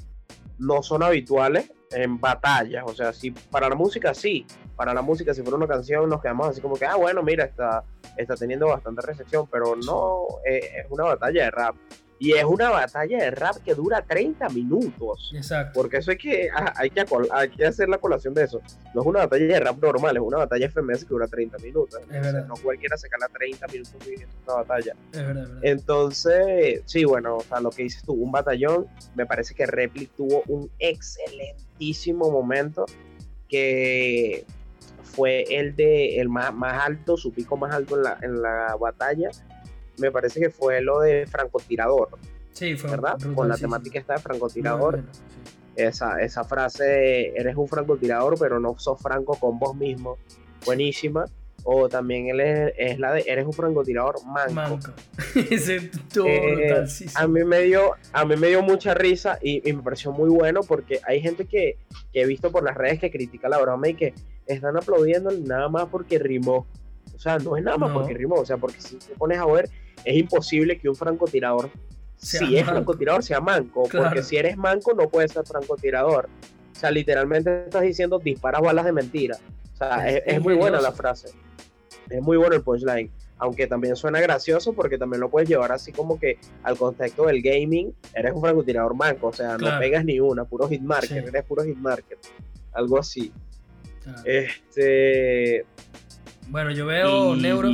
no 0.59 0.83
son 0.83 1.01
habituales 1.01 1.71
en 1.91 2.19
batallas. 2.19 2.83
O 2.85 2.93
sea, 2.93 3.13
si 3.13 3.31
para 3.31 3.69
la 3.69 3.75
música 3.75 4.13
sí, 4.13 4.45
para 4.83 4.93
la 4.93 5.01
música 5.01 5.33
si 5.33 5.41
fuera 5.41 5.55
una 5.55 5.65
canción 5.65 6.09
nos 6.09 6.21
quedamos 6.21 6.49
así 6.49 6.59
como 6.59 6.75
que, 6.75 6.85
ah, 6.85 6.97
bueno, 6.97 7.23
mira, 7.23 7.45
está, 7.45 7.85
está 8.17 8.35
teniendo 8.35 8.67
bastante 8.67 9.01
recepción, 9.01 9.47
pero 9.49 9.77
no 9.77 10.25
eh, 10.45 10.81
es 10.83 10.87
una 10.89 11.05
batalla 11.05 11.45
de 11.45 11.51
rap. 11.51 11.75
Y 12.19 12.33
es 12.33 12.43
una 12.43 12.69
batalla 12.69 13.17
de 13.17 13.31
rap 13.31 13.55
que 13.63 13.75
dura 13.75 14.01
30 14.01 14.49
minutos. 14.49 15.31
Exacto. 15.33 15.71
Porque 15.73 15.97
eso 15.97 16.11
hay 16.11 16.17
que, 16.17 16.49
ah, 16.53 16.73
hay 16.75 16.89
que, 16.89 17.05
hay 17.31 17.49
que 17.49 17.65
hacer 17.65 17.87
la 17.87 17.97
colación 17.97 18.33
de 18.33 18.43
eso. 18.43 18.59
No 18.93 19.01
es 19.01 19.07
una 19.07 19.19
batalla 19.19 19.45
de 19.45 19.59
rap 19.61 19.81
normal, 19.81 20.17
es 20.17 20.21
una 20.21 20.39
batalla 20.39 20.69
FMS 20.69 21.05
que 21.05 21.09
dura 21.09 21.27
30 21.27 21.57
minutos. 21.59 22.01
no 22.45 22.53
cualquiera 22.61 22.97
se 22.97 23.07
cala 23.07 23.29
30 23.29 23.65
minutos 23.67 23.95
viviendo 24.05 24.35
una 24.45 24.55
batalla. 24.55 24.95
Es 25.13 25.25
verdad, 25.25 25.47
Entonces, 25.61 26.81
sí, 26.87 27.05
bueno, 27.05 27.37
o 27.37 27.41
sea, 27.41 27.61
lo 27.61 27.69
que 27.69 27.83
dices 27.83 28.03
tú, 28.03 28.11
un 28.11 28.33
batallón, 28.33 28.85
me 29.15 29.25
parece 29.25 29.55
que 29.55 29.65
Replic 29.65 30.11
tuvo 30.17 30.43
un 30.47 30.69
excelentísimo 30.77 32.29
momento 32.29 32.85
que 33.47 34.45
fue 35.13 35.43
el 35.49 35.75
de 35.75 36.19
el 36.19 36.29
más, 36.29 36.53
más 36.53 36.85
alto, 36.85 37.17
su 37.17 37.31
pico 37.31 37.55
más 37.55 37.73
alto 37.73 37.95
en 37.97 38.03
la, 38.03 38.17
en 38.21 38.41
la 38.41 38.75
batalla 38.79 39.31
me 39.97 40.11
parece 40.11 40.39
que 40.39 40.49
fue 40.49 40.81
lo 40.81 40.99
de 40.99 41.25
francotirador. 41.27 42.09
Sí, 42.51 42.75
fue 42.75 42.91
¿verdad? 42.91 43.17
Con 43.33 43.47
la 43.49 43.57
temática 43.57 43.99
esta 43.99 44.13
de 44.13 44.19
francotirador. 44.19 45.03
esa, 45.75 46.21
esa 46.21 46.43
frase, 46.43 47.33
eres 47.35 47.55
un 47.55 47.67
francotirador, 47.67 48.37
pero 48.39 48.59
no 48.59 48.77
sos 48.77 49.01
franco 49.01 49.35
con 49.35 49.59
vos 49.59 49.75
mismo. 49.75 50.17
Buenísima. 50.65 51.25
O 51.65 51.87
también 51.87 52.27
él 52.27 52.41
es, 52.41 52.99
la 52.99 53.13
de 53.13 53.23
eres 53.25 53.45
un 53.45 53.53
francotirador 53.53 54.15
manco. 54.25 54.53
manco. 54.53 54.91
Eh, 56.25 56.85
a 57.15 57.27
mí 57.27 57.43
me 57.43 57.61
dio, 57.61 57.93
a 58.11 58.25
mí 58.25 58.35
me 58.35 58.49
dio 58.49 58.61
mucha 58.61 58.93
risa 58.93 59.39
y, 59.41 59.61
me 59.73 59.81
pareció 59.81 60.11
muy 60.11 60.29
bueno 60.29 60.61
porque 60.61 60.99
hay 61.07 61.21
gente 61.21 61.45
que, 61.45 61.77
que, 62.11 62.21
he 62.21 62.25
visto 62.25 62.51
por 62.51 62.63
las 62.63 62.75
redes 62.75 62.99
que 62.99 63.09
critica 63.09 63.49
la 63.49 63.59
broma 63.59 63.87
y 63.87 63.95
que 63.95 64.13
están 64.45 64.77
aplaudiendo 64.77 65.31
nada 65.31 65.69
más 65.69 65.87
porque 65.87 66.19
rimó. 66.19 66.65
O 67.15 67.19
sea, 67.19 67.37
no 67.37 67.57
es 67.57 67.63
nada 67.63 67.77
más 67.77 67.91
porque 67.91 68.13
rimó, 68.13 68.35
o 68.35 68.45
sea, 68.45 68.57
porque 68.57 68.81
si 68.81 68.97
te 68.97 69.13
pones 69.15 69.37
a 69.37 69.45
ver, 69.45 69.69
es 70.03 70.17
imposible 70.17 70.79
que 70.79 70.89
un 70.89 70.95
francotirador, 70.95 71.69
si 72.17 72.57
es 72.57 72.65
francotirador, 72.65 73.23
sea 73.23 73.39
manco, 73.39 73.83
porque 73.91 74.23
si 74.23 74.37
eres 74.37 74.57
manco 74.57 74.93
no 74.93 75.09
puedes 75.09 75.31
ser 75.31 75.45
francotirador. 75.45 76.29
O 76.75 76.79
sea, 76.79 76.91
literalmente 76.91 77.65
estás 77.65 77.83
diciendo 77.83 78.19
disparas 78.19 78.61
balas 78.61 78.85
de 78.85 78.91
mentira. 78.91 79.37
O 79.73 79.77
sea, 79.77 80.09
es, 80.09 80.41
muy 80.41 80.55
buena 80.55 80.81
la 80.81 80.91
frase. 80.91 81.29
Es 82.09 82.21
muy 82.21 82.37
bueno 82.37 82.55
el 82.55 82.61
punchline. 82.61 83.11
Aunque 83.37 83.67
también 83.67 83.95
suena 83.95 84.21
gracioso 84.21 84.73
porque 84.73 84.97
también 84.97 85.19
lo 85.19 85.29
puedes 85.29 85.49
llevar 85.49 85.71
así 85.71 85.91
como 85.91 86.19
que 86.19 86.37
al 86.61 86.77
contexto 86.77 87.25
del 87.25 87.41
gaming, 87.41 87.93
eres 88.13 88.31
un 88.33 88.41
francotirador 88.41 88.95
manco, 88.95 89.27
o 89.27 89.33
sea, 89.33 89.57
no 89.57 89.79
pegas 89.79 90.05
ni 90.05 90.19
una, 90.19 90.45
puro 90.45 90.69
hitmarker, 90.69 91.27
eres 91.27 91.43
puro 91.43 91.63
hitmarker. 91.63 92.17
Algo 92.71 92.99
así. 92.99 93.33
Este. 94.25 95.65
Bueno, 96.47 96.71
yo 96.71 96.85
veo, 96.85 97.35
Neuro, 97.35 97.69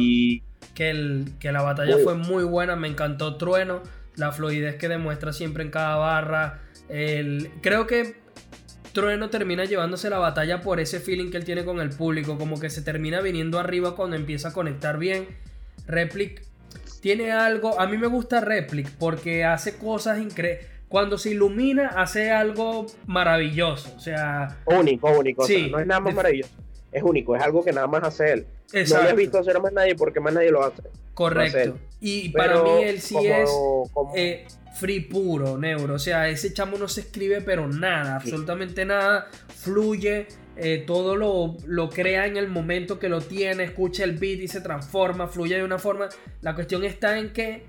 que, 0.76 0.90
el, 0.90 1.34
que 1.40 1.52
la 1.52 1.62
batalla 1.62 1.98
fue 2.04 2.16
muy 2.16 2.44
buena, 2.44 2.76
me 2.76 2.88
encantó 2.88 3.36
Trueno, 3.36 3.82
la 4.16 4.32
fluidez 4.32 4.76
que 4.76 4.88
demuestra 4.88 5.34
siempre 5.34 5.64
en 5.64 5.72
cada 5.72 5.96
barra. 5.96 6.62
El, 6.88 7.52
creo 7.62 7.88
que 7.88 8.16
Trueno 8.94 9.30
termina 9.30 9.66
llevándose 9.66 10.10
la 10.10 10.20
batalla 10.20 10.62
por 10.62 10.80
ese 10.80 11.00
feeling 11.00 11.32
que 11.32 11.38
él 11.38 11.46
tiene 11.46 11.66
con 11.66 11.80
el 11.80 11.90
público, 11.90 12.38
como 12.38 12.60
que 12.60 12.70
se 12.70 12.82
termina 12.82 13.22
viniendo 13.22 13.60
arriba 13.60 13.96
cuando 13.96 14.16
empieza 14.16 14.50
a 14.50 14.54
conectar 14.54 14.98
bien. 14.98 15.28
Replic 15.88 16.44
tiene 17.02 17.32
algo, 17.32 17.80
a 17.80 17.88
mí 17.88 17.98
me 17.98 18.08
gusta 18.08 18.42
Replic 18.42 18.90
porque 18.92 19.46
hace 19.46 19.78
cosas 19.78 20.20
increíbles. 20.20 20.66
Cuando 20.90 21.18
se 21.18 21.32
ilumina 21.32 21.88
hace 21.96 22.32
algo 22.32 22.88
maravilloso, 23.06 23.94
o 23.96 24.00
sea... 24.00 24.58
Único, 24.66 25.10
único, 25.12 25.46
no 25.70 25.80
es 25.80 25.88
nada 25.88 26.02
más 26.02 26.14
maravilloso 26.14 26.52
es 26.92 27.04
único, 27.04 27.36
es 27.36 27.42
algo 27.42 27.64
que 27.64 27.72
nada 27.72 27.88
más 27.88 28.04
hace 28.04 28.34
él. 28.34 28.48
No 28.74 29.04
lo 29.04 29.10
he 29.10 29.14
visto 29.14 29.40
hacer 29.40 29.56
a 29.56 29.60
más 29.60 29.74
nadie 29.74 29.96
porque 29.96 30.20
más 30.20 30.34
nadie 30.34 30.52
lo 30.52 30.64
hace. 30.64 30.84
Correcto. 31.14 31.78
Y 32.00 32.30
para 32.30 32.64
mí 32.64 32.84
él 32.84 33.02
sí 33.02 33.18
es 33.26 33.50
eh, 34.16 34.48
free 34.76 35.02
puro, 35.02 35.58
neuro. 35.58 35.96
O 35.96 36.00
sea, 36.00 36.30
ese 36.30 36.54
chamo 36.54 36.78
no 36.78 36.88
se 36.88 37.02
escribe 37.02 37.42
pero 37.42 37.68
nada, 37.68 38.16
absolutamente 38.16 38.86
nada. 38.86 39.28
Fluye. 39.56 40.28
eh, 40.56 40.84
todo 40.86 41.16
lo, 41.16 41.56
lo, 41.66 41.90
crea 41.90 42.26
en 42.26 42.36
el 42.36 42.50
momento 42.50 43.00
que 43.00 43.08
lo 43.08 43.22
tiene, 43.22 43.64
escucha 43.64 44.04
el 44.04 44.18
beat 44.18 44.42
y 44.42 44.48
se 44.50 44.60
transforma, 44.60 45.28
fluye 45.28 45.56
de 45.56 45.64
una 45.64 45.80
forma. 45.80 46.10
La 46.42 46.54
cuestión 46.54 46.84
está 46.84 47.18
en 47.18 47.32
que 47.32 47.66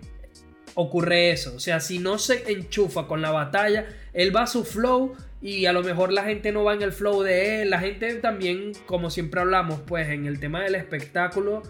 ocurre 0.75 1.31
eso. 1.31 1.55
O 1.57 1.61
sea, 1.61 1.81
si 1.81 1.99
no 1.99 2.19
se 2.19 2.51
enchufa 2.53 3.07
con 3.07 3.23
la 3.23 3.31
batalla, 3.31 3.87
él 4.13 4.35
va 4.35 4.43
a 4.43 4.47
su 4.47 4.65
flow 4.65 5.15
y 5.43 5.67
a 5.67 5.73
lo 5.73 5.83
mejor 5.83 6.13
la 6.13 6.25
gente 6.25 6.53
no 6.53 6.65
va 6.65 6.75
en 6.75 6.83
el 6.83 6.93
flow 6.93 7.23
de 7.23 7.63
él. 7.63 7.71
La 7.71 7.81
gente 7.81 8.15
también, 8.17 8.73
como 8.87 9.11
siempre 9.11 9.41
hablamos, 9.41 9.81
pues 9.87 10.09
en 10.09 10.27
el 10.27 10.39
tema 10.39 10.63
del 10.63 10.75
espectáculo, 10.75 11.63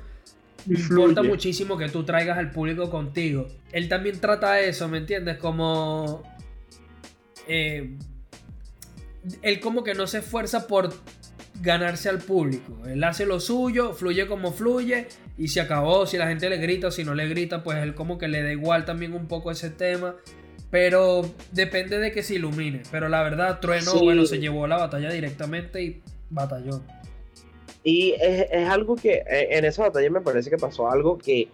importa 0.67 1.23
muchísimo 1.23 1.79
que 1.79 1.89
tú 1.89 2.05
traigas 2.05 2.39
al 2.39 2.51
público 2.51 2.91
contigo. 2.91 3.49
Él 3.73 3.89
también 3.89 4.21
trata 4.21 4.61
eso, 4.61 4.89
¿me 4.89 4.99
entiendes? 4.99 5.39
Como... 5.39 6.23
Eh, 7.49 7.97
él 9.43 9.61
como 9.61 9.85
que 9.85 9.95
no 9.95 10.07
se 10.07 10.19
esfuerza 10.19 10.67
por 10.67 10.95
ganarse 11.61 12.09
al 12.09 12.19
público. 12.19 12.79
Él 12.87 13.03
hace 13.05 13.27
lo 13.27 13.39
suyo, 13.41 13.93
fluye 13.93 14.27
como 14.27 14.53
fluye 14.53 15.09
y 15.41 15.49
se 15.49 15.59
acabó. 15.63 16.05
Si 16.05 16.19
la 16.19 16.29
gente 16.29 16.51
le 16.51 16.59
grita 16.59 16.91
si 16.91 17.03
no 17.03 17.15
le 17.15 17.27
grita, 17.27 17.63
pues 17.65 17.79
él 17.79 17.95
como 17.95 18.19
que 18.19 18.29
le 18.29 18.43
da 18.43 18.53
igual 18.53 18.85
también 18.85 19.15
un 19.15 19.27
poco 19.27 19.51
ese 19.51 19.71
tema. 19.71 20.17
Pero 20.71 21.23
depende 21.51 21.99
de 21.99 22.13
que 22.13 22.23
se 22.23 22.35
ilumine. 22.35 22.83
Pero 22.91 23.09
la 23.09 23.23
verdad, 23.23 23.59
Trueno, 23.59 23.99
bueno, 24.01 24.27
se 24.27 24.39
llevó 24.39 24.67
la 24.67 24.77
batalla 24.77 25.11
directamente 25.11 25.83
y 25.83 26.03
batalló. 26.29 26.83
Y 27.83 28.15
es, 28.21 28.69
algo 28.69 28.97
que 28.97 29.25
eh, 29.27 29.49
en 29.57 29.65
esa 29.65 29.85
batalla 29.85 30.11
me 30.11 30.21
parece 30.21 30.51
que 30.51 30.59
pasó 30.59 30.91
algo 30.91 31.17
que, 31.17 31.49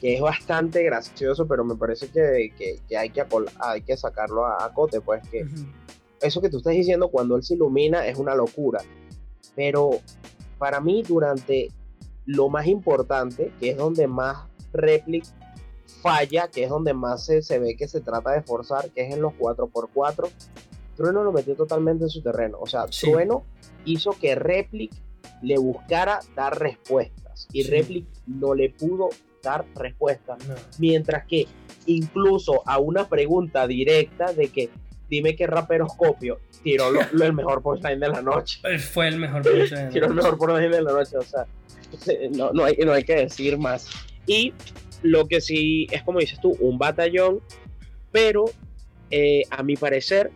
es 0.00 0.20
bastante 0.22 0.82
gracioso, 0.82 1.46
pero 1.46 1.66
me 1.66 1.76
parece 1.76 2.08
que, 2.08 2.20
hay, 2.96 3.10
que 3.10 3.26
hay 3.60 3.82
que 3.82 3.96
sacarlo 3.98 4.46
a, 4.46 4.72
cote, 4.72 5.02
pues 5.02 5.22
que 5.28 5.44
eso 6.22 6.40
que 6.40 6.48
tú 6.48 6.58
estás 6.58 6.72
diciendo 6.72 7.08
cuando 7.08 7.36
él 7.36 7.42
se 7.42 7.54
ilumina 7.54 8.06
es 8.06 8.16
una 8.16 8.34
locura. 8.34 8.80
Pero 9.54 9.90
para 10.56 10.80
mí 10.80 11.02
durante 11.06 11.68
lo 12.28 12.50
más 12.50 12.66
importante, 12.66 13.52
que 13.58 13.70
es 13.70 13.78
donde 13.78 14.06
más 14.06 14.44
réplica 14.74 15.26
falla, 16.02 16.48
que 16.48 16.62
es 16.62 16.68
donde 16.68 16.92
más 16.92 17.24
se, 17.24 17.58
ve 17.58 17.74
que 17.74 17.88
se 17.88 18.02
trata 18.02 18.32
de 18.32 18.42
forzar, 18.42 18.90
que 18.90 19.06
es 19.06 19.14
en 19.14 19.22
los 19.22 19.32
4x4, 19.32 20.28
Trueno 20.94 21.24
lo 21.24 21.32
metió 21.32 21.56
totalmente 21.56 22.04
en 22.04 22.10
su 22.10 22.22
terreno. 22.22 22.58
O 22.60 22.66
sea, 22.66 22.84
Trueno 22.86 23.44
hizo 23.86 24.10
que 24.10 24.34
Replic 24.34 24.92
le 25.40 25.56
buscara 25.56 26.20
dar 26.36 26.58
respuestas 26.58 27.48
y 27.50 27.62
Replic 27.62 28.06
no 28.26 28.54
le 28.54 28.68
pudo 28.70 29.08
dar 29.42 29.64
respuestas. 29.74 30.38
Mientras 30.78 31.24
que 31.26 31.46
incluso 31.86 32.62
a 32.66 32.78
una 32.78 33.08
pregunta 33.08 33.66
directa 33.66 34.34
de 34.34 34.48
que 34.48 34.68
dime 35.08 35.34
qué 35.34 35.46
raperos 35.46 35.94
copio, 35.94 36.40
tiró 36.62 36.90
lo, 36.90 37.00
el 37.00 37.32
mejor 37.32 37.62
punchline 37.62 38.00
de 38.00 38.08
la 38.08 38.20
noche. 38.20 38.60
Fue 38.78 39.08
el 39.08 39.18
mejor 39.18 39.42
punchline. 39.42 39.88
tiró 39.88 40.06
el 40.08 40.14
mejor 40.14 40.36
punchline 40.36 40.70
de 40.70 40.82
la 40.82 40.92
noche, 40.92 41.16
o 41.16 41.22
sea, 41.22 41.46
no, 42.32 42.52
no, 42.52 42.64
hay, 42.64 43.04
que 43.04 43.14
decir 43.14 43.58
más. 43.58 43.88
Y 44.26 44.52
lo 45.02 45.26
que 45.26 45.40
sí 45.40 45.86
es 45.90 46.02
como 46.02 46.18
dices 46.18 46.40
tú, 46.40 46.56
un 46.60 46.78
batallón, 46.78 47.40
pero 48.12 48.46
eh, 49.10 49.42
a 49.50 49.62
mi 49.62 49.76
parecer, 49.76 50.30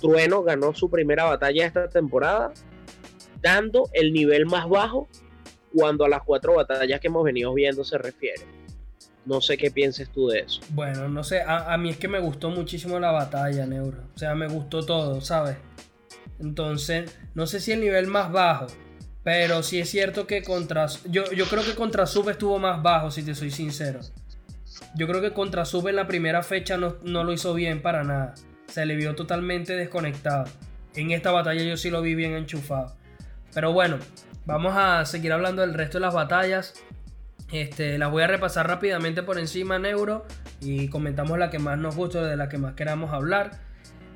Trueno 0.00 0.42
ganó 0.42 0.74
su 0.74 0.90
primera 0.90 1.24
batalla 1.24 1.66
esta 1.66 1.88
temporada, 1.88 2.52
dando 3.40 3.88
el 3.92 4.12
nivel 4.12 4.46
más 4.46 4.68
bajo 4.68 5.08
cuando 5.74 6.04
a 6.04 6.08
las 6.08 6.22
cuatro 6.22 6.54
batallas 6.54 7.00
que 7.00 7.08
hemos 7.08 7.24
venido 7.24 7.52
viendo 7.52 7.84
se 7.84 7.98
refiere. 7.98 8.42
No 9.26 9.40
sé 9.40 9.56
qué 9.56 9.70
pienses 9.70 10.10
tú 10.10 10.28
de 10.28 10.40
eso. 10.40 10.60
Bueno, 10.70 11.08
no 11.08 11.24
sé, 11.24 11.42
a, 11.46 11.76
mí 11.78 11.90
es 11.90 11.96
que 11.96 12.08
me 12.08 12.20
gustó 12.20 12.50
muchísimo 12.50 13.00
la 13.00 13.10
batalla, 13.10 13.66
Neuro. 13.66 13.98
O 14.14 14.18
sea, 14.18 14.34
me 14.34 14.46
gustó 14.48 14.84
todo, 14.84 15.22
¿sabes? 15.22 15.56
Entonces, 16.38 17.16
no 17.34 17.46
sé 17.46 17.60
si 17.60 17.72
el 17.72 17.80
nivel 17.80 18.06
más 18.06 18.30
bajo, 18.30 18.66
pero 19.24 19.62
sí 19.62 19.80
es 19.80 19.88
cierto 19.88 20.26
que 20.26 20.42
contra... 20.42 20.86
Yo, 21.06 21.24
yo 21.32 21.46
creo 21.46 21.64
que 21.64 21.74
contra 21.74 22.06
Sub 22.06 22.28
estuvo 22.28 22.58
más 22.58 22.82
bajo, 22.82 23.10
si 23.10 23.22
te 23.22 23.34
soy 23.34 23.50
sincero. 23.50 24.00
Yo 24.94 25.06
creo 25.08 25.22
que 25.22 25.32
contra 25.32 25.64
Sub 25.64 25.88
en 25.88 25.96
la 25.96 26.06
primera 26.06 26.42
fecha 26.42 26.76
no, 26.76 26.96
no 27.02 27.24
lo 27.24 27.32
hizo 27.32 27.54
bien 27.54 27.80
para 27.80 28.04
nada. 28.04 28.34
Se 28.68 28.84
le 28.84 28.96
vio 28.96 29.14
totalmente 29.14 29.74
desconectado. 29.76 30.44
En 30.94 31.10
esta 31.10 31.32
batalla 31.32 31.62
yo 31.62 31.78
sí 31.78 31.88
lo 31.88 32.02
vi 32.02 32.14
bien 32.14 32.34
enchufado. 32.34 32.94
Pero 33.54 33.72
bueno, 33.72 33.98
vamos 34.44 34.74
a 34.76 35.06
seguir 35.06 35.32
hablando 35.32 35.62
del 35.62 35.72
resto 35.72 35.98
de 35.98 36.02
las 36.02 36.14
batallas. 36.14 36.74
Este, 37.50 37.96
las 37.96 38.10
voy 38.10 38.24
a 38.24 38.26
repasar 38.26 38.68
rápidamente 38.68 39.22
por 39.22 39.38
encima, 39.38 39.78
Neuro, 39.78 40.26
y 40.60 40.88
comentamos 40.88 41.38
la 41.38 41.48
que 41.48 41.58
más 41.58 41.78
nos 41.78 41.96
gusta, 41.96 42.22
de 42.22 42.36
la 42.36 42.50
que 42.50 42.58
más 42.58 42.74
queramos 42.74 43.12
hablar. 43.12 43.52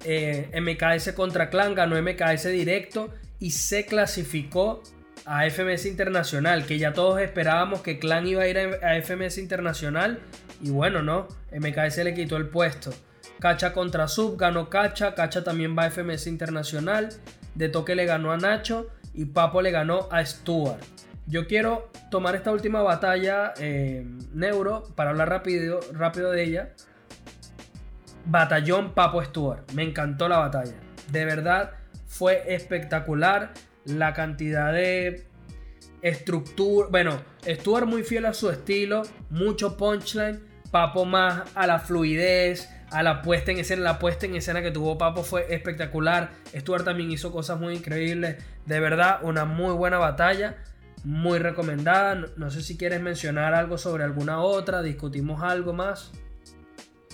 Eh, 0.05 0.51
MKS 0.61 1.13
contra 1.13 1.49
Clan 1.49 1.75
ganó 1.75 2.01
MKS 2.01 2.49
directo 2.49 3.11
y 3.39 3.53
se 3.53 3.87
clasificó 3.87 4.83
a 5.29 5.45
FMS 5.51 5.85
Internacional, 5.85 6.65
que 6.65 6.79
ya 6.79 6.95
todos 6.95 7.21
esperábamos 7.21 7.83
que 7.83 7.99
Clan 7.99 8.27
iba 8.27 8.43
a 8.43 8.49
ir 8.49 8.59
a 8.59 8.97
FMS 9.03 9.37
Internacional 9.37 10.21
y 10.63 10.71
bueno, 10.71 11.03
no, 11.03 11.29
MKS 11.53 11.99
le 11.99 12.15
quitó 12.15 12.39
el 12.39 12.49
puesto. 12.49 12.93
Cacha 13.39 13.75
contra 13.75 14.09
Sub 14.09 14.39
ganó 14.39 14.71
Cacha, 14.71 15.15
Cacha 15.15 15.45
también 15.45 15.77
va 15.79 15.85
a 15.85 15.91
FMS 15.91 16.27
Internacional, 16.29 17.11
De 17.55 17.69
Toque 17.69 17.95
le 17.95 18.07
ganó 18.07 18.33
a 18.33 18.39
Nacho 18.39 18.89
y 19.13 19.27
Papo 19.27 19.61
le 19.61 19.71
ganó 19.71 20.09
a 20.11 20.25
Stuart. 20.25 20.83
Yo 21.27 21.47
quiero 21.47 21.91
tomar 22.11 22.35
esta 22.35 22.51
última 22.51 22.81
batalla 22.81 23.53
eh, 23.59 24.07
Neuro 24.33 24.85
para 24.97 25.11
hablar 25.11 25.29
rápido, 25.29 25.81
rápido 25.93 26.31
de 26.33 26.43
ella. 26.43 26.71
Batallón 28.25 28.95
Papo 28.95 29.23
Stuart. 29.23 29.73
Me 29.73 29.83
encantó 29.83 30.27
la 30.27 30.39
batalla. 30.39 30.75
De 31.13 31.27
verdad 31.27 31.73
fue 32.07 32.55
espectacular 32.55 33.53
la 33.85 34.15
cantidad 34.15 34.73
de 34.73 35.27
estructura. 36.03 36.89
Bueno, 36.91 37.21
Stuart 37.47 37.87
muy 37.87 38.03
fiel 38.03 38.27
a 38.27 38.35
su 38.35 38.51
estilo, 38.51 39.03
mucho 39.31 39.77
punchline. 39.77 40.47
Papo 40.71 41.07
más 41.07 41.45
a 41.55 41.67
la 41.67 41.79
fluidez, 41.79 42.69
a 42.91 43.03
la 43.03 43.23
puesta 43.23 43.53
en 43.53 43.59
escena. 43.59 43.83
La 43.83 43.99
puesta 43.99 44.27
en 44.27 44.37
escena 44.37 44.61
que 44.61 44.71
tuvo 44.71 44.99
Papo 44.99 45.23
fue 45.23 45.47
espectacular. 45.55 46.31
Stuart 46.55 46.85
también 46.85 47.11
hizo 47.11 47.33
cosas 47.33 47.59
muy 47.59 47.75
increíbles. 47.75 48.37
De 48.67 48.81
verdad, 48.81 49.21
una 49.23 49.45
muy 49.47 49.73
buena 49.75 49.99
batalla 49.99 50.57
muy 51.05 51.39
recomendada. 51.39 52.27
No, 52.37 52.51
sé 52.51 52.63
si 52.63 52.77
quieres 52.77 53.01
mencionar 53.01 53.55
algo 53.55 53.79
sobre 53.79 54.05
alguna 54.05 54.41
otra, 54.41 54.83
discutimos 54.83 55.43
algo 55.43 55.73
más. 55.73 56.13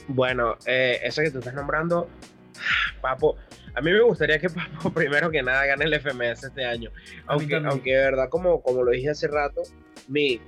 Bueno, 0.08 0.56
eh, 0.66 1.00
esa 1.02 1.22
que 1.22 1.30
tú 1.30 1.38
estás 1.38 1.54
nombrando, 1.54 2.08
Papo, 3.00 3.36
a 3.74 3.80
mí 3.80 3.90
me 3.90 4.02
gustaría 4.02 4.38
que 4.38 4.48
Papo 4.50 4.92
primero 4.92 5.30
que 5.30 5.42
nada 5.42 5.66
gane 5.66 5.84
el 5.84 5.94
FMS 6.00 6.44
este 6.44 6.64
año. 6.64 6.90
Aunque, 7.26 7.56
aunque 7.56 7.94
de 7.94 8.02
verdad, 8.02 8.28
como, 8.28 8.62
como 8.62 8.82
lo 8.82 8.90
dije 8.90 9.10
hace 9.10 9.28
rato, 9.28 9.62
mi, 10.08 10.40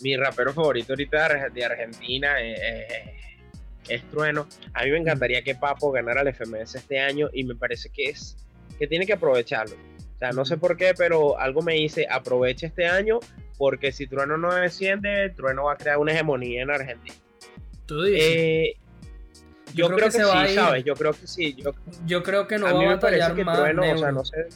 mi 0.00 0.16
rapero 0.16 0.52
favorito 0.52 0.92
ahorita 0.92 1.50
de 1.50 1.64
Argentina 1.64 2.36
es 3.88 4.02
Trueno. 4.10 4.46
A 4.74 4.84
mí 4.84 4.90
me 4.90 4.98
encantaría 4.98 5.42
que 5.42 5.54
Papo 5.54 5.90
ganara 5.92 6.22
el 6.22 6.34
FMS 6.34 6.76
este 6.76 7.00
año 7.00 7.28
y 7.32 7.44
me 7.44 7.54
parece 7.54 7.90
que 7.90 8.04
es 8.04 8.36
que 8.78 8.86
tiene 8.86 9.04
que 9.04 9.12
aprovecharlo 9.12 9.76
o 10.14 10.18
sea, 10.20 10.32
no 10.32 10.44
sé 10.44 10.58
por 10.58 10.76
qué, 10.76 10.92
pero 10.94 11.38
algo 11.38 11.62
me 11.62 11.72
dice, 11.72 12.06
aprovecha 12.10 12.66
este 12.66 12.86
año, 12.86 13.20
porque 13.56 13.90
si 13.90 14.06
Trueno 14.06 14.36
no 14.36 14.54
desciende, 14.54 15.30
Trueno 15.30 15.64
va 15.64 15.72
a 15.72 15.76
crear 15.76 15.96
una 15.96 16.12
hegemonía 16.12 16.60
en 16.60 16.70
Argentina. 16.70 17.16
¿Tú 17.86 18.02
dices? 18.02 18.22
Eh, 18.22 18.76
yo, 19.74 19.88
creo, 19.88 20.08
que, 20.08 20.10
sí, 20.10 20.54
¿sabes? 20.54 20.84
Yo 20.84 20.94
creo 20.94 21.12
que 21.12 21.26
sí. 21.26 21.56
Yo, 22.06 22.22
creo 22.22 22.46
que 22.46 22.58
no 22.58 22.66
va 22.66 22.70
a 22.70 22.94
batallar 22.94 23.44
más. 23.44 23.58
o 23.58 23.98
sea, 23.98 24.12
no 24.12 24.24
sé. 24.24 24.46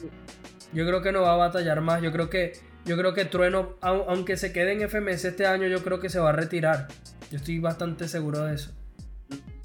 Yo 0.73 0.85
creo 0.85 1.01
que 1.01 1.11
no 1.11 1.21
va 1.21 1.33
a 1.33 1.37
batallar 1.37 1.81
más. 1.81 2.01
Yo 2.01 2.11
creo 2.11 2.29
que, 2.29 2.53
yo 2.85 2.97
creo 2.97 3.13
que 3.13 3.25
Trueno, 3.25 3.75
aunque 3.81 4.37
se 4.37 4.51
quede 4.51 4.73
en 4.73 4.81
FMS 4.89 5.25
este 5.25 5.45
año, 5.45 5.67
yo 5.67 5.83
creo 5.83 5.99
que 5.99 6.09
se 6.09 6.19
va 6.19 6.29
a 6.29 6.33
retirar. 6.33 6.87
Yo 7.31 7.37
estoy 7.37 7.59
bastante 7.59 8.07
seguro 8.07 8.45
de 8.45 8.55
eso. 8.55 8.71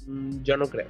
Mm, 0.07 0.41
yo 0.43 0.57
no 0.57 0.67
creo. 0.67 0.87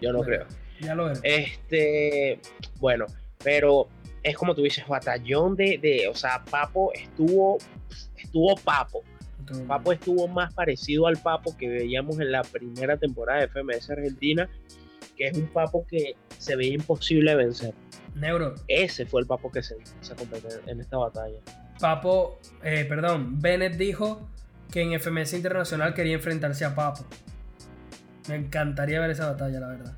Yo 0.00 0.12
no 0.12 0.20
creo. 0.20 0.46
Ya 0.80 0.94
lo 0.94 1.06
veo. 1.06 1.14
Este, 1.22 2.40
bueno, 2.78 3.06
pero 3.42 3.88
es 4.22 4.36
como 4.36 4.54
tú 4.54 4.62
dices, 4.62 4.86
batallón 4.86 5.56
de, 5.56 5.78
de, 5.80 6.08
o 6.08 6.14
sea, 6.14 6.44
Papo 6.44 6.92
estuvo, 6.94 7.58
estuvo 8.16 8.56
Papo. 8.56 9.02
Papo 9.66 9.92
estuvo 9.92 10.28
más 10.28 10.52
parecido 10.54 11.06
al 11.06 11.16
Papo 11.16 11.56
que 11.56 11.68
veíamos 11.68 12.18
en 12.20 12.32
la 12.32 12.42
primera 12.42 12.96
temporada 12.96 13.40
de 13.40 13.48
FMS 13.48 13.90
Argentina, 13.90 14.48
que 15.16 15.28
es 15.28 15.36
un 15.36 15.46
Papo 15.48 15.86
que 15.86 16.14
se 16.38 16.56
veía 16.56 16.74
imposible 16.74 17.34
vencer. 17.34 17.74
Neuro. 18.14 18.54
Ese 18.68 19.06
fue 19.06 19.20
el 19.20 19.26
Papo 19.26 19.50
que 19.50 19.62
se, 19.62 19.76
se 20.00 20.14
en 20.66 20.80
esta 20.80 20.96
batalla. 20.96 21.38
Papo, 21.80 22.38
eh, 22.62 22.84
perdón, 22.88 23.40
Bennett 23.40 23.76
dijo 23.76 24.28
que 24.70 24.82
en 24.82 24.98
FMS 24.98 25.34
Internacional 25.34 25.94
quería 25.94 26.14
enfrentarse 26.14 26.64
a 26.64 26.74
Papo. 26.74 27.04
Me 28.28 28.36
encantaría 28.36 29.00
ver 29.00 29.10
esa 29.10 29.30
batalla, 29.30 29.60
la 29.60 29.68
verdad. 29.68 29.96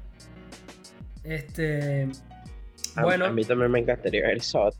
Este, 1.25 2.09
bueno, 3.01 3.27
a 3.27 3.33
mí 3.33 3.45
también 3.45 3.71
me 3.71 3.81
encantaría 3.81 4.23
ver 4.23 4.39
eso. 4.39 4.71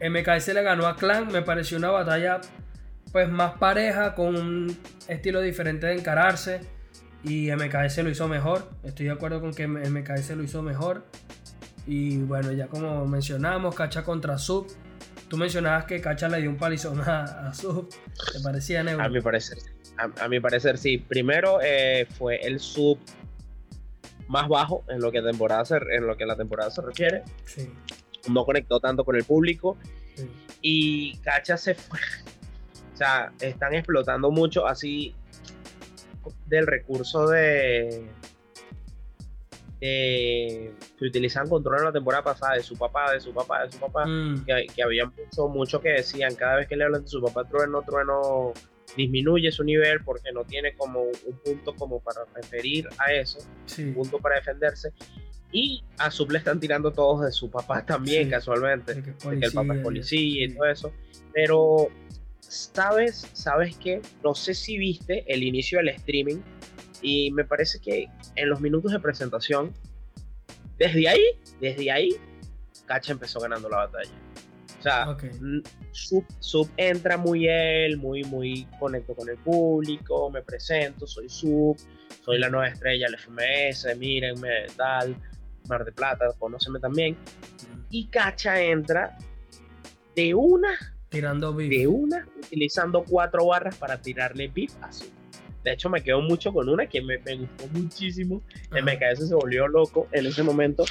MKS 0.00 0.48
le 0.48 0.62
ganó 0.62 0.86
a 0.86 0.96
Clan, 0.96 1.28
me 1.32 1.42
pareció 1.42 1.78
una 1.78 1.90
batalla 1.90 2.40
pues 3.14 3.30
más 3.30 3.52
pareja, 3.58 4.16
con 4.16 4.34
un 4.34 4.76
estilo 5.06 5.40
diferente 5.40 5.86
de 5.86 5.94
encararse. 5.94 6.62
Y 7.22 7.48
MKS 7.52 7.98
lo 7.98 8.10
hizo 8.10 8.26
mejor. 8.26 8.68
Estoy 8.82 9.06
de 9.06 9.12
acuerdo 9.12 9.40
con 9.40 9.54
que 9.54 9.68
MKS 9.68 10.30
lo 10.30 10.42
hizo 10.42 10.62
mejor. 10.62 11.04
Y 11.86 12.18
bueno, 12.18 12.50
ya 12.50 12.66
como 12.66 13.06
mencionamos, 13.06 13.76
Cacha 13.76 14.02
contra 14.02 14.36
Sub. 14.36 14.66
Tú 15.28 15.36
mencionabas 15.36 15.84
que 15.84 16.00
Cacha 16.00 16.28
le 16.28 16.40
dio 16.40 16.50
un 16.50 16.56
palizón 16.56 17.00
a, 17.02 17.54
Sub. 17.54 17.88
¿Te 18.32 18.40
parecía 18.42 18.82
Neuro? 18.82 19.04
A 19.04 19.08
mi 19.08 19.20
parecer, 19.20 19.58
a, 19.96 20.26
mi 20.26 20.40
parecer 20.40 20.76
sí. 20.76 20.98
Primero 20.98 21.60
eh, 21.62 22.08
fue 22.18 22.44
el 22.44 22.58
Sub 22.58 22.98
más 24.26 24.48
bajo 24.48 24.84
en 24.88 25.00
lo 25.00 25.12
que 25.12 25.22
temporada 25.22 25.62
en 25.92 26.04
lo 26.04 26.16
que 26.16 26.26
la 26.26 26.34
temporada 26.34 26.68
se 26.72 26.82
refiere. 26.82 27.22
Sí. 27.44 27.72
No 28.28 28.44
conectó 28.44 28.80
tanto 28.80 29.04
con 29.04 29.14
el 29.14 29.22
público. 29.22 29.78
Y 30.60 31.16
Cacha 31.18 31.56
se 31.56 31.76
fue. 31.76 32.00
O 32.94 32.96
sea, 32.96 33.32
están 33.40 33.74
explotando 33.74 34.30
mucho 34.30 34.66
así 34.66 35.14
del 36.46 36.66
recurso 36.66 37.28
de, 37.28 38.06
que 39.80 40.72
utilizaban 41.00 41.48
control 41.48 41.80
en 41.80 41.84
la 41.84 41.92
temporada 41.92 42.22
pasada 42.22 42.54
de 42.54 42.62
su 42.62 42.76
papá, 42.76 43.12
de 43.12 43.20
su 43.20 43.34
papá, 43.34 43.64
de 43.64 43.72
su 43.72 43.78
papá, 43.78 44.06
mm. 44.06 44.44
que, 44.46 44.82
había 44.82 45.06
mucho, 45.06 45.48
mucho 45.48 45.80
que 45.80 45.90
decían 45.90 46.34
cada 46.36 46.56
vez 46.56 46.68
que 46.68 46.76
le 46.76 46.84
hablan 46.84 47.02
de 47.02 47.08
su 47.08 47.20
papá 47.20 47.44
trueno, 47.44 47.82
trueno 47.82 48.52
disminuye 48.96 49.50
su 49.50 49.64
nivel 49.64 50.02
porque 50.04 50.32
no 50.32 50.44
tiene 50.44 50.74
como 50.76 51.02
un 51.02 51.38
punto 51.44 51.74
como 51.74 52.00
para 52.00 52.20
referir 52.34 52.88
a 52.98 53.12
eso, 53.12 53.38
un 53.78 53.94
punto 53.94 54.18
para 54.18 54.36
defenderse. 54.36 54.92
Y 55.52 55.84
a 55.98 56.10
Sub 56.10 56.32
le 56.32 56.38
están 56.38 56.58
tirando 56.58 56.90
todos 56.90 57.24
de 57.24 57.30
su 57.30 57.48
papá 57.48 57.84
también, 57.86 58.28
casualmente, 58.28 59.00
que, 59.02 59.28
el 59.28 59.52
papá 59.52 59.74
es 59.76 59.82
policía 59.82 60.46
y 60.46 60.52
todo 60.52 60.66
eso. 60.66 60.92
Pero, 61.32 61.88
¿sabes? 62.48 63.28
¿Sabes 63.32 63.76
qué? 63.78 64.00
No 64.22 64.34
sé 64.34 64.54
si 64.54 64.78
viste 64.78 65.24
el 65.32 65.42
inicio 65.42 65.78
del 65.78 65.88
streaming 65.90 66.40
y 67.02 67.30
me 67.32 67.44
parece 67.44 67.80
que 67.80 68.08
en 68.36 68.48
los 68.48 68.60
minutos 68.60 68.92
de 68.92 69.00
presentación, 69.00 69.72
desde 70.78 71.08
ahí, 71.08 71.24
desde 71.60 71.90
ahí, 71.90 72.16
Cacha 72.86 73.12
empezó 73.12 73.40
ganando 73.40 73.68
la 73.68 73.78
batalla. 73.78 74.10
O 74.78 74.82
sea, 74.82 75.16
sub, 76.40 76.70
entra 76.76 77.16
muy 77.16 77.48
él, 77.48 77.96
muy, 77.96 78.22
muy 78.24 78.66
conecto 78.78 79.14
con 79.14 79.28
el 79.30 79.38
público, 79.38 80.30
me 80.30 80.42
presento, 80.42 81.06
soy 81.06 81.28
Sub, 81.30 81.78
soy 82.22 82.38
la 82.38 82.50
nueva 82.50 82.68
estrella 82.68 83.06
del 83.06 83.18
FMS, 83.18 83.96
mírenme, 83.96 84.66
tal, 84.76 85.16
Mar 85.68 85.86
de 85.86 85.92
Plata, 85.92 86.26
conóceme 86.38 86.80
también. 86.80 87.16
Y 87.88 88.08
Cacha 88.08 88.60
entra 88.60 89.16
de 90.14 90.34
una, 90.34 90.93
tirando 91.14 91.52
De 91.52 91.86
una, 91.86 92.26
utilizando 92.36 93.04
cuatro 93.04 93.46
barras 93.46 93.76
para 93.76 94.00
tirarle 94.00 94.48
beef 94.48 94.72
a 94.82 94.92
Sub. 94.92 95.12
De 95.62 95.72
hecho, 95.72 95.88
me 95.88 96.02
quedo 96.02 96.20
mucho 96.20 96.52
con 96.52 96.68
una 96.68 96.86
que 96.86 97.00
me, 97.00 97.16
gustó 97.16 97.68
muchísimo. 97.72 98.42
En 98.74 98.84
mi 98.84 98.98
cabeza 98.98 99.26
se 99.26 99.34
volvió 99.34 99.68
loco 99.68 100.08
en 100.12 100.26
ese 100.26 100.42
momento 100.42 100.84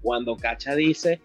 cuando 0.00 0.36
Cacha 0.36 0.74
dice 0.74 1.20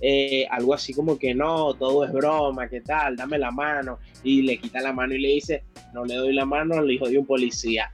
eh, 0.00 0.46
algo 0.50 0.74
así 0.74 0.94
como 0.94 1.18
que 1.18 1.34
no, 1.34 1.74
todo 1.74 2.04
es 2.04 2.12
broma, 2.12 2.68
¿qué 2.68 2.80
tal? 2.80 3.16
Dame 3.16 3.38
la 3.38 3.52
mano. 3.52 4.00
Y 4.24 4.42
le 4.42 4.58
quita 4.58 4.80
la 4.80 4.92
mano 4.92 5.14
y 5.14 5.20
le 5.20 5.28
dice, 5.28 5.62
no 5.94 6.04
le 6.04 6.14
doy 6.14 6.34
la 6.34 6.44
mano 6.44 6.74
al 6.74 6.90
hijo 6.90 7.08
de 7.08 7.18
un 7.18 7.26
policía. 7.26 7.92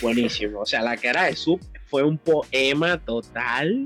Buenísimo. 0.00 0.60
O 0.60 0.66
sea, 0.66 0.80
la 0.80 0.96
cara 0.96 1.24
de 1.24 1.36
Sub 1.36 1.60
fue 1.86 2.02
un 2.02 2.16
poema 2.16 2.98
total. 2.98 3.84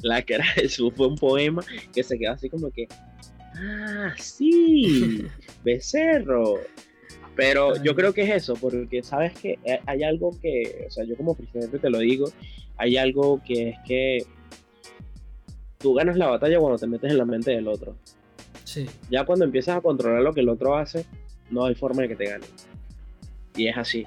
La 0.00 0.22
cara 0.22 0.44
de 0.56 0.68
Sub 0.68 0.94
fue 0.94 1.06
un 1.06 1.16
poema 1.16 1.64
que 1.94 2.02
se 2.02 2.18
quedó 2.18 2.32
así 2.32 2.50
como 2.50 2.70
que, 2.70 2.86
ah, 3.62 4.14
sí, 4.18 5.24
becerro. 5.64 6.60
Pero 7.34 7.82
yo 7.82 7.94
creo 7.94 8.12
que 8.12 8.22
es 8.22 8.30
eso, 8.30 8.54
porque 8.54 9.02
sabes 9.02 9.32
que 9.32 9.58
hay 9.86 10.02
algo 10.02 10.38
que, 10.40 10.84
o 10.86 10.90
sea, 10.90 11.04
yo 11.04 11.16
como 11.16 11.34
presidente 11.34 11.78
te 11.78 11.88
lo 11.88 11.98
digo, 11.98 12.30
hay 12.76 12.98
algo 12.98 13.40
que 13.42 13.70
es 13.70 13.76
que 13.86 14.26
tú 15.78 15.94
ganas 15.94 16.16
la 16.18 16.28
batalla 16.28 16.58
cuando 16.58 16.78
te 16.78 16.86
metes 16.86 17.10
en 17.10 17.18
la 17.18 17.24
mente 17.24 17.52
del 17.52 17.68
otro. 17.68 17.96
Sí. 18.64 18.86
Ya 19.10 19.24
cuando 19.24 19.46
empiezas 19.46 19.78
a 19.78 19.80
controlar 19.80 20.22
lo 20.22 20.34
que 20.34 20.40
el 20.40 20.48
otro 20.50 20.76
hace, 20.76 21.06
no 21.50 21.64
hay 21.64 21.74
forma 21.74 22.02
de 22.02 22.08
que 22.08 22.16
te 22.16 22.26
gane. 22.26 22.46
Y 23.56 23.66
es 23.68 23.76
así. 23.76 24.06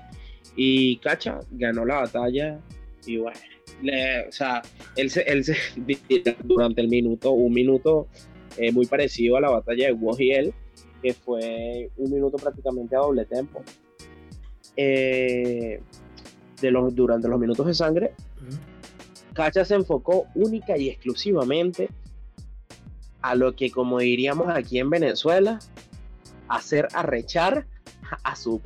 Y 0.56 0.98
Cacha 0.98 1.40
ganó 1.52 1.84
la 1.84 2.02
batalla 2.02 2.60
y 3.06 3.18
bueno, 3.18 3.40
o 4.28 4.32
sea, 4.32 4.62
él 4.96 5.10
se, 5.10 5.22
él 5.24 5.44
se 5.44 5.56
durante 6.44 6.82
el 6.82 6.88
minuto, 6.88 7.32
un 7.32 7.54
minuto 7.54 8.08
eh, 8.58 8.72
muy 8.72 8.86
parecido 8.86 9.38
a 9.38 9.42
la 9.42 9.50
batalla 9.50 9.88
de 9.88 9.94
Woz 9.94 10.20
y 10.20 10.32
él, 10.32 10.54
que 11.02 11.14
fue 11.14 11.92
un 11.98 12.12
minuto 12.12 12.38
prácticamente 12.38 12.96
a 12.96 13.00
doble 13.00 13.26
tempo. 13.26 13.64
Eh, 14.78 15.82
de 16.62 16.72
los, 16.72 16.96
durante 16.96 17.28
los 17.28 17.40
minutos 17.40 17.66
de 17.66 17.74
sangre, 17.74 18.14
Cacha 19.34 19.66
se 19.66 19.76
enfocó 19.76 20.28
única 20.36 20.78
y 20.78 20.90
exclusivamente 20.90 21.90
a 23.22 23.36
lo 23.36 23.56
que, 23.56 23.72
como 23.72 24.00
diríamos 24.00 24.48
aquí 24.50 24.80
en 24.80 24.90
Venezuela, 24.90 25.60
hacer 26.48 26.88
arrechar 26.94 27.66
a 28.24 28.36
su. 28.36 28.62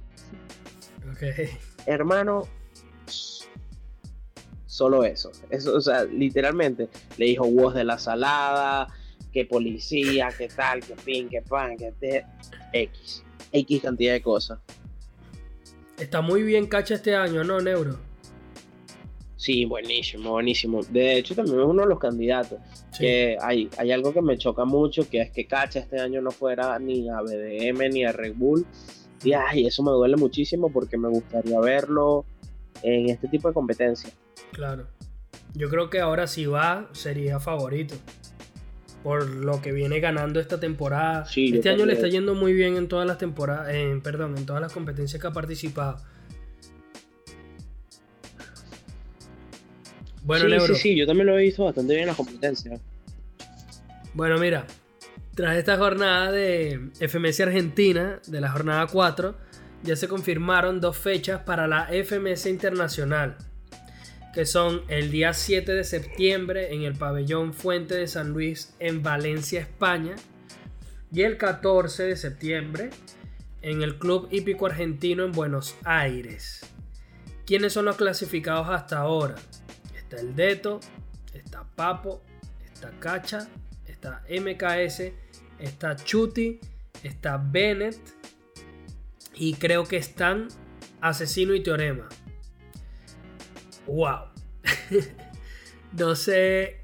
Hermano, 1.85 2.47
solo 4.65 5.03
eso. 5.03 5.31
eso. 5.49 5.75
O 5.75 5.81
sea, 5.81 6.03
literalmente 6.03 6.89
le 7.17 7.25
dijo 7.25 7.45
voz 7.49 7.73
de 7.73 7.83
la 7.83 7.97
salada, 7.97 8.87
que 9.31 9.45
policía, 9.45 10.29
que 10.35 10.47
tal, 10.47 10.81
que 10.81 10.95
pin, 10.95 11.29
que 11.29 11.41
pan, 11.41 11.77
que 11.77 11.91
te... 11.99 12.25
X. 12.73 13.23
X 13.51 13.81
cantidad 13.81 14.13
de 14.13 14.21
cosas. 14.21 14.59
Está 15.97 16.21
muy 16.21 16.43
bien 16.43 16.67
Cacha 16.67 16.95
este 16.95 17.15
año, 17.15 17.43
¿no, 17.43 17.59
Neuro? 17.59 17.97
Sí, 19.35 19.65
buenísimo, 19.65 20.31
buenísimo. 20.31 20.81
De 20.83 21.17
hecho, 21.17 21.35
también 21.35 21.59
es 21.59 21.65
uno 21.65 21.83
de 21.83 21.89
los 21.89 21.99
candidatos. 21.99 22.59
Que 22.97 23.37
hay, 23.41 23.69
hay 23.77 23.91
algo 23.91 24.13
que 24.13 24.21
me 24.21 24.37
choca 24.37 24.65
mucho, 24.65 25.09
que 25.09 25.21
es 25.21 25.31
que 25.31 25.45
Cacha 25.45 25.79
este 25.79 25.99
año 25.99 26.21
no 26.21 26.31
fuera 26.31 26.77
ni 26.79 27.09
a 27.09 27.21
BDM 27.21 27.89
ni 27.89 28.03
a 28.03 28.11
Red 28.11 28.33
Bull. 28.35 28.65
Y 29.23 29.33
ay, 29.33 29.65
eso 29.65 29.83
me 29.83 29.91
duele 29.91 30.17
muchísimo 30.17 30.71
porque 30.71 30.97
me 30.97 31.09
gustaría 31.09 31.59
verlo 31.59 32.25
en 32.81 33.09
este 33.09 33.27
tipo 33.27 33.47
de 33.47 33.53
competencia. 33.53 34.09
Claro. 34.51 34.87
Yo 35.53 35.69
creo 35.69 35.89
que 35.89 35.99
ahora 35.99 36.27
si 36.27 36.45
va, 36.45 36.89
sería 36.93 37.39
favorito 37.39 37.95
por 39.03 39.27
lo 39.27 39.61
que 39.61 39.71
viene 39.71 39.99
ganando 39.99 40.39
esta 40.39 40.59
temporada. 40.59 41.25
este 41.35 41.69
año 41.69 41.85
le 41.85 41.93
está 41.93 42.07
yendo 42.07 42.35
muy 42.35 42.53
bien 42.53 42.75
en 42.75 42.87
todas 42.87 43.07
las 43.07 43.17
temporadas, 43.17 43.73
en, 43.73 44.01
perdón, 44.01 44.37
en 44.37 44.45
todas 44.45 44.61
las 44.61 44.73
competencias 44.73 45.21
que 45.21 45.27
ha 45.27 45.31
participado. 45.31 45.97
Bueno, 50.23 50.59
sí, 50.59 50.73
sí, 50.73 50.75
sí, 50.75 50.95
yo 50.95 51.07
también 51.07 51.27
lo 51.27 51.39
he 51.39 51.43
visto 51.43 51.63
bastante 51.63 51.93
bien 51.93 52.03
en 52.03 52.07
las 52.07 52.17
competencias. 52.17 52.79
Bueno, 54.13 54.37
mira, 54.37 54.65
tras 55.33 55.57
esta 55.57 55.77
jornada 55.77 56.31
de 56.31 56.89
FMS 56.99 57.39
Argentina, 57.39 58.19
de 58.27 58.41
la 58.41 58.51
jornada 58.51 58.85
4, 58.87 59.35
ya 59.83 59.95
se 59.95 60.07
confirmaron 60.07 60.81
dos 60.81 60.97
fechas 60.97 61.41
para 61.43 61.67
la 61.67 61.87
FMS 61.87 62.47
Internacional 62.47 63.37
que 64.33 64.45
son 64.45 64.83
el 64.87 65.11
día 65.11 65.33
7 65.33 65.73
de 65.73 65.83
septiembre 65.83 66.73
en 66.73 66.83
el 66.83 66.93
pabellón 66.93 67.53
Fuente 67.53 67.95
de 67.95 68.07
San 68.07 68.29
Luis 68.29 68.75
en 68.79 69.01
Valencia, 69.01 69.59
España, 69.59 70.15
y 71.11 71.23
el 71.23 71.37
14 71.37 72.03
de 72.03 72.15
septiembre 72.15 72.91
en 73.61 73.81
el 73.81 73.97
Club 73.97 74.27
Hípico 74.31 74.67
Argentino 74.67 75.23
en 75.23 75.31
Buenos 75.31 75.75
Aires. 75.83 76.61
¿Quiénes 77.45 77.73
son 77.73 77.85
los 77.85 77.95
clasificados 77.95 78.69
hasta 78.69 78.99
ahora? 78.99 79.35
Está 79.97 80.21
el 80.21 80.35
Deto, 80.35 80.79
está 81.33 81.63
Papo, 81.75 82.21
está 82.71 82.91
Cacha, 82.99 83.49
está 83.87 84.23
MKS, 84.29 85.11
está 85.57 85.95
Chuti, 85.95 86.59
está 87.01 87.37
Bennett 87.37 87.97
y 89.33 89.55
creo 89.55 89.85
que 89.85 89.97
están 89.97 90.49
Asesino 91.01 91.55
y 91.55 91.63
Teorema 91.63 92.07
wow. 93.89 94.25
no 95.97 96.15
sé. 96.15 96.77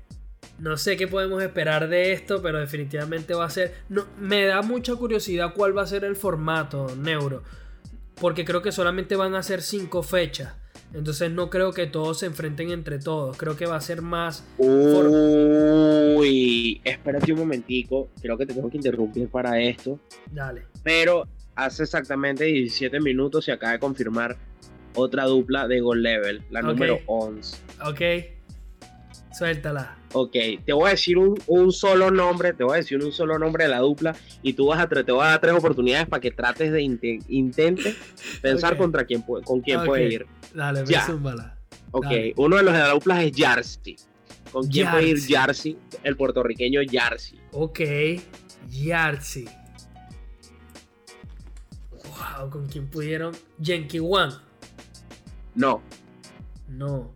No 0.57 0.77
sé 0.77 0.95
qué 0.95 1.07
podemos 1.07 1.43
esperar 1.43 1.89
de 1.89 2.13
esto, 2.13 2.41
pero 2.41 2.59
definitivamente 2.59 3.33
va 3.33 3.45
a 3.45 3.49
ser. 3.49 3.73
No, 3.89 4.05
me 4.19 4.45
da 4.45 4.61
mucha 4.61 4.95
curiosidad 4.95 5.53
cuál 5.53 5.77
va 5.77 5.81
a 5.81 5.87
ser 5.87 6.05
el 6.05 6.15
formato, 6.15 6.95
Neuro. 6.95 7.43
Porque 8.15 8.45
creo 8.45 8.61
que 8.61 8.71
solamente 8.71 9.17
van 9.17 9.35
a 9.35 9.43
ser 9.43 9.61
cinco 9.61 10.01
fechas. 10.01 10.53
Entonces 10.93 11.29
no 11.31 11.49
creo 11.49 11.73
que 11.73 11.87
todos 11.87 12.19
se 12.19 12.27
enfrenten 12.27 12.71
entre 12.71 12.99
todos. 12.99 13.35
Creo 13.35 13.57
que 13.57 13.65
va 13.65 13.75
a 13.75 13.81
ser 13.81 14.01
más. 14.01 14.45
Uy, 14.57 15.49
espérate 16.85 17.33
un 17.33 17.39
momentico. 17.39 18.07
Creo 18.21 18.37
que 18.37 18.45
te 18.45 18.53
tengo 18.53 18.69
que 18.69 18.77
interrumpir 18.77 19.27
para 19.27 19.59
esto. 19.59 19.99
Dale. 20.31 20.67
Pero 20.83 21.27
hace 21.55 21.83
exactamente 21.83 22.45
17 22.45 23.01
minutos 23.01 23.43
se 23.43 23.51
acaba 23.51 23.73
de 23.73 23.79
confirmar 23.79 24.37
otra 24.95 25.25
dupla 25.25 25.67
de 25.67 25.79
Gold 25.79 26.01
Level, 26.01 26.41
la 26.49 26.61
número 26.61 26.99
11. 27.05 27.57
Ok. 27.85 28.01
Suéltala. 29.37 29.97
Ok, 30.13 30.31
te 30.65 30.71
voy 30.71 30.87
a 30.87 30.91
decir 30.91 31.17
un, 31.17 31.71
solo 31.73 32.09
nombre, 32.09 32.53
te 32.53 32.63
voy 32.63 32.75
a 32.75 32.77
decir 32.77 33.03
un 33.03 33.11
solo 33.11 33.37
nombre 33.37 33.65
de 33.65 33.69
la 33.69 33.79
dupla 33.79 34.15
y 34.41 34.53
tú 34.53 34.67
vas 34.67 34.79
a 34.79 34.87
te 34.87 35.11
voy 35.11 35.25
a 35.25 35.31
dar 35.31 35.41
tres 35.41 35.53
oportunidades 35.53 36.07
para 36.07 36.21
que 36.21 36.31
trates 36.31 36.71
de 36.71 36.81
intente 36.81 37.93
pensar 38.41 38.77
contra 38.77 39.03
quién 39.03 39.21
con 39.21 39.59
quién 39.59 39.83
puede 39.83 40.05
ir. 40.05 40.27
Dale, 40.53 40.85
ya. 40.85 41.05
Ok, 41.91 42.07
uno 42.37 42.55
de 42.55 42.63
los 42.63 42.73
de 42.73 42.79
la 42.79 42.89
dupla 42.91 43.23
es 43.23 43.33
Jarcy. 43.35 43.97
¿Con 44.53 44.67
quién 44.67 44.89
puede 44.89 45.09
ir 45.09 45.19
Yarsi, 45.19 45.77
el 46.01 46.15
puertorriqueño 46.15 46.81
Yarsi? 46.81 47.37
Ok, 47.51 47.81
Yarsi. 48.69 49.45
Wow, 51.91 52.49
¿con 52.49 52.67
quién 52.67 52.87
pudieron? 52.87 53.35
Yankee 53.59 53.99
One. 53.99 54.33
No. 55.55 55.81
No. 56.67 57.15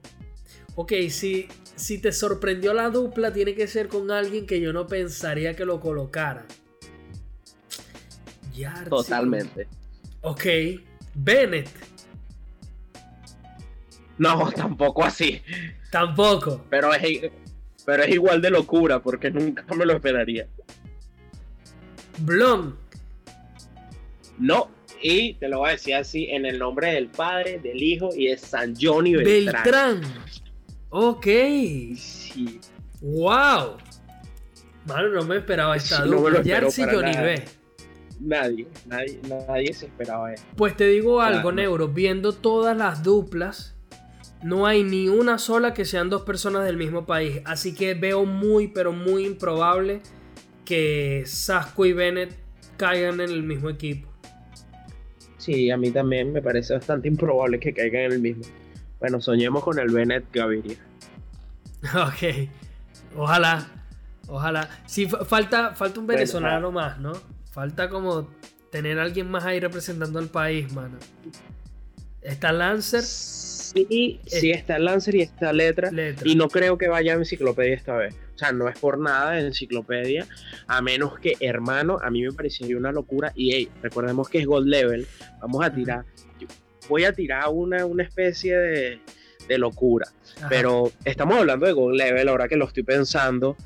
Ok, 0.76 0.94
si, 1.10 1.48
si 1.76 2.00
te 2.00 2.12
sorprendió 2.12 2.74
la 2.74 2.90
dupla, 2.90 3.34
tiene 3.34 3.54
que 3.54 3.68
ser 3.68 3.88
con 3.88 4.12
alguien 4.12 4.46
que 4.46 4.62
yo 4.62 4.74
no 4.74 4.88
pensaría 4.88 5.56
que 5.56 5.66
lo 5.66 5.80
colocara. 5.80 6.46
Totalmente. 8.90 9.68
Ok. 10.22 10.46
Bennett. 11.16 11.70
No, 14.18 14.52
tampoco 14.56 15.04
así. 15.04 15.42
Tampoco. 15.92 16.66
Pero 16.70 16.94
es, 16.94 17.32
pero 17.86 18.04
es 18.04 18.10
igual 18.14 18.42
de 18.42 18.52
locura 18.52 19.02
porque 19.02 19.32
nunca 19.32 19.64
me 19.76 19.86
lo 19.86 19.94
esperaría. 19.94 20.48
Blon. 22.20 22.78
No, 24.38 24.70
y 25.02 25.34
te 25.36 25.48
lo 25.48 25.60
voy 25.60 25.70
a 25.70 25.72
decir 25.74 25.96
así 25.96 26.28
en 26.30 26.46
el 26.46 26.60
nombre 26.60 26.94
del 26.94 27.08
Padre, 27.08 27.60
del 27.60 27.82
Hijo 27.82 28.10
y 28.16 28.28
de 28.28 28.38
San 28.38 28.76
Johnny 28.80 29.16
Beltrán. 29.16 29.64
Beltrán. 29.64 30.02
Ok. 30.90 31.26
Sí. 31.26 32.60
Wow. 33.02 33.78
Mano, 34.86 35.10
no 35.10 35.24
me 35.24 35.38
esperaba 35.38 35.76
esta 35.76 36.04
sí, 36.04 36.10
dupla. 36.10 36.42
Johnny 36.92 37.18
B. 37.18 37.44
Nadie, 38.20 38.68
nadie, 38.86 39.20
nadie 39.28 39.74
se 39.74 39.86
esperaba 39.86 40.34
eso. 40.34 40.44
Pues 40.58 40.76
te 40.76 40.88
digo 40.88 41.22
algo, 41.22 41.52
Neuro, 41.52 41.88
viendo 41.88 42.34
todas 42.34 42.76
las 42.76 43.02
duplas, 43.02 43.78
no 44.44 44.66
hay 44.66 44.84
ni 44.84 45.08
una 45.08 45.38
sola 45.38 45.74
que 45.74 45.86
sean 45.86 46.10
dos 46.10 46.24
personas 46.24 46.66
del 46.66 46.76
mismo 46.76 47.06
país. 47.06 47.42
Así 47.46 47.74
que 47.74 47.94
veo 47.94 48.26
muy, 48.26 48.68
pero 48.68 48.92
muy 48.92 49.26
improbable 49.26 50.02
que 50.66 51.24
Sasco 51.26 51.86
y 51.86 51.94
Bennett 51.94 52.36
caigan 52.76 53.22
en 53.22 53.30
el 53.30 53.44
mismo 53.44 53.70
equipo. 53.70 54.09
Sí, 55.40 55.72
a 55.72 55.78
mí 55.78 55.90
también 55.90 56.32
me 56.32 56.42
parece 56.42 56.74
bastante 56.74 57.08
improbable 57.08 57.60
que 57.60 57.74
caigan 57.74 58.04
en 58.04 58.12
el 58.12 58.20
mismo. 58.20 58.44
Bueno, 59.00 59.20
soñemos 59.22 59.64
con 59.64 59.80
el 59.80 59.90
Bennett 59.90 60.26
Gaviria. 60.32 60.78
Ok. 61.96 62.50
Ojalá. 63.16 63.66
Ojalá. 64.28 64.70
Sí, 64.86 65.08
falta, 65.08 65.74
falta 65.74 66.00
un 66.02 66.08
venezolano 66.08 66.74
más, 66.74 67.00
¿no? 67.00 67.14
Falta 67.52 67.90
como 67.90 68.30
tener 68.70 69.00
a 69.00 69.04
alguien 69.04 69.32
más 69.32 69.46
ahí 69.46 69.62
representando 69.62 70.20
al 70.20 70.28
país, 70.28 70.72
mano. 70.74 70.98
Está 72.22 72.52
Lancer. 72.52 73.04
Sí, 73.74 74.20
sí 74.26 74.52
está 74.52 74.80
Lancer 74.80 75.16
y 75.16 75.22
está 75.22 75.54
letra, 75.54 75.92
Y 76.24 76.36
no 76.36 76.50
creo 76.50 76.78
que 76.78 76.88
vaya 76.88 77.14
a 77.14 77.16
enciclopedia 77.18 77.76
esta 77.76 77.96
vez. 77.96 78.16
O 78.36 78.38
sea, 78.38 78.52
no 78.52 78.70
es 78.70 78.80
por 78.80 78.98
nada 78.98 79.32
de 79.32 79.48
enciclopedia. 79.48 80.28
A 80.68 80.82
menos 80.82 81.20
que, 81.20 81.36
hermano, 81.40 82.00
a 82.02 82.10
mí 82.10 82.24
me 82.24 82.32
parecería 82.32 82.78
una 82.78 82.92
locura. 82.92 83.32
Y 83.36 83.52
hey, 83.52 83.70
recordemos 83.82 84.30
que 84.30 84.40
es 84.40 84.46
Gold 84.46 84.68
Level. 84.68 85.06
Vamos 85.42 85.64
a 85.66 85.74
tirar. 85.74 86.06
Voy 86.88 87.04
a 87.04 87.14
tirar 87.14 87.50
una, 87.50 87.86
una 87.86 88.04
especie 88.04 88.58
de, 88.58 89.02
de 89.50 89.58
locura. 89.58 90.08
Pero 90.48 90.92
estamos 91.04 91.38
hablando 91.38 91.66
de 91.66 91.74
Gold 91.74 91.98
Level, 91.98 92.30
ahora 92.30 92.48
que 92.48 92.56
lo 92.56 92.66
estoy 92.66 92.84
pensando. 92.84 93.58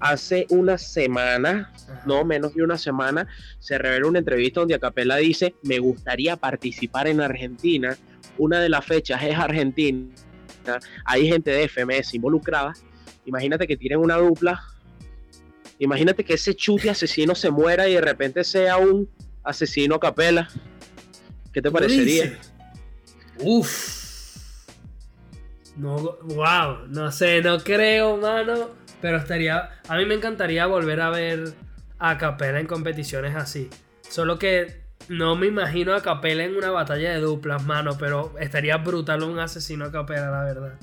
Hace 0.00 0.46
una 0.48 0.78
semana, 0.78 1.70
no 2.06 2.24
menos 2.24 2.54
de 2.54 2.62
una 2.62 2.78
semana, 2.78 3.26
se 3.58 3.76
reveló 3.76 4.08
una 4.08 4.20
entrevista 4.20 4.60
donde 4.60 4.76
Acapella 4.76 5.16
dice: 5.16 5.54
Me 5.62 5.78
gustaría 5.78 6.36
participar 6.36 7.08
en 7.08 7.20
Argentina. 7.20 7.98
Una 8.38 8.60
de 8.60 8.68
las 8.68 8.84
fechas 8.84 9.22
es 9.22 9.36
Argentina. 9.36 10.08
Hay 11.04 11.28
gente 11.28 11.50
de 11.50 11.68
FMS 11.68 12.14
involucrada. 12.14 12.72
Imagínate 13.24 13.66
que 13.66 13.76
tienen 13.76 13.98
una 13.98 14.16
dupla. 14.16 14.62
Imagínate 15.78 16.24
que 16.24 16.34
ese 16.34 16.54
chute 16.54 16.90
asesino 16.90 17.34
se 17.34 17.50
muera 17.50 17.88
y 17.88 17.94
de 17.94 18.00
repente 18.00 18.44
sea 18.44 18.76
un 18.76 19.08
asesino 19.42 19.98
Capela. 19.98 20.48
¿Qué 21.52 21.60
te 21.60 21.70
parecería? 21.70 22.38
Uf. 23.40 24.00
No, 25.76 26.18
wow, 26.22 26.86
no 26.88 27.10
sé, 27.10 27.42
no 27.42 27.58
creo, 27.58 28.16
mano. 28.18 28.70
Pero 29.00 29.16
estaría. 29.16 29.70
A 29.88 29.96
mí 29.96 30.06
me 30.06 30.14
encantaría 30.14 30.66
volver 30.66 31.00
a 31.00 31.10
ver 31.10 31.54
a 31.98 32.18
Capela 32.18 32.60
en 32.60 32.66
competiciones 32.66 33.34
así. 33.34 33.68
Solo 34.08 34.38
que 34.38 34.81
no 35.08 35.36
me 35.36 35.46
imagino 35.46 35.94
a 35.94 36.02
Capela 36.02 36.44
en 36.44 36.56
una 36.56 36.70
batalla 36.70 37.12
de 37.12 37.20
duplas, 37.20 37.64
mano. 37.64 37.96
Pero 37.98 38.34
estaría 38.38 38.76
brutal 38.78 39.22
un 39.22 39.38
asesino 39.38 39.86
a 39.86 39.92
Capela, 39.92 40.30
la 40.30 40.44
verdad. 40.44 40.74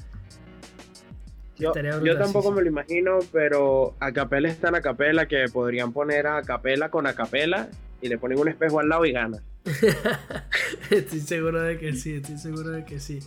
Yo, 1.57 1.73
yo, 2.03 2.17
tampoco 2.17 2.53
me 2.53 2.61
lo 2.61 2.69
imagino, 2.69 3.19
pero 3.33 3.93
a 3.99 4.13
Capela 4.13 4.47
está 4.47 4.69
a 4.69 4.81
Capela 4.81 5.27
que 5.27 5.45
podrían 5.51 5.91
poner 5.91 6.25
a 6.25 6.41
Capela 6.41 6.89
con 6.89 7.05
a 7.05 7.15
Capela 7.15 7.67
y 8.01 8.07
le 8.07 8.17
ponen 8.17 8.39
un 8.39 8.47
espejo 8.47 8.79
al 8.79 8.87
lado 8.87 9.05
y 9.05 9.11
gana. 9.11 9.43
estoy 10.89 11.19
seguro 11.19 11.61
de 11.61 11.77
que 11.77 11.93
sí, 11.95 12.13
estoy 12.13 12.37
seguro 12.37 12.69
de 12.69 12.85
que 12.85 13.01
sí. 13.01 13.19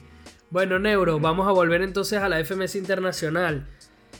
Bueno, 0.49 0.79
Neuro, 0.79 1.21
vamos 1.21 1.47
a 1.47 1.53
volver 1.53 1.83
entonces 1.83 2.21
a 2.21 2.29
la 2.31 2.43
FMS 2.43 2.77
Internacional. 2.77 3.67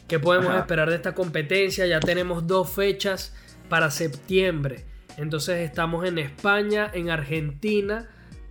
¿Qué 0.09 0.19
podemos 0.19 0.55
esperar 0.57 0.91
de 0.91 0.97
esta 0.97 1.15
competencia? 1.15 1.87
Ya 1.87 2.01
tenemos 2.01 2.47
dos 2.47 2.71
fechas 2.71 3.35
para 3.71 3.91
septiembre. 3.91 4.85
Entonces 5.17 5.61
estamos 5.61 6.07
en 6.07 6.19
España, 6.19 6.91
en 6.93 7.11
Argentina 7.11 8.09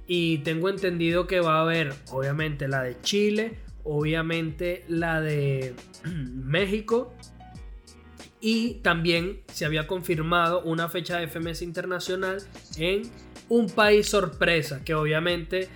y 0.07 0.39
tengo 0.39 0.70
entendido 0.70 1.28
que 1.28 1.39
va 1.39 1.57
a 1.57 1.62
haber 1.62 1.93
obviamente 2.12 2.68
la 2.68 2.84
de 2.84 2.99
Chile, 3.01 3.57
obviamente 3.84 4.84
la 4.88 5.22
de 5.22 5.74
México 6.03 7.14
y 8.39 8.76
también 8.82 9.41
se 9.53 9.66
había 9.66 9.86
confirmado 9.86 10.64
una 10.64 10.89
fecha 10.89 11.20
de 11.20 11.28
FMS 11.28 11.62
Internacional 11.62 12.38
en 12.78 13.03
un 13.49 13.70
país 13.70 14.07
sorpresa 14.07 14.84
que 14.84 14.95
obviamente 14.95 15.70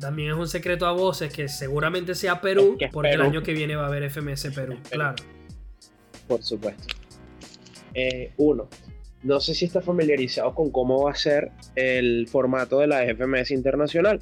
también 0.00 0.30
es 0.30 0.36
un 0.36 0.48
secreto 0.48 0.86
a 0.86 0.92
voces 0.92 1.32
que 1.32 1.48
seguramente 1.48 2.14
sea 2.14 2.40
Perú, 2.40 2.76
porque 2.92 3.12
el 3.12 3.22
año 3.22 3.42
que 3.42 3.52
viene 3.52 3.76
va 3.76 3.84
a 3.84 3.86
haber 3.86 4.10
FMS 4.10 4.48
Perú, 4.54 4.78
claro. 4.90 5.16
Por 6.26 6.42
supuesto. 6.42 6.94
Eh, 7.94 8.32
uno, 8.36 8.68
no 9.26 9.40
sé 9.40 9.54
si 9.54 9.64
está 9.64 9.80
familiarizado 9.82 10.54
con 10.54 10.70
cómo 10.70 11.04
va 11.04 11.10
a 11.10 11.14
ser 11.16 11.50
el 11.74 12.28
formato 12.28 12.78
de 12.78 12.86
la 12.86 13.02
FMS 13.02 13.50
internacional. 13.50 14.20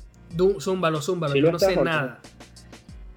Zúmbalo, 0.59 1.01
zúmbalo, 1.01 1.35
yo 1.37 1.53
no 1.53 1.59
sé 1.59 1.77
nada. 1.77 2.21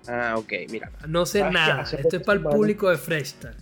Ah, 0.08 0.36
ok, 0.38 0.54
mira. 0.70 0.92
No 1.08 1.26
sé 1.26 1.50
nada. 1.50 1.84
Esto 1.84 2.18
es 2.18 2.24
para 2.24 2.40
el 2.40 2.46
público 2.46 2.90
de 2.90 2.98
Freestyle. 2.98 3.56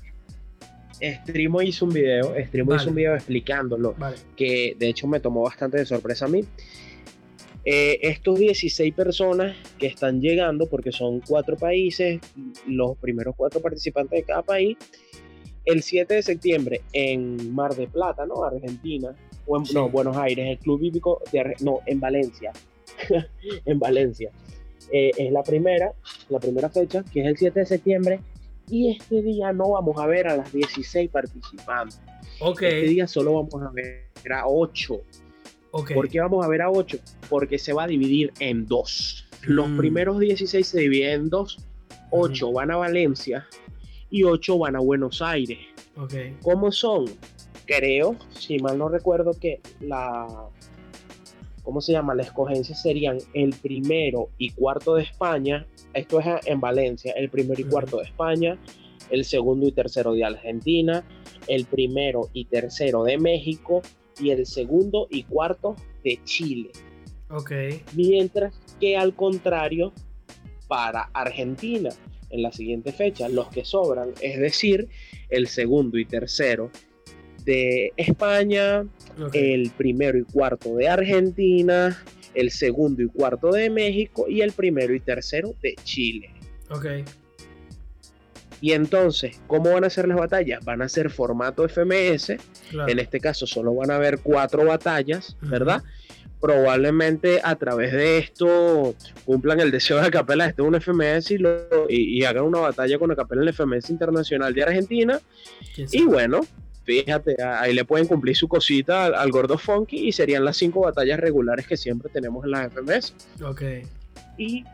Streamo 1.02 1.62
hizo 1.62 1.86
un 1.86 1.94
video, 1.94 2.34
Streamo 2.48 2.76
hizo 2.76 2.90
un 2.90 2.96
video 2.96 3.16
explicándolo, 3.16 3.96
que 4.36 4.76
de 4.80 4.90
hecho 4.90 5.08
me 5.08 5.20
tomó 5.20 5.44
bastante 5.44 5.78
de 5.78 5.86
sorpresa 5.86 6.26
a 6.26 6.28
mí. 6.30 6.44
Eh, 7.68 8.00
estos 8.04 8.38
16 8.38 8.94
personas 8.94 9.58
que 9.80 9.88
están 9.88 10.22
llegando, 10.22 10.68
porque 10.68 10.92
son 10.92 11.20
cuatro 11.22 11.58
países, 11.58 12.22
los 12.68 12.96
primeros 12.98 13.36
cuatro 13.36 13.60
participantes 13.60 14.20
de 14.20 14.24
cada 14.24 14.44
país, 14.44 14.78
el 15.66 15.84
7 15.84 16.14
de 16.14 16.22
septiembre 16.22 16.82
en 16.94 17.54
Mar 17.54 17.76
de 17.76 17.88
Plata, 17.88 18.26
¿no? 18.26 18.44
Argentina, 18.44 19.16
o 19.46 19.58
en 19.58 19.64
no, 19.74 19.90
Buenos 19.90 20.18
Aires, 20.18 20.48
el 20.48 20.58
Club 20.60 20.82
Hípico 20.82 21.22
de 21.32 21.56
no, 21.62 21.80
en 21.86 22.00
Valencia, 22.00 22.52
en 23.66 23.80
Valencia. 23.80 24.32
Eh, 24.92 25.12
es 25.18 25.32
la 25.32 25.44
primera, 25.44 25.94
la 26.30 26.40
primera 26.40 26.70
fecha, 26.70 27.04
que 27.12 27.22
es 27.22 27.28
el 27.28 27.38
7 27.38 27.60
de 27.62 27.66
septiembre, 27.66 28.20
y 28.70 28.92
este 28.92 29.22
día 29.22 29.54
no 29.54 29.72
vamos 29.72 29.98
a 30.00 30.06
ver 30.08 30.28
a 30.28 30.38
las 30.38 30.52
16 30.54 31.10
participantes. 31.10 32.00
Okay. 32.40 32.70
Este 32.70 32.88
día 32.90 33.08
solo 33.08 33.34
vamos 33.34 33.62
a 33.62 33.72
ver 33.72 34.10
a 34.32 34.48
8 34.48 35.02
¿Por 35.84 36.10
qué 36.10 36.22
vamos 36.22 36.46
a 36.46 36.48
ver 36.48 36.62
a 36.62 36.70
8? 36.70 36.98
Porque 37.30 37.60
se 37.60 37.74
va 37.74 37.84
a 37.84 37.88
dividir 37.88 38.32
en 38.40 38.66
dos. 38.66 39.28
Los 39.44 39.70
mm. 39.70 39.78
primeros 39.78 40.20
16 40.20 40.66
se 40.66 40.80
dividen 40.80 41.22
en 41.22 41.30
dos. 41.30 41.60
8 42.12 42.52
van 42.54 42.72
a 42.72 42.78
Valencia 42.78 43.46
y 44.16 44.24
8 44.24 44.58
van 44.58 44.78
a 44.78 44.80
Buenos 44.80 45.22
Aires. 45.22 45.60
Okay. 45.98 46.38
¿Cómo 46.42 46.72
son? 46.72 47.06
Creo, 47.66 48.16
si 48.30 48.60
mal 48.60 48.78
no 48.78 48.88
recuerdo, 48.88 49.32
que 49.34 49.60
la. 49.82 50.26
¿Cómo 51.64 51.82
se 51.82 51.92
llama? 51.92 52.16
La 52.16 52.24
escogencia 52.24 52.76
serían 52.76 53.18
el 53.34 53.54
primero 53.56 54.30
y 54.38 54.52
cuarto 54.52 54.96
de 54.96 55.04
España. 55.04 55.68
Esto 55.94 56.22
es 56.22 56.28
en 56.46 56.62
Valencia. 56.62 57.12
El 57.18 57.30
primero 57.30 57.60
y 57.60 57.66
cuarto 57.66 57.98
de 57.98 58.06
España. 58.06 58.58
El 59.10 59.26
segundo 59.26 59.68
y 59.68 59.74
tercero 59.74 60.14
de 60.14 60.24
Argentina. 60.24 61.04
El 61.48 61.66
primero 61.66 62.30
y 62.32 62.46
tercero 62.46 63.04
de 63.04 63.18
México 63.18 63.82
y 64.18 64.30
el 64.30 64.46
segundo 64.46 65.08
y 65.10 65.24
cuarto 65.24 65.76
de 66.06 66.22
Chile. 66.24 66.72
Ok. 67.30 67.52
Mientras 67.96 68.54
que 68.80 68.96
al 68.96 69.14
contrario, 69.14 69.92
para 70.70 71.10
Argentina, 71.14 71.90
en 72.36 72.42
la 72.42 72.52
siguiente 72.52 72.92
fecha, 72.92 73.30
los 73.30 73.48
que 73.48 73.66
sobran, 73.66 74.12
es 74.22 74.40
decir, 74.40 74.88
el 75.30 75.48
segundo 75.48 75.98
y 75.98 76.06
tercero 76.06 76.70
de 77.44 77.94
España, 77.96 78.86
el 79.34 79.72
primero 79.78 80.18
y 80.18 80.24
cuarto 80.24 80.76
de 80.76 80.88
Argentina, 80.88 82.04
el 82.34 82.52
segundo 82.52 83.02
y 83.02 83.08
cuarto 83.08 83.52
de 83.52 83.70
México 83.70 84.26
y 84.28 84.42
el 84.42 84.52
primero 84.52 84.94
y 84.94 85.00
tercero 85.00 85.56
de 85.62 85.76
Chile. 85.84 86.32
Ok. 86.70 86.86
Y 88.62 88.72
entonces, 88.72 89.40
¿cómo 89.48 89.72
van 89.72 89.84
a 89.84 89.90
ser 89.90 90.08
las 90.08 90.18
batallas? 90.18 90.64
Van 90.64 90.82
a 90.82 90.90
ser 90.90 91.10
formato 91.10 91.68
FMS. 91.68 92.32
En 92.88 93.00
este 93.00 93.20
caso 93.20 93.46
solo 93.46 93.74
van 93.76 93.92
a 93.92 93.96
haber 93.96 94.20
cuatro 94.20 94.66
batallas, 94.66 95.38
¿verdad? 95.42 95.84
Probablemente 96.40 97.42
a 97.44 97.56
través 97.56 97.92
de 97.92 98.18
esto 98.18 98.96
cumplan 99.26 99.60
el 99.60 99.72
deseo 99.72 100.02
de 100.02 100.12
Capela 100.12 100.44
de 100.46 100.52
este 100.52 100.62
un 100.62 100.80
FMS 100.80 101.32
y, 101.32 101.38
y, 101.90 102.24
hagan 102.24 102.44
una 102.44 102.60
batalla 102.60 103.00
con 103.00 103.14
Capela 103.16 103.42
en 103.42 103.48
el 103.48 103.54
FMS 103.54 103.90
Internacional 103.90 104.54
de 104.54 104.64
Argentina. 104.64 105.20
Y 105.92 106.04
bueno, 106.04 106.42
fíjate, 106.84 107.42
ahí 107.42 107.74
le 107.74 107.84
pueden 107.84 108.08
cumplir 108.08 108.36
su 108.36 108.48
cosita 108.48 109.06
al, 109.06 109.32
Gordo 109.32 109.58
Funky 109.58 110.08
y 110.08 110.12
serían 110.12 110.46
las 110.46 110.58
cinco 110.58 110.82
batallas 110.82 111.20
regulares 111.20 111.68
que 111.68 111.78
siempre 111.78 112.10
tenemos 112.12 112.46
en 112.46 112.52
las 112.52 112.72
FMS. 112.72 113.14
Ok. 113.44 113.62
Y 114.38 114.66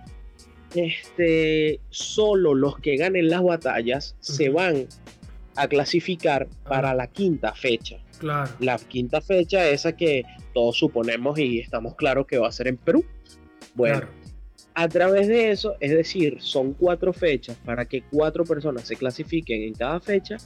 este, 0.76 1.80
solo 1.90 2.54
los 2.54 2.78
que 2.80 2.98
ganen 2.98 3.30
las 3.30 3.44
batallas 3.44 4.16
se 4.20 4.50
van 4.50 4.88
a 5.56 5.68
clasificar 5.68 6.48
para 6.64 6.94
la 6.94 7.08
quinta 7.08 7.54
fecha. 7.54 7.98
Claro. 8.20 8.52
La 8.60 8.78
quinta 8.78 9.22
fecha, 9.22 9.68
esa 9.70 9.96
que 9.96 10.24
todos 10.54 10.78
suponemos 10.78 11.40
y 11.40 11.60
estamos 11.60 11.96
claros 11.96 12.28
que 12.28 12.38
va 12.38 12.48
a 12.48 12.52
ser 12.52 12.68
en 12.68 12.78
Perú. 12.78 13.04
Bueno, 13.74 14.08
a 14.74 14.88
través 14.88 15.28
de 15.28 15.52
eso, 15.52 15.76
es 15.80 15.92
decir, 15.92 16.38
son 16.40 16.74
cuatro 16.74 17.12
fechas 17.14 17.58
para 17.66 17.86
que 17.86 18.04
cuatro 18.10 18.46
personas 18.46 18.88
se 18.88 18.96
clasifiquen 18.96 19.64
en 19.64 19.74
cada 19.74 20.00
fecha, 20.00 20.38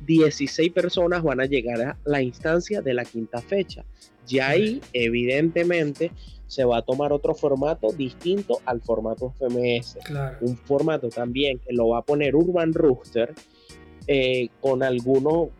16 0.00 0.72
personas 0.72 1.22
van 1.22 1.40
a 1.40 1.46
llegar 1.46 1.80
a 1.80 1.98
la 2.04 2.22
instancia 2.22 2.80
de 2.80 2.94
la 2.94 3.04
quinta 3.04 3.40
fecha. 3.40 3.84
Y 4.28 4.38
ahí, 4.38 4.80
evidentemente, 4.92 6.12
se 6.46 6.64
va 6.64 6.78
a 6.78 6.82
tomar 6.82 7.12
otro 7.12 7.34
formato 7.34 7.92
distinto 7.92 8.60
al 8.66 8.82
formato 8.82 9.32
FMS. 9.38 9.98
Un 10.42 10.56
formato 10.56 11.08
también 11.08 11.58
que 11.58 11.72
lo 11.72 11.88
va 11.88 11.98
a 11.98 12.02
poner 12.02 12.36
Urban 12.36 12.74
Rooster 12.74 13.34
eh, 14.06 14.48
con, 14.60 14.82
algunos, 14.82 15.50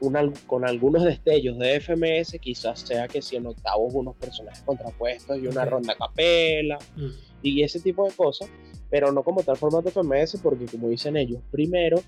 con 0.47 0.67
algunos 0.67 1.05
destellos 1.05 1.59
de 1.59 1.81
FMS, 1.81 2.39
quizás 2.41 2.81
sea 2.81 3.07
que 3.07 3.23
si 3.23 3.37
en 3.37 3.47
octavos 3.47 3.95
unos 3.95 4.17
personajes 4.17 4.63
contrapuestos 4.65 5.39
y 5.39 5.47
una 5.47 5.65
ronda 5.65 5.95
capela 5.95 6.79
mm. 6.97 7.11
y 7.43 7.63
ese 7.63 7.79
tipo 7.79 8.05
de 8.05 8.13
cosas, 8.15 8.51
pero 8.91 9.13
no 9.13 9.23
como 9.23 9.43
tal 9.45 9.57
formato 9.57 9.91
FMS, 9.91 10.41
porque 10.43 10.67
como 10.67 10.89
dicen 10.89 11.17
ellos, 11.17 11.41
primero, 11.51 12.03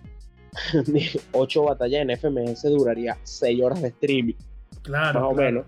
ocho 1.33 1.63
batallas 1.63 2.03
en 2.03 2.11
FMS 2.11 2.65
duraría 2.65 3.17
seis 3.23 3.63
horas 3.63 3.81
de 3.81 3.89
streaming. 3.89 4.35
Claro. 4.83 5.21
Más 5.21 5.31
o 5.31 5.35
menos. 5.35 5.65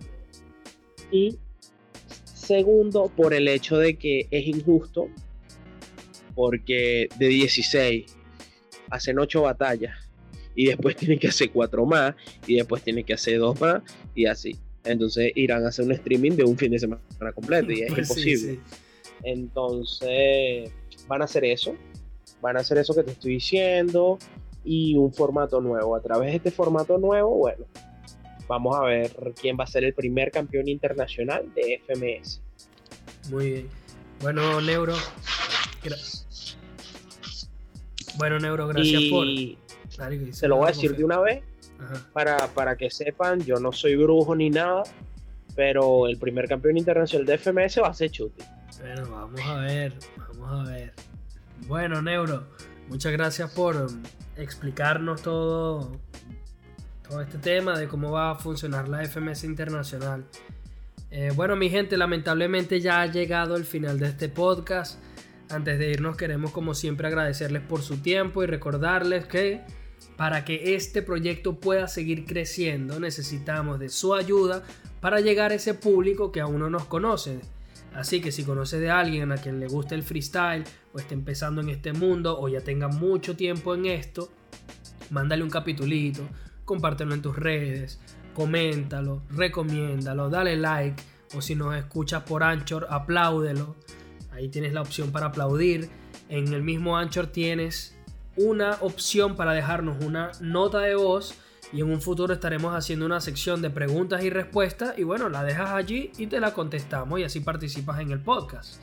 Y 1.17 1.39
Segundo, 2.47 3.11
por 3.17 3.35
el 3.35 3.49
hecho 3.49 3.77
de 3.77 3.97
que 3.97 4.29
es 4.31 4.47
injusto, 4.47 5.09
porque 6.37 7.09
de 7.19 7.27
16 7.27 8.17
hacen 8.89 9.19
8 9.19 9.43
batallas 9.43 9.97
y 10.55 10.67
después 10.67 10.95
tienen 10.97 11.19
que 11.19 11.27
hacer 11.27 11.51
4 11.51 11.85
más 11.87 12.15
y 12.47 12.55
después 12.55 12.83
tienen 12.85 13.05
que 13.05 13.15
hacer 13.15 13.41
2 13.41 13.61
más 13.61 13.83
y 14.15 14.27
así. 14.27 14.57
Entonces 14.85 15.33
irán 15.35 15.65
a 15.65 15.71
hacer 15.71 15.87
un 15.87 15.93
streaming 15.93 16.33
de 16.33 16.45
un 16.45 16.57
fin 16.57 16.71
de 16.71 16.79
semana 16.79 17.03
completo 17.35 17.73
y 17.73 17.81
es 17.81 17.89
pues 17.93 18.11
imposible. 18.11 18.61
Entonces 19.25 20.71
van 21.09 21.23
a 21.23 21.25
hacer 21.25 21.45
eso, 21.45 21.75
van 22.41 22.59
a 22.59 22.61
hacer 22.61 22.79
eso 22.79 22.95
que 22.95 23.03
te 23.03 23.11
estoy 23.11 23.33
diciendo 23.33 24.21
y 24.65 24.97
un 24.97 25.13
formato 25.13 25.61
nuevo. 25.61 25.97
A 25.97 26.01
través 26.01 26.31
de 26.31 26.37
este 26.37 26.53
formato 26.53 26.97
nuevo, 26.97 27.31
bueno, 27.39 27.67
vamos 28.49 28.77
a 28.77 28.83
ver 28.83 29.11
quién 29.41 29.57
va 29.59 29.65
a 29.65 29.67
ser 29.67 29.85
el 29.85 29.95
primer 29.95 30.31
campeón 30.31 30.69
internacional 30.69 31.53
de 31.55 31.81
FMS. 31.87 32.41
Muy 33.31 33.51
bien. 33.51 33.69
Bueno, 34.21 34.61
Neuro. 34.61 34.95
Bueno, 38.17 38.39
Neuro, 38.39 38.69
gracias 38.69 39.03
por. 39.11 39.27
Se 40.33 40.49
lo 40.49 40.57
voy 40.57 40.65
a 40.65 40.69
decir 40.69 40.97
de 40.97 41.05
una 41.05 41.21
vez. 41.21 41.43
Para, 42.13 42.49
para 42.49 42.77
que 42.77 42.91
sepan, 42.91 43.41
yo 43.45 43.57
no 43.57 43.71
soy 43.71 43.97
brujo 43.97 44.35
ni 44.35 44.49
nada, 44.49 44.83
pero 45.55 46.07
el 46.07 46.17
primer 46.17 46.49
campeón 46.49 46.79
internacional 46.79 47.27
de 47.27 47.37
FMS 47.37 47.83
va 47.83 47.89
a 47.89 47.95
ser 47.95 48.11
Chuti. 48.11 48.43
Bueno, 48.81 49.11
vamos 49.11 49.41
a 49.43 49.57
ver, 49.57 49.93
vamos 50.17 50.69
a 50.69 50.73
ver. 50.73 50.95
Bueno, 51.67 52.01
Neuro, 52.01 52.47
muchas 52.89 53.13
gracias 53.13 53.53
por 53.53 53.77
um, 53.77 54.03
explicarnos 54.37 55.21
todo 55.21 55.99
todo 57.09 57.21
este 57.21 57.39
tema 57.39 57.79
de 57.79 57.89
cómo 57.89 58.11
va 58.11 58.33
a 58.33 58.35
funcionar 58.35 58.89
la 58.89 59.05
FMS 59.05 59.45
internacional. 59.45 60.25
Eh, 61.11 61.33
bueno, 61.35 61.57
mi 61.57 61.71
gente, 61.71 61.97
lamentablemente 61.97 62.81
ya 62.81 63.01
ha 63.01 63.07
llegado 63.07 63.57
el 63.57 63.65
final 63.65 63.99
de 63.99 64.09
este 64.09 64.29
podcast. 64.29 64.99
Antes 65.49 65.79
de 65.79 65.91
irnos 65.91 66.17
queremos 66.17 66.51
como 66.51 66.75
siempre 66.75 67.07
agradecerles 67.07 67.63
por 67.63 67.83
su 67.83 67.99
tiempo 67.99 68.43
y 68.43 68.47
recordarles 68.47 69.27
que 69.27 69.61
para 70.17 70.45
que 70.45 70.75
este 70.75 71.03
proyecto 71.03 71.61
pueda 71.61 71.87
seguir 71.89 72.25
creciendo 72.25 72.99
necesitamos 72.99 73.79
de 73.79 73.89
su 73.89 74.15
ayuda 74.15 74.65
para 75.01 75.21
llegar 75.21 75.53
a 75.53 75.55
ese 75.55 75.75
público 75.75 76.33
que 76.33 76.41
aún 76.41 76.59
no 76.59 76.71
nos 76.71 76.87
conoce. 76.87 77.41
Así 77.95 78.21
que 78.21 78.33
si 78.33 78.43
conoces 78.43 78.81
de 78.81 78.91
alguien 78.91 79.31
a 79.31 79.37
quien 79.37 79.61
le 79.61 79.69
guste 79.69 79.95
el 79.95 80.03
freestyle 80.03 80.65
o 80.93 80.99
esté 80.99 81.15
empezando 81.15 81.61
en 81.61 81.71
este 81.71 81.93
mundo 81.93 82.39
o 82.39 82.49
ya 82.49 82.61
tenga 82.61 82.89
mucho 82.89 83.37
tiempo 83.37 83.75
en 83.75 83.87
esto, 83.87 84.29
mándale 85.11 85.45
un 85.45 85.51
capitulito, 85.51 86.29
compártelo 86.67 87.15
en 87.15 87.23
tus 87.23 87.37
redes, 87.37 87.99
coméntalo, 88.35 89.23
recomiéndalo, 89.31 90.29
dale 90.29 90.57
like 90.57 91.03
o 91.35 91.41
si 91.41 91.55
nos 91.55 91.75
escuchas 91.75 92.25
por 92.25 92.43
Anchor, 92.43 92.87
apláudelo. 92.91 93.77
Ahí 94.33 94.49
tienes 94.49 94.75
la 94.75 94.83
opción 94.83 95.11
para 95.11 95.27
aplaudir. 95.27 95.89
En 96.29 96.53
el 96.53 96.63
mismo 96.63 96.99
Anchor 96.99 97.29
tienes 97.29 97.97
una 98.37 98.73
opción 98.83 99.37
para 99.37 99.53
dejarnos 99.53 100.05
una 100.05 100.33
nota 100.41 100.81
de 100.81 100.95
voz 100.95 101.35
y 101.73 101.81
en 101.81 101.91
un 101.91 102.01
futuro 102.01 102.35
estaremos 102.35 102.75
haciendo 102.75 103.07
una 103.07 103.21
sección 103.21 103.63
de 103.63 103.71
preguntas 103.71 104.23
y 104.23 104.31
respuestas 104.31 104.99
y 104.99 105.05
bueno, 105.05 105.29
la 105.29 105.43
dejas 105.43 105.71
allí 105.71 106.13
y 106.19 106.27
te 106.27 106.39
la 106.41 106.53
contestamos 106.53 107.19
y 107.19 107.25
así 107.25 107.41
participas 107.41 108.01
en 108.01 108.11
el 108.11 108.21
podcast. 108.21 108.81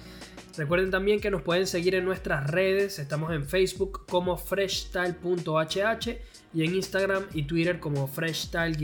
Recuerden 0.58 0.92
también 0.92 1.20
que 1.20 1.32
nos 1.32 1.42
pueden 1.42 1.66
seguir 1.66 1.96
en 1.96 2.06
nuestras 2.06 2.50
redes, 2.50 3.00
estamos 3.00 3.32
en 3.32 3.46
Facebook 3.46 4.06
como 4.08 4.38
freshstyle.hh 4.38 6.33
y 6.54 6.64
en 6.64 6.76
Instagram 6.76 7.24
y 7.34 7.44
Twitter 7.44 7.80
como 7.80 8.08
freshstyle-hh. 8.08 8.84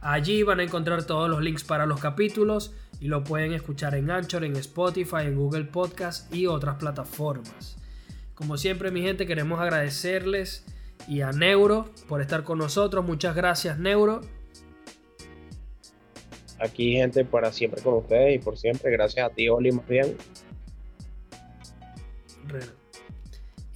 Allí 0.00 0.42
van 0.42 0.60
a 0.60 0.62
encontrar 0.62 1.04
todos 1.04 1.28
los 1.28 1.42
links 1.42 1.64
para 1.64 1.86
los 1.86 2.00
capítulos 2.00 2.72
y 3.00 3.08
lo 3.08 3.24
pueden 3.24 3.52
escuchar 3.52 3.94
en 3.94 4.10
Anchor, 4.10 4.44
en 4.44 4.56
Spotify, 4.56 5.22
en 5.22 5.36
Google 5.36 5.64
Podcast 5.64 6.32
y 6.34 6.46
otras 6.46 6.76
plataformas. 6.76 7.76
Como 8.34 8.56
siempre 8.56 8.90
mi 8.90 9.02
gente 9.02 9.26
queremos 9.26 9.60
agradecerles 9.60 10.64
y 11.08 11.22
a 11.22 11.32
Neuro 11.32 11.90
por 12.08 12.20
estar 12.20 12.44
con 12.44 12.58
nosotros. 12.58 13.04
Muchas 13.04 13.34
gracias 13.34 13.78
Neuro. 13.78 14.20
Aquí 16.60 16.92
gente 16.92 17.24
para 17.24 17.52
siempre 17.52 17.82
con 17.82 17.94
ustedes 17.94 18.36
y 18.36 18.38
por 18.38 18.56
siempre. 18.56 18.90
Gracias 18.90 19.28
a 19.28 19.30
ti 19.30 19.48
Oli 19.48 19.72
más 19.72 19.86
bien. 19.86 20.16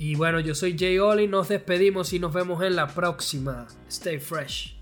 Y 0.04 0.16
bueno, 0.16 0.40
yo 0.40 0.52
soy 0.56 0.76
Jay 0.76 0.98
Oli, 0.98 1.28
nos 1.28 1.46
despedimos 1.46 2.12
y 2.12 2.18
nos 2.18 2.32
vemos 2.32 2.60
en 2.64 2.74
la 2.74 2.88
próxima. 2.88 3.68
Stay 3.88 4.18
fresh. 4.18 4.81